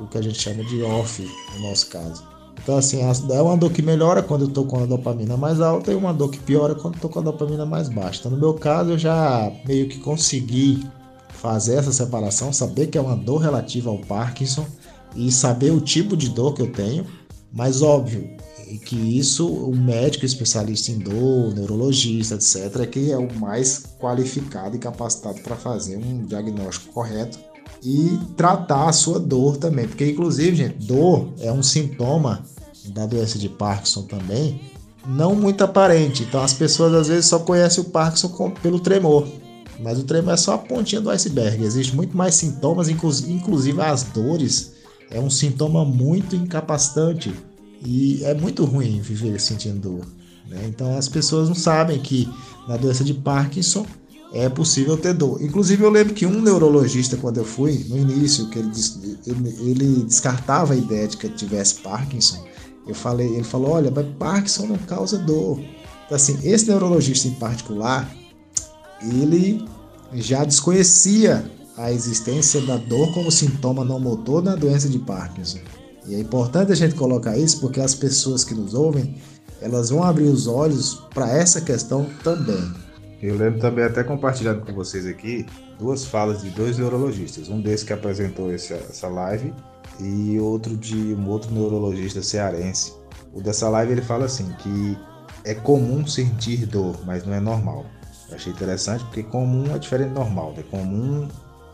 [0.02, 1.23] O que a gente chama de off,
[1.56, 2.39] no nosso caso.
[2.61, 5.91] Então, assim, é uma dor que melhora quando eu tô com a dopamina mais alta
[5.91, 8.19] e uma dor que piora quando eu tô com a dopamina mais baixa.
[8.19, 10.86] Então, no meu caso, eu já meio que consegui
[11.30, 14.65] fazer essa separação, saber que é uma dor relativa ao Parkinson
[15.15, 17.06] e saber o tipo de dor que eu tenho.
[17.52, 18.30] Mas, óbvio,
[18.86, 24.76] que isso o médico especialista em dor, neurologista, etc, é que é o mais qualificado
[24.76, 27.40] e capacitado para fazer um diagnóstico correto
[27.84, 32.43] e tratar a sua dor também, porque inclusive, gente, dor é um sintoma
[32.88, 34.60] da doença de Parkinson também,
[35.07, 36.23] não muito aparente.
[36.23, 39.27] Então as pessoas às vezes só conhecem o Parkinson pelo tremor.
[39.80, 41.64] Mas o tremor é só a pontinha do iceberg.
[41.64, 44.73] Existem muito mais sintomas, inclusive as dores
[45.10, 47.34] é um sintoma muito incapacitante
[47.84, 50.06] e é muito ruim viver sentindo dor.
[50.47, 50.65] Né?
[50.68, 52.30] Então as pessoas não sabem que
[52.68, 53.85] na doença de Parkinson
[54.34, 55.41] é possível ter dor.
[55.41, 58.72] Inclusive eu lembro que um neurologista, quando eu fui, no início, que ele,
[59.26, 62.43] ele, descartava a ideia de que eu tivesse Parkinson,
[62.88, 65.60] eu falei, ele falou, olha, mas Parkinson não causa dor.
[66.06, 68.11] Então, assim, esse neurologista em particular,
[69.01, 69.65] ele
[70.14, 75.60] já desconhecia a existência da dor como sintoma não motor na doença de Parkinson.
[76.07, 79.15] E é importante a gente colocar isso porque as pessoas que nos ouvem,
[79.61, 82.89] elas vão abrir os olhos para essa questão também.
[83.22, 85.46] Eu lembro também até compartilhando com vocês aqui
[85.78, 89.54] duas falas de dois neurologistas, um desses que apresentou essa, essa live
[90.00, 92.94] e outro de um outro neurologista cearense.
[93.34, 94.98] O dessa live ele fala assim que
[95.44, 97.86] é comum sentir dor, mas não é normal.
[98.30, 100.54] Eu achei interessante porque comum é diferente de normal.
[100.58, 101.28] É comum,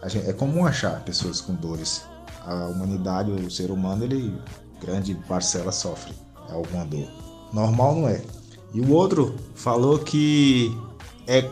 [0.07, 2.05] gente, é comum achar pessoas com dores
[2.45, 4.35] a humanidade, o ser humano, ele
[4.79, 6.13] grande parcela sofre
[6.49, 7.07] alguma dor.
[7.53, 8.21] Normal não é.
[8.73, 10.75] E o outro falou que
[11.27, 11.49] é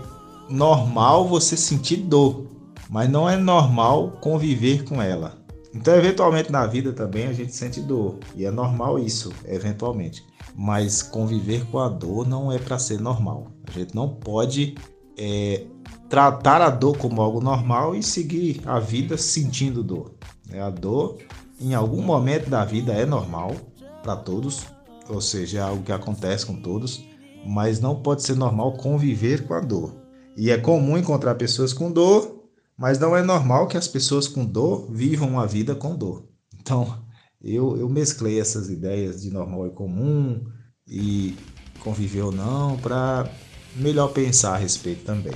[0.50, 2.48] normal você sentir dor,
[2.90, 5.42] mas não é normal conviver com ela.
[5.74, 10.24] Então, eventualmente na vida também a gente sente dor, e é normal isso, eventualmente.
[10.56, 13.48] Mas conviver com a dor não é para ser normal.
[13.68, 14.76] A gente não pode
[15.18, 15.66] é,
[16.08, 20.14] tratar a dor como algo normal e seguir a vida sentindo dor.
[20.52, 21.18] É a dor,
[21.60, 23.56] em algum momento da vida, é normal
[24.04, 24.68] para todos,
[25.10, 27.04] ou seja, é algo que acontece com todos,
[27.46, 29.94] mas não pode ser normal conviver com a dor.
[30.36, 32.44] E é comum encontrar pessoas com dor,
[32.78, 36.24] mas não é normal que as pessoas com dor vivam uma vida com dor.
[36.60, 36.98] Então,
[37.42, 40.42] eu, eu mesclei essas ideias de normal e comum
[40.88, 41.36] e
[41.80, 43.30] conviver ou não para
[43.76, 45.34] melhor pensar a respeito também.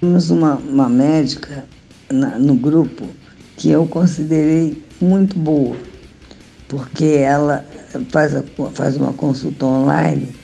[0.00, 1.66] Temos uma, uma médica
[2.10, 3.06] na, no grupo
[3.56, 5.76] que eu considerei muito boa,
[6.68, 7.64] porque ela
[8.10, 10.34] faz, a, faz uma consulta online,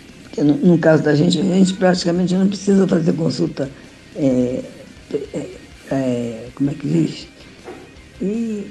[0.43, 3.71] no, no, caso da gente, a gente praticamente não precisa fazer consulta,
[4.17, 4.63] é,
[5.13, 5.51] é,
[5.91, 7.29] é, como é que diz?
[8.21, 8.71] E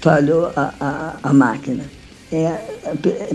[0.00, 1.84] falhou a, a, a máquina.
[2.32, 2.58] É,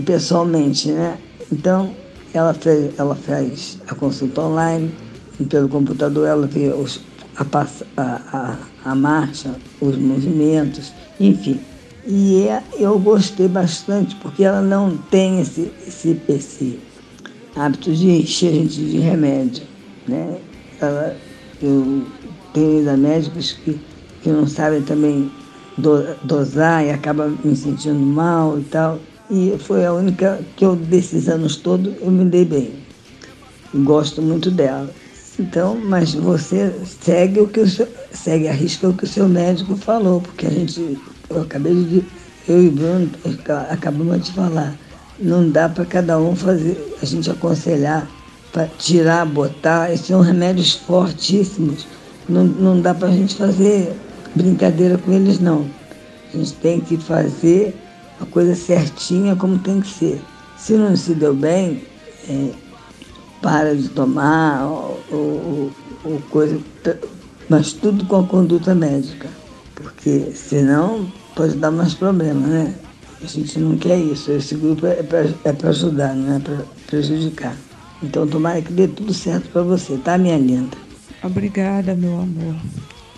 [0.04, 1.18] pessoalmente, né?
[1.52, 1.94] Então,
[2.34, 4.92] ela fez, ela fez a consulta online,
[5.48, 7.00] pelo computador ela vê os,
[7.36, 11.60] a, a, a, marcha, os movimentos, enfim.
[12.06, 16.78] E é, eu gostei bastante, porque ela não tem esse, esse, esse
[17.56, 19.64] hábito de encher a gente de remédio.
[20.06, 20.38] Né?
[20.80, 21.16] Ela,
[21.62, 22.06] eu
[22.52, 23.78] tenho ainda médicos que,
[24.22, 25.30] que não sabem também
[25.76, 28.98] do, dosar e acabam me sentindo mal e tal.
[29.30, 32.72] E foi a única que eu, desses anos todos, eu me dei bem.
[33.74, 34.90] Gosto muito dela.
[35.38, 39.28] Então, mas você segue o que o seu, segue a risca o que o seu
[39.28, 40.98] médico falou, porque a gente,
[41.30, 42.04] eu acabei de,
[42.48, 43.08] eu e Bruno
[43.70, 44.76] acabamos de falar,
[45.20, 48.08] não dá para cada um fazer, a gente aconselhar
[48.52, 51.86] para tirar, botar, esses são remédios fortíssimos,
[52.28, 53.94] não, não dá para a gente fazer
[54.34, 55.66] brincadeira com eles não.
[56.32, 57.74] A gente tem que fazer
[58.20, 60.20] a coisa certinha como tem que ser.
[60.56, 61.82] Se não se deu bem,
[62.28, 62.50] é,
[63.40, 65.70] para de tomar, ou, ou,
[66.04, 66.58] ou coisa,
[67.48, 69.28] mas tudo com a conduta médica,
[69.74, 72.74] porque senão pode dar mais problemas, né?
[73.22, 74.30] A gente não quer isso.
[74.30, 77.56] Esse grupo é para é ajudar, não é para prejudicar.
[78.02, 80.76] Então tomara que dê tudo certo para você, tá, minha linda?
[81.22, 82.54] Obrigada, meu amor.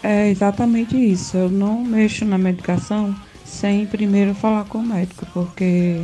[0.02, 1.36] É exatamente isso.
[1.36, 3.14] Eu não mexo na medicação
[3.44, 6.00] sem primeiro falar com o médico, porque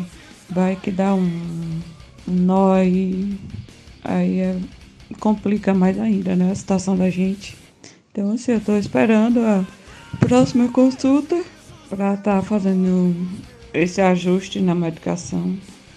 [0.51, 1.81] vai que dá um,
[2.29, 3.39] um nó e
[4.05, 4.57] aí é,
[5.19, 7.57] complica mais ainda, né, a situação da gente.
[8.13, 9.65] Então, assim, eu estou esperando a
[10.19, 11.43] próxima consulta
[11.89, 13.15] para estar tá fazendo
[13.77, 15.57] esse ajuste na medicação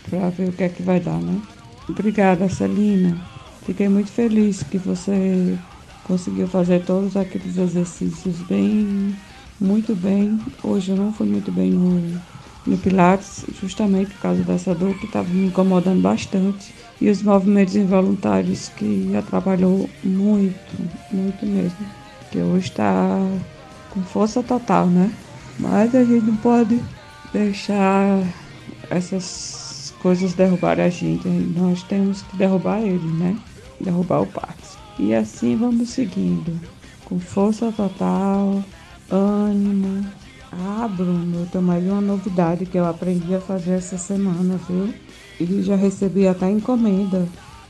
[0.10, 1.42] para ver o que é que vai dar, né?
[1.88, 3.18] Obrigada, Celina.
[3.66, 5.58] Fiquei muito feliz que você
[6.04, 9.16] conseguiu fazer todos aqueles exercícios bem,
[9.60, 10.40] muito bem.
[10.64, 12.20] Hoje eu não fui muito bem no,
[12.66, 17.76] no Pilates, justamente por causa dessa dor que estava me incomodando bastante e os movimentos
[17.76, 20.56] involuntários que atrapalhou muito,
[21.12, 21.78] muito mesmo.
[22.32, 23.20] Que hoje está
[23.90, 25.12] com força total, né?
[25.60, 26.80] Mas a gente não pode
[27.34, 28.24] deixar
[28.90, 31.28] essas coisas derrubarem a gente.
[31.28, 33.38] Nós temos que derrubar ele, né?
[33.80, 34.78] Derrubar o Pax.
[34.98, 36.60] E assim vamos seguindo.
[37.06, 38.64] Com força total,
[39.10, 40.06] ânimo.
[40.52, 44.94] Ah, Bruno, eu tenho mais uma novidade que eu aprendi a fazer essa semana, viu?
[45.40, 47.28] e já recebi até encomenda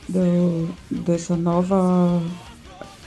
[0.08, 2.20] do, dessa nova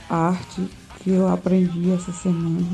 [0.08, 0.66] arte
[1.00, 2.66] que eu aprendi essa semana.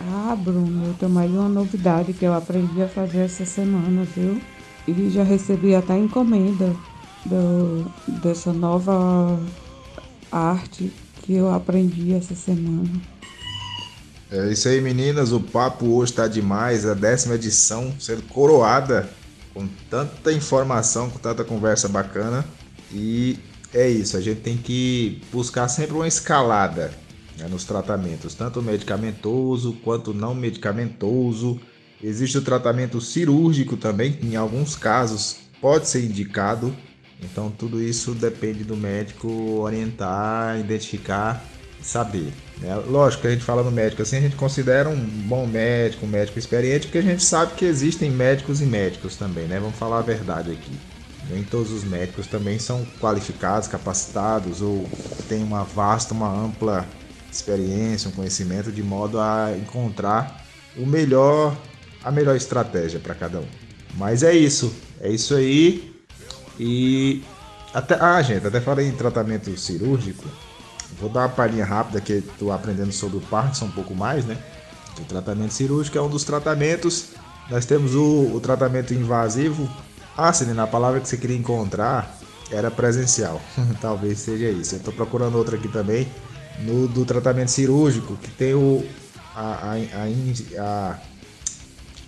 [0.00, 4.40] Ah, Bruno, eu tenho mais uma novidade que eu aprendi a fazer essa semana, viu?
[4.88, 6.74] E já recebi até encomenda
[7.26, 7.84] do,
[8.22, 9.38] dessa nova
[10.32, 10.90] arte
[11.22, 12.88] que eu aprendi essa semana.
[14.30, 15.32] É isso aí, meninas.
[15.32, 16.86] O papo hoje está demais.
[16.86, 19.08] A décima edição sendo coroada
[19.52, 22.44] com tanta informação, com tanta conversa bacana.
[22.90, 23.38] E
[23.74, 26.90] é isso, a gente tem que buscar sempre uma escalada
[27.40, 31.58] né, nos tratamentos, tanto medicamentoso quanto não medicamentoso.
[32.02, 36.74] Existe o tratamento cirúrgico também, que em alguns casos pode ser indicado.
[37.22, 39.28] Então tudo isso depende do médico
[39.60, 41.44] orientar, identificar
[41.82, 42.32] saber.
[42.58, 42.74] Né?
[42.86, 46.08] Lógico que a gente fala no médico assim, a gente considera um bom médico, um
[46.08, 49.58] médico experiente, porque a gente sabe que existem médicos e médicos também, né?
[49.58, 50.72] Vamos falar a verdade aqui.
[51.30, 54.88] Nem todos os médicos também são qualificados, capacitados ou
[55.28, 56.86] têm uma vasta, uma ampla
[57.32, 60.44] experiência, um conhecimento de modo a encontrar
[60.76, 61.56] o melhor,
[62.02, 63.46] a melhor estratégia para cada um.
[63.94, 65.94] Mas é isso, é isso aí.
[66.58, 67.22] E
[67.72, 70.24] até, ah, gente, até falei em tratamento cirúrgico.
[71.00, 74.36] Vou dar uma palhinha rápida que estou aprendendo sobre o Parkinson um pouco mais, né?
[74.98, 77.10] O tratamento cirúrgico é um dos tratamentos.
[77.48, 79.68] Nós temos o, o tratamento invasivo.
[80.16, 82.18] Ah, Celina, a palavra que você queria encontrar
[82.50, 83.40] era presencial.
[83.80, 84.74] Talvez seja isso.
[84.74, 86.08] Eu estou procurando outra aqui também.
[86.58, 88.84] No do tratamento cirúrgico, que tem o.
[89.34, 90.98] A, a, a, a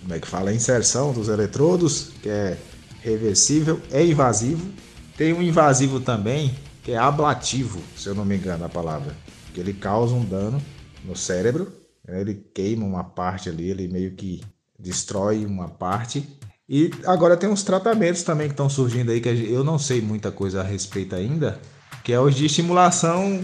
[0.01, 0.49] como é que fala?
[0.49, 2.57] A inserção dos eletrodos, que é
[3.01, 4.69] reversível, é invasivo.
[5.17, 6.53] Tem um invasivo também,
[6.83, 9.15] que é ablativo, se eu não me engano a palavra,
[9.53, 10.61] que ele causa um dano
[11.05, 11.71] no cérebro,
[12.05, 12.19] né?
[12.19, 14.41] ele queima uma parte ali, ele meio que
[14.77, 16.27] destrói uma parte.
[16.67, 20.31] E agora tem uns tratamentos também que estão surgindo aí que eu não sei muita
[20.31, 21.59] coisa a respeito ainda,
[22.03, 23.41] que é os de estimulação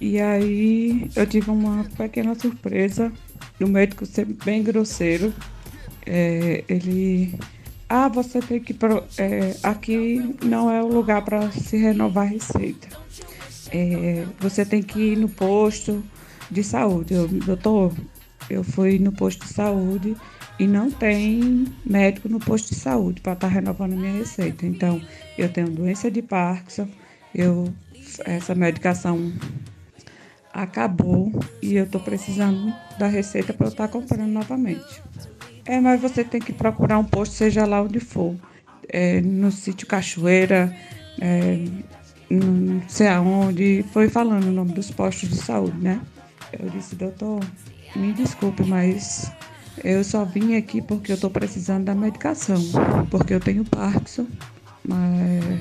[0.00, 3.12] E aí eu tive uma pequena surpresa
[3.58, 5.32] do médico ser bem grosseiro
[6.06, 7.38] é, ele.
[7.88, 8.74] Ah, você tem que.
[9.18, 12.88] É, aqui não é o lugar para se renovar a receita.
[13.70, 16.02] É, você tem que ir no posto
[16.50, 17.14] de saúde.
[17.14, 17.92] Eu, doutor,
[18.48, 20.16] eu fui no posto de saúde
[20.58, 24.66] e não tem médico no posto de saúde para estar tá renovando a minha receita.
[24.66, 25.00] Então,
[25.36, 26.88] eu tenho doença de Parkinson,
[27.34, 27.72] eu,
[28.24, 29.32] essa medicação
[30.52, 31.32] acabou
[31.62, 35.02] e eu estou precisando da receita para eu estar tá comprando novamente.
[35.64, 38.34] É, mas você tem que procurar um posto, seja lá onde for.
[38.88, 40.76] É, no sítio Cachoeira,
[41.20, 41.64] é,
[42.28, 46.00] não sei aonde, foi falando o nome dos postos de saúde, né?
[46.52, 47.40] Eu disse, doutor,
[47.96, 49.30] me desculpe, mas
[49.84, 52.60] eu só vim aqui porque eu estou precisando da medicação,
[53.10, 54.26] porque eu tenho Parkinson,
[54.86, 55.60] mas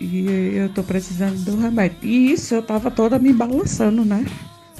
[0.00, 1.98] e eu estou precisando do remédio.
[2.02, 4.24] E isso eu estava toda me balançando, né?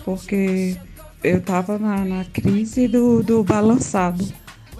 [0.04, 0.76] Porque
[1.24, 4.24] eu estava na, na crise do, do balançado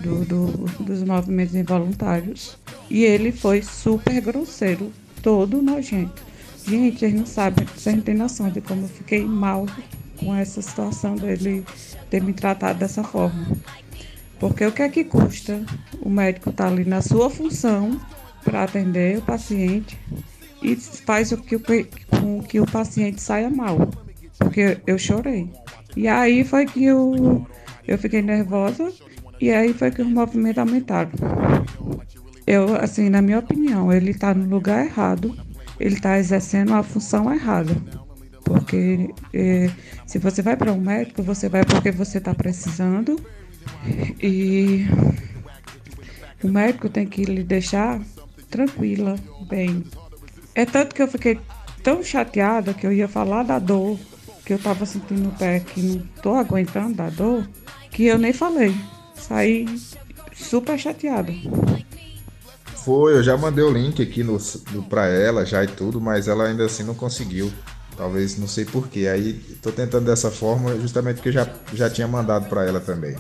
[0.01, 0.47] do, do,
[0.85, 2.57] dos movimentos involuntários.
[2.89, 4.93] E ele foi super grosseiro,
[5.23, 6.23] todo nojento.
[6.67, 9.67] Gente, vocês não sabem, vocês não têm noção de como eu fiquei mal
[10.19, 11.65] com essa situação dele
[12.11, 13.47] ter me tratado dessa forma.
[14.39, 15.65] Porque o que é que custa
[16.01, 18.01] o médico estar tá ali na sua função
[18.45, 19.99] para atender o paciente
[20.63, 21.63] e faz o que, o,
[22.11, 23.91] com que o paciente saia mal?
[24.39, 25.51] Porque eu chorei.
[25.97, 27.47] E aí foi que eu,
[27.87, 28.93] eu fiquei nervosa
[29.41, 31.11] e aí foi que os movimentos aumentaram.
[32.47, 35.37] Eu, assim, na minha opinião, ele está no lugar errado,
[35.79, 37.77] ele está exercendo a função errada.
[38.49, 39.71] Porque é,
[40.07, 43.21] se você vai para um médico, você vai porque você está precisando
[44.23, 44.87] e
[46.43, 48.01] o médico tem que lhe deixar
[48.51, 49.17] tranquila,
[49.49, 49.85] bem.
[50.55, 51.39] É tanto que eu fiquei
[51.83, 53.99] tão chateada que eu ia falar da dor
[54.45, 57.47] que eu estava sentindo no pé, que não estou aguentando da dor,
[57.91, 58.75] que eu nem falei
[59.19, 59.67] saí
[60.35, 61.33] super chateada.
[62.85, 64.39] Foi, eu já mandei o link aqui no,
[64.73, 67.53] no, ela já e tudo, mas ela ainda assim não conseguiu.
[67.99, 69.09] Talvez, não sei porquê.
[69.09, 73.17] Aí tô tentando dessa forma justamente porque já, já tinha mandado para ela também.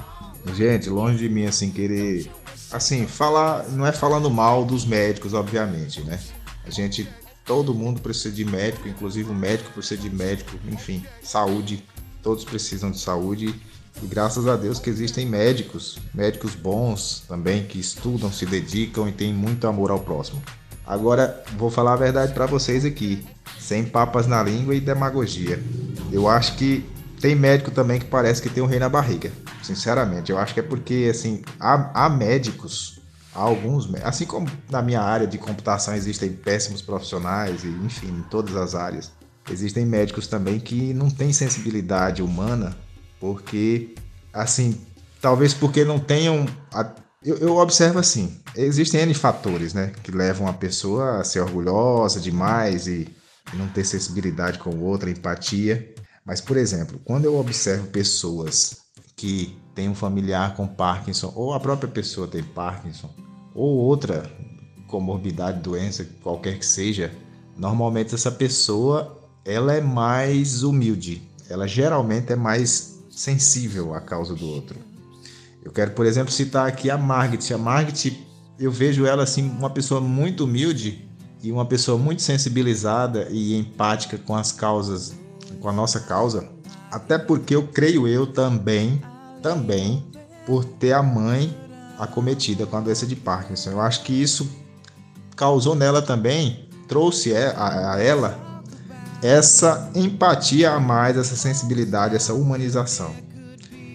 [0.54, 2.30] Gente, longe de mim assim querer
[2.70, 6.18] assim, falar, não é falando mal dos médicos, obviamente, né?
[6.64, 7.08] A gente
[7.44, 11.82] todo mundo precisa de médico, inclusive o médico precisa de médico, enfim, saúde,
[12.22, 13.54] todos precisam de saúde
[14.02, 19.12] e graças a Deus que existem médicos, médicos bons também, que estudam, se dedicam e
[19.12, 20.42] têm muito amor ao próximo.
[20.88, 23.22] Agora, vou falar a verdade para vocês aqui,
[23.60, 25.62] sem papas na língua e demagogia.
[26.10, 26.88] Eu acho que
[27.20, 29.30] tem médico também que parece que tem um rei na barriga.
[29.62, 33.02] Sinceramente, eu acho que é porque, assim, há, há médicos,
[33.34, 38.22] há alguns, assim como na minha área de computação existem péssimos profissionais, e enfim, em
[38.22, 39.12] todas as áreas,
[39.50, 42.74] existem médicos também que não têm sensibilidade humana
[43.20, 43.94] porque,
[44.32, 44.80] assim,
[45.20, 46.46] talvez porque não tenham.
[46.72, 49.92] A, eu, eu, observo assim: existem N fatores, né?
[50.02, 53.08] Que levam a pessoa a ser orgulhosa demais e
[53.54, 55.94] não ter sensibilidade com o outro, empatia.
[56.24, 58.78] Mas, por exemplo, quando eu observo pessoas
[59.16, 63.12] que têm um familiar com Parkinson, ou a própria pessoa tem Parkinson,
[63.54, 64.30] ou outra
[64.86, 67.12] comorbidade, doença, qualquer que seja,
[67.56, 74.46] normalmente essa pessoa ela é mais humilde, ela geralmente é mais sensível à causa do
[74.46, 74.78] outro.
[75.68, 77.52] Eu quero, por exemplo, citar aqui a Margit.
[77.52, 78.26] A Margit,
[78.58, 81.06] eu vejo ela assim uma pessoa muito humilde
[81.42, 85.14] e uma pessoa muito sensibilizada e empática com as causas,
[85.60, 86.48] com a nossa causa.
[86.90, 89.02] Até porque eu creio eu também,
[89.42, 90.06] também
[90.46, 91.54] por ter a mãe
[91.98, 93.72] acometida com a doença de Parkinson.
[93.72, 94.50] Eu acho que isso
[95.36, 98.64] causou nela também, trouxe a ela
[99.22, 103.27] essa empatia a mais, essa sensibilidade, essa humanização.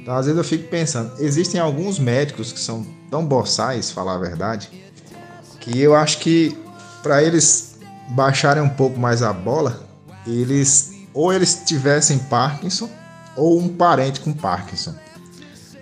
[0.03, 4.17] Então, às vezes eu fico pensando, existem alguns médicos que são tão boçais, falar a
[4.17, 4.69] verdade,
[5.61, 6.57] que eu acho que
[7.01, 7.77] para eles
[8.09, 9.87] baixarem um pouco mais a bola,
[10.27, 12.89] eles ou eles tivessem Parkinson
[13.37, 14.93] ou um parente com Parkinson.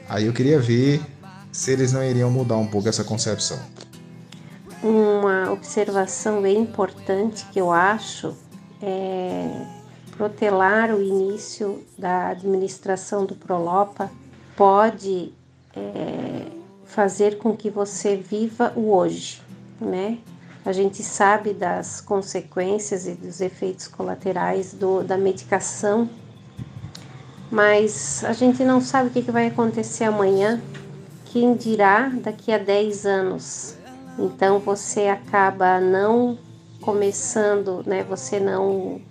[0.07, 1.01] Aí eu queria ver
[1.51, 3.57] se eles não iriam mudar um pouco essa concepção.
[4.83, 8.35] Uma observação bem importante que eu acho
[8.83, 9.80] é
[10.17, 14.11] protelar o início da administração do Prolopa
[14.55, 15.33] pode
[15.75, 16.47] é,
[16.85, 19.41] fazer com que você viva o hoje,
[19.79, 20.19] né?
[20.63, 26.07] A gente sabe das consequências e dos efeitos colaterais do, da medicação,
[27.49, 30.61] mas a gente não sabe o que, que vai acontecer amanhã,
[31.25, 33.75] quem dirá daqui a 10 anos.
[34.19, 36.37] Então você acaba não
[36.81, 38.03] começando, né?
[38.03, 39.01] Você não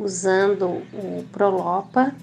[0.00, 2.14] usando o Prolopa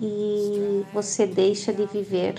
[0.00, 2.34] e você deixa de viver.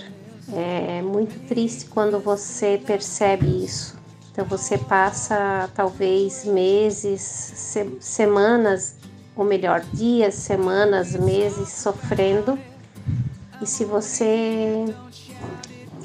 [0.52, 3.96] É muito triste quando você percebe isso.
[4.30, 8.96] Então você passa talvez meses, se, semanas,
[9.36, 12.58] ou melhor, dias, semanas, meses sofrendo.
[13.62, 14.84] E se você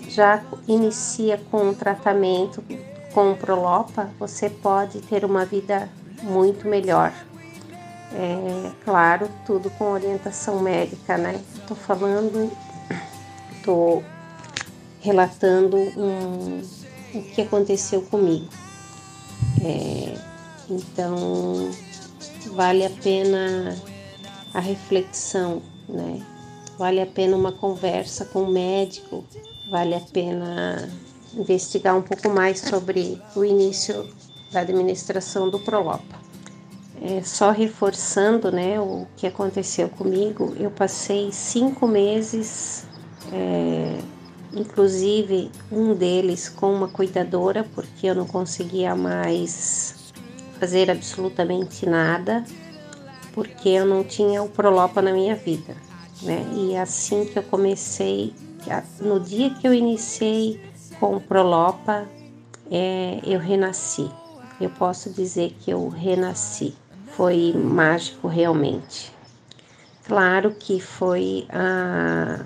[0.08, 2.64] já inicia com um tratamento
[3.14, 5.90] com Prolopa, você pode ter uma vida
[6.22, 7.12] muito melhor.
[8.12, 11.40] É claro, tudo com orientação médica, né?
[11.68, 12.52] Tô falando,
[13.64, 14.02] tô
[15.00, 16.62] relatando um,
[17.14, 18.50] o que aconteceu comigo.
[19.64, 20.18] É,
[20.70, 21.72] então,
[22.54, 23.78] vale a pena
[24.54, 26.26] a reflexão, né?
[26.78, 29.24] Vale a pena uma conversa com o médico,
[29.70, 30.90] vale a pena
[31.34, 34.10] investigar um pouco mais sobre o início
[34.52, 36.19] da administração do Prolopa.
[37.02, 42.86] É, só reforçando né, o que aconteceu comigo, eu passei cinco meses
[43.32, 44.00] é,
[44.54, 50.12] inclusive um deles com uma cuidadora, porque eu não conseguia mais
[50.60, 52.44] fazer absolutamente nada,
[53.34, 55.76] porque eu não tinha o Prolopa na minha vida,
[56.22, 56.46] né?
[56.56, 58.34] E assim que eu comecei,
[59.00, 60.60] no dia que eu iniciei
[61.00, 62.08] com o Prolopa,
[62.70, 64.10] é, eu renasci.
[64.60, 66.76] Eu posso dizer que eu renasci.
[67.20, 69.14] Foi mágico realmente.
[70.06, 72.46] Claro que foi a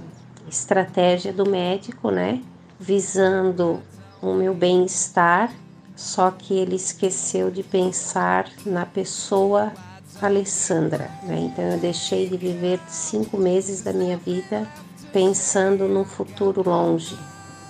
[0.50, 2.41] estratégia do médico, né?
[2.80, 3.84] Visando
[4.20, 5.54] o meu bem-estar,
[5.95, 9.72] só que ele esqueceu de pensar na pessoa
[10.20, 11.38] Alessandra, né?
[11.38, 14.68] Então eu deixei de viver cinco meses da minha vida
[15.12, 17.16] pensando num futuro longe.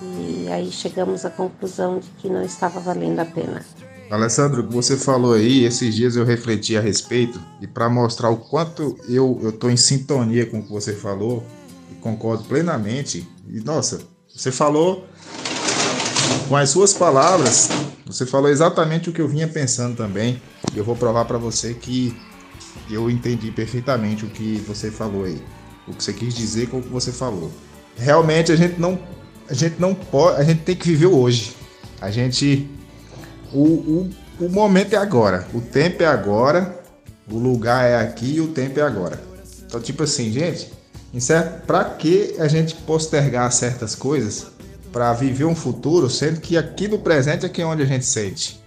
[0.01, 3.61] E aí chegamos à conclusão de que não estava valendo a pena.
[4.13, 8.95] Alessandro, você falou aí, esses dias eu refleti a respeito e para mostrar o quanto
[9.09, 11.43] eu estou em sintonia com o que você falou,
[11.99, 13.27] concordo plenamente.
[13.49, 15.07] E nossa, você falou
[16.47, 17.69] com as suas palavras,
[18.05, 20.39] você falou exatamente o que eu vinha pensando também.
[20.75, 22.15] E eu vou provar para você que
[22.91, 25.41] eu entendi perfeitamente o que você falou aí,
[25.87, 27.51] o que você quis dizer com o que você falou.
[27.97, 28.99] Realmente a gente não,
[29.49, 31.55] a gente não pode, a gente tem que viver hoje.
[31.99, 32.69] A gente,
[33.53, 33.63] o,
[34.39, 36.81] o, o momento é agora, o tempo é agora,
[37.29, 39.19] o lugar é aqui e o tempo é agora.
[39.65, 40.71] Então tipo assim, gente,
[41.67, 44.47] para que a gente postergar certas coisas
[44.91, 48.05] para viver um futuro, sendo que aqui no presente é que é onde a gente
[48.05, 48.61] sente.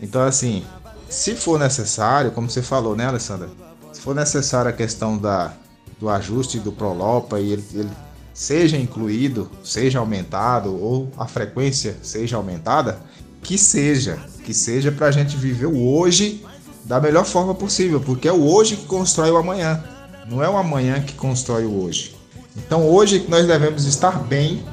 [0.00, 0.62] Então, assim,
[1.08, 3.48] se for necessário, como você falou, né, Alessandra?
[3.92, 5.54] Se for necessário a questão da,
[5.98, 7.90] do ajuste do Prolopa e ele, ele
[8.34, 13.00] seja incluído, seja aumentado ou a frequência seja aumentada,
[13.42, 16.44] que seja, que seja para a gente viver o hoje
[16.84, 19.82] da melhor forma possível, porque é o hoje que constrói o amanhã.
[20.26, 22.16] Não é o amanhã que constrói o hoje.
[22.56, 24.64] Então hoje nós devemos estar bem,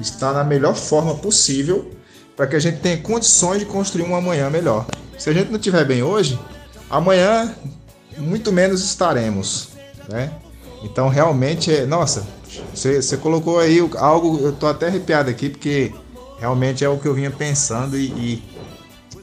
[0.00, 1.90] estar na melhor forma possível
[2.36, 4.86] para que a gente tenha condições de construir um amanhã melhor.
[5.18, 6.38] Se a gente não estiver bem hoje,
[6.90, 7.54] amanhã
[8.18, 9.68] muito menos estaremos,
[10.08, 10.30] né?
[10.82, 12.26] Então realmente é, nossa,
[12.74, 15.92] você, você colocou aí algo, eu tô até arrepiado aqui porque
[16.38, 18.42] realmente é o que eu vinha pensando e, e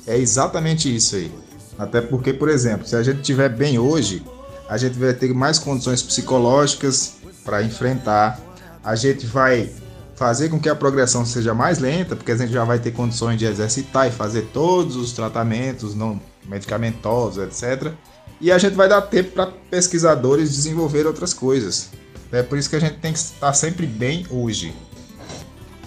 [0.08, 1.32] é exatamente isso aí.
[1.78, 4.24] Até porque, por exemplo, se a gente estiver bem hoje,
[4.70, 7.14] a gente vai ter mais condições psicológicas
[7.44, 8.40] para enfrentar,
[8.84, 9.70] a gente vai
[10.16, 13.40] fazer com que a progressão seja mais lenta, porque a gente já vai ter condições
[13.40, 17.92] de exercitar e fazer todos os tratamentos não medicamentosos, etc.
[18.40, 21.90] E a gente vai dar tempo para pesquisadores desenvolver outras coisas.
[22.32, 24.74] É por isso que a gente tem que estar sempre bem hoje.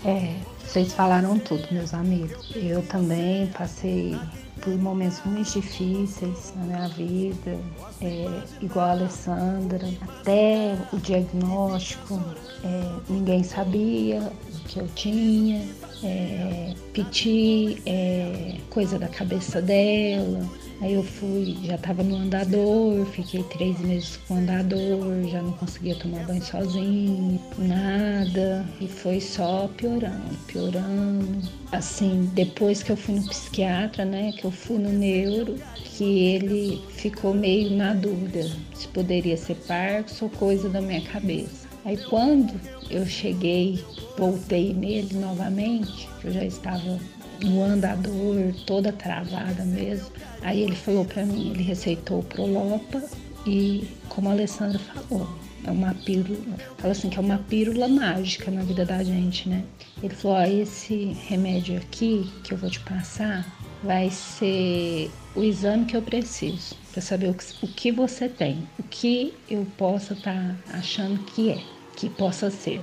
[0.04, 0.34] É,
[0.74, 2.50] Vocês falaram tudo, meus amigos.
[2.52, 4.18] Eu também passei
[4.60, 7.56] por momentos muito difíceis na minha vida,
[8.00, 9.88] é, igual a Alessandra.
[10.00, 12.20] Até o diagnóstico,
[12.64, 15.64] é, ninguém sabia o que eu tinha.
[16.02, 20.44] É, piti, é, coisa da cabeça dela.
[20.80, 25.52] Aí eu fui, já estava no andador, fiquei três meses com o andador, já não
[25.52, 28.66] conseguia tomar banho sozinho, nada.
[28.80, 31.48] E foi só piorando, piorando.
[31.72, 36.82] Assim, depois que eu fui no psiquiatra, né, que eu fui no neuro, que ele
[36.90, 41.68] ficou meio na dúvida se poderia ser Parkinson ou coisa da minha cabeça.
[41.84, 42.58] Aí quando
[42.90, 43.84] eu cheguei,
[44.16, 46.98] voltei nele novamente, eu já estava
[47.42, 50.10] no andador, toda travada mesmo.
[50.42, 53.02] Aí ele falou para mim, ele receitou o Prolopa
[53.46, 55.28] e, como a Alessandra falou,
[55.66, 56.38] é uma pílula,
[56.78, 59.64] fala assim que é uma pílula mágica na vida da gente, né?
[60.02, 63.46] Ele falou, ó, esse remédio aqui que eu vou te passar
[63.82, 68.68] vai ser o exame que eu preciso para saber o que, o que você tem,
[68.78, 71.58] o que eu possa estar tá achando que é,
[71.96, 72.80] que possa ser.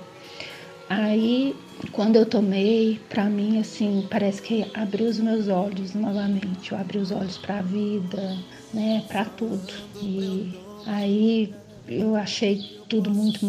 [0.89, 1.55] Aí,
[1.91, 6.71] quando eu tomei, para mim, assim, parece que abriu os meus olhos novamente.
[6.71, 8.37] Eu abri os olhos para a vida,
[8.73, 9.73] né, para tudo.
[10.01, 10.53] E
[10.85, 11.53] aí
[11.87, 13.45] eu achei tudo muito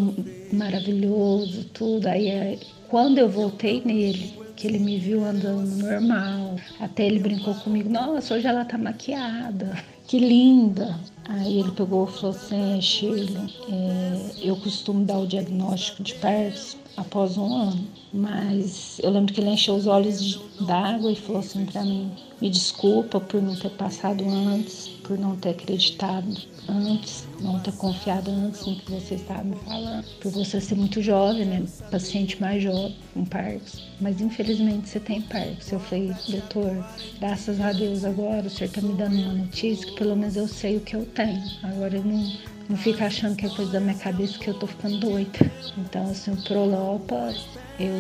[0.53, 2.07] maravilhoso, tudo.
[2.07, 7.89] Aí, quando eu voltei nele, que ele me viu andando normal, até ele brincou comigo:
[7.89, 9.77] Nossa, hoje ela tá maquiada,
[10.07, 10.99] que linda.
[11.29, 16.82] Aí ele pegou e falou assim: Shirley, é, eu costumo dar o diagnóstico de Parkinson
[16.97, 17.85] após um ano.
[18.13, 22.11] Mas eu lembro que ele encheu os olhos d'água e falou assim para mim:
[22.41, 26.37] me desculpa por não ter passado antes, por não ter acreditado
[26.69, 31.01] antes, não ter confiado antes no que você estava me falando, por você ser muito
[31.03, 31.65] jovem, né?
[31.91, 33.79] Paciente mais jovem, com Parkinson.
[34.01, 35.77] Mas infelizmente você tem Parkinson.
[35.77, 36.85] Eu falei, doutor,
[37.19, 40.49] graças a Deus agora o senhor está me dando uma notícia que pelo menos eu
[40.49, 41.43] sei o que eu tenho.
[41.63, 42.33] Agora eu não
[42.69, 45.53] não fica achando que é coisa da minha cabeça que eu tô ficando doida.
[45.77, 47.35] Então, assim, o Prolopa,
[47.79, 47.93] eu,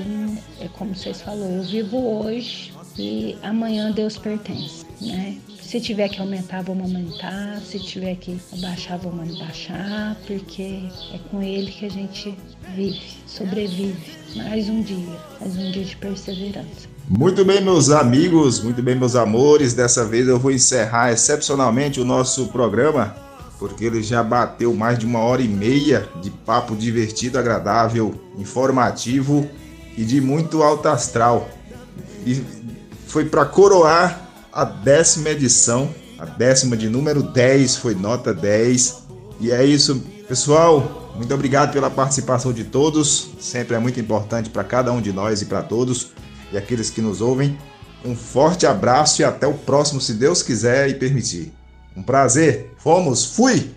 [0.60, 5.36] é como vocês falaram, eu vivo hoje e amanhã Deus pertence, né?
[5.60, 7.58] Se tiver que aumentar, vamos aumentar.
[7.60, 10.82] Se tiver que abaixar, vamos abaixar, porque
[11.14, 12.36] é com Ele que a gente
[12.74, 14.12] vive, sobrevive.
[14.36, 16.92] Mais um dia, mais um dia de perseverança.
[17.08, 19.72] Muito bem, meus amigos, muito bem, meus amores.
[19.72, 23.31] Dessa vez eu vou encerrar excepcionalmente o nosso programa
[23.62, 29.48] porque ele já bateu mais de uma hora e meia de papo divertido, agradável, informativo
[29.96, 31.48] e de muito alto astral.
[32.26, 32.42] E
[33.06, 34.20] foi para coroar
[34.52, 39.04] a décima edição, a décima de número 10, foi nota 10.
[39.38, 41.12] E é isso, pessoal.
[41.14, 43.28] Muito obrigado pela participação de todos.
[43.38, 46.10] Sempre é muito importante para cada um de nós e para todos
[46.50, 47.56] e aqueles que nos ouvem.
[48.04, 51.61] Um forte abraço e até o próximo, se Deus quiser e permitir.
[51.96, 52.74] Um prazer.
[52.78, 53.24] Fomos.
[53.36, 53.70] Fui.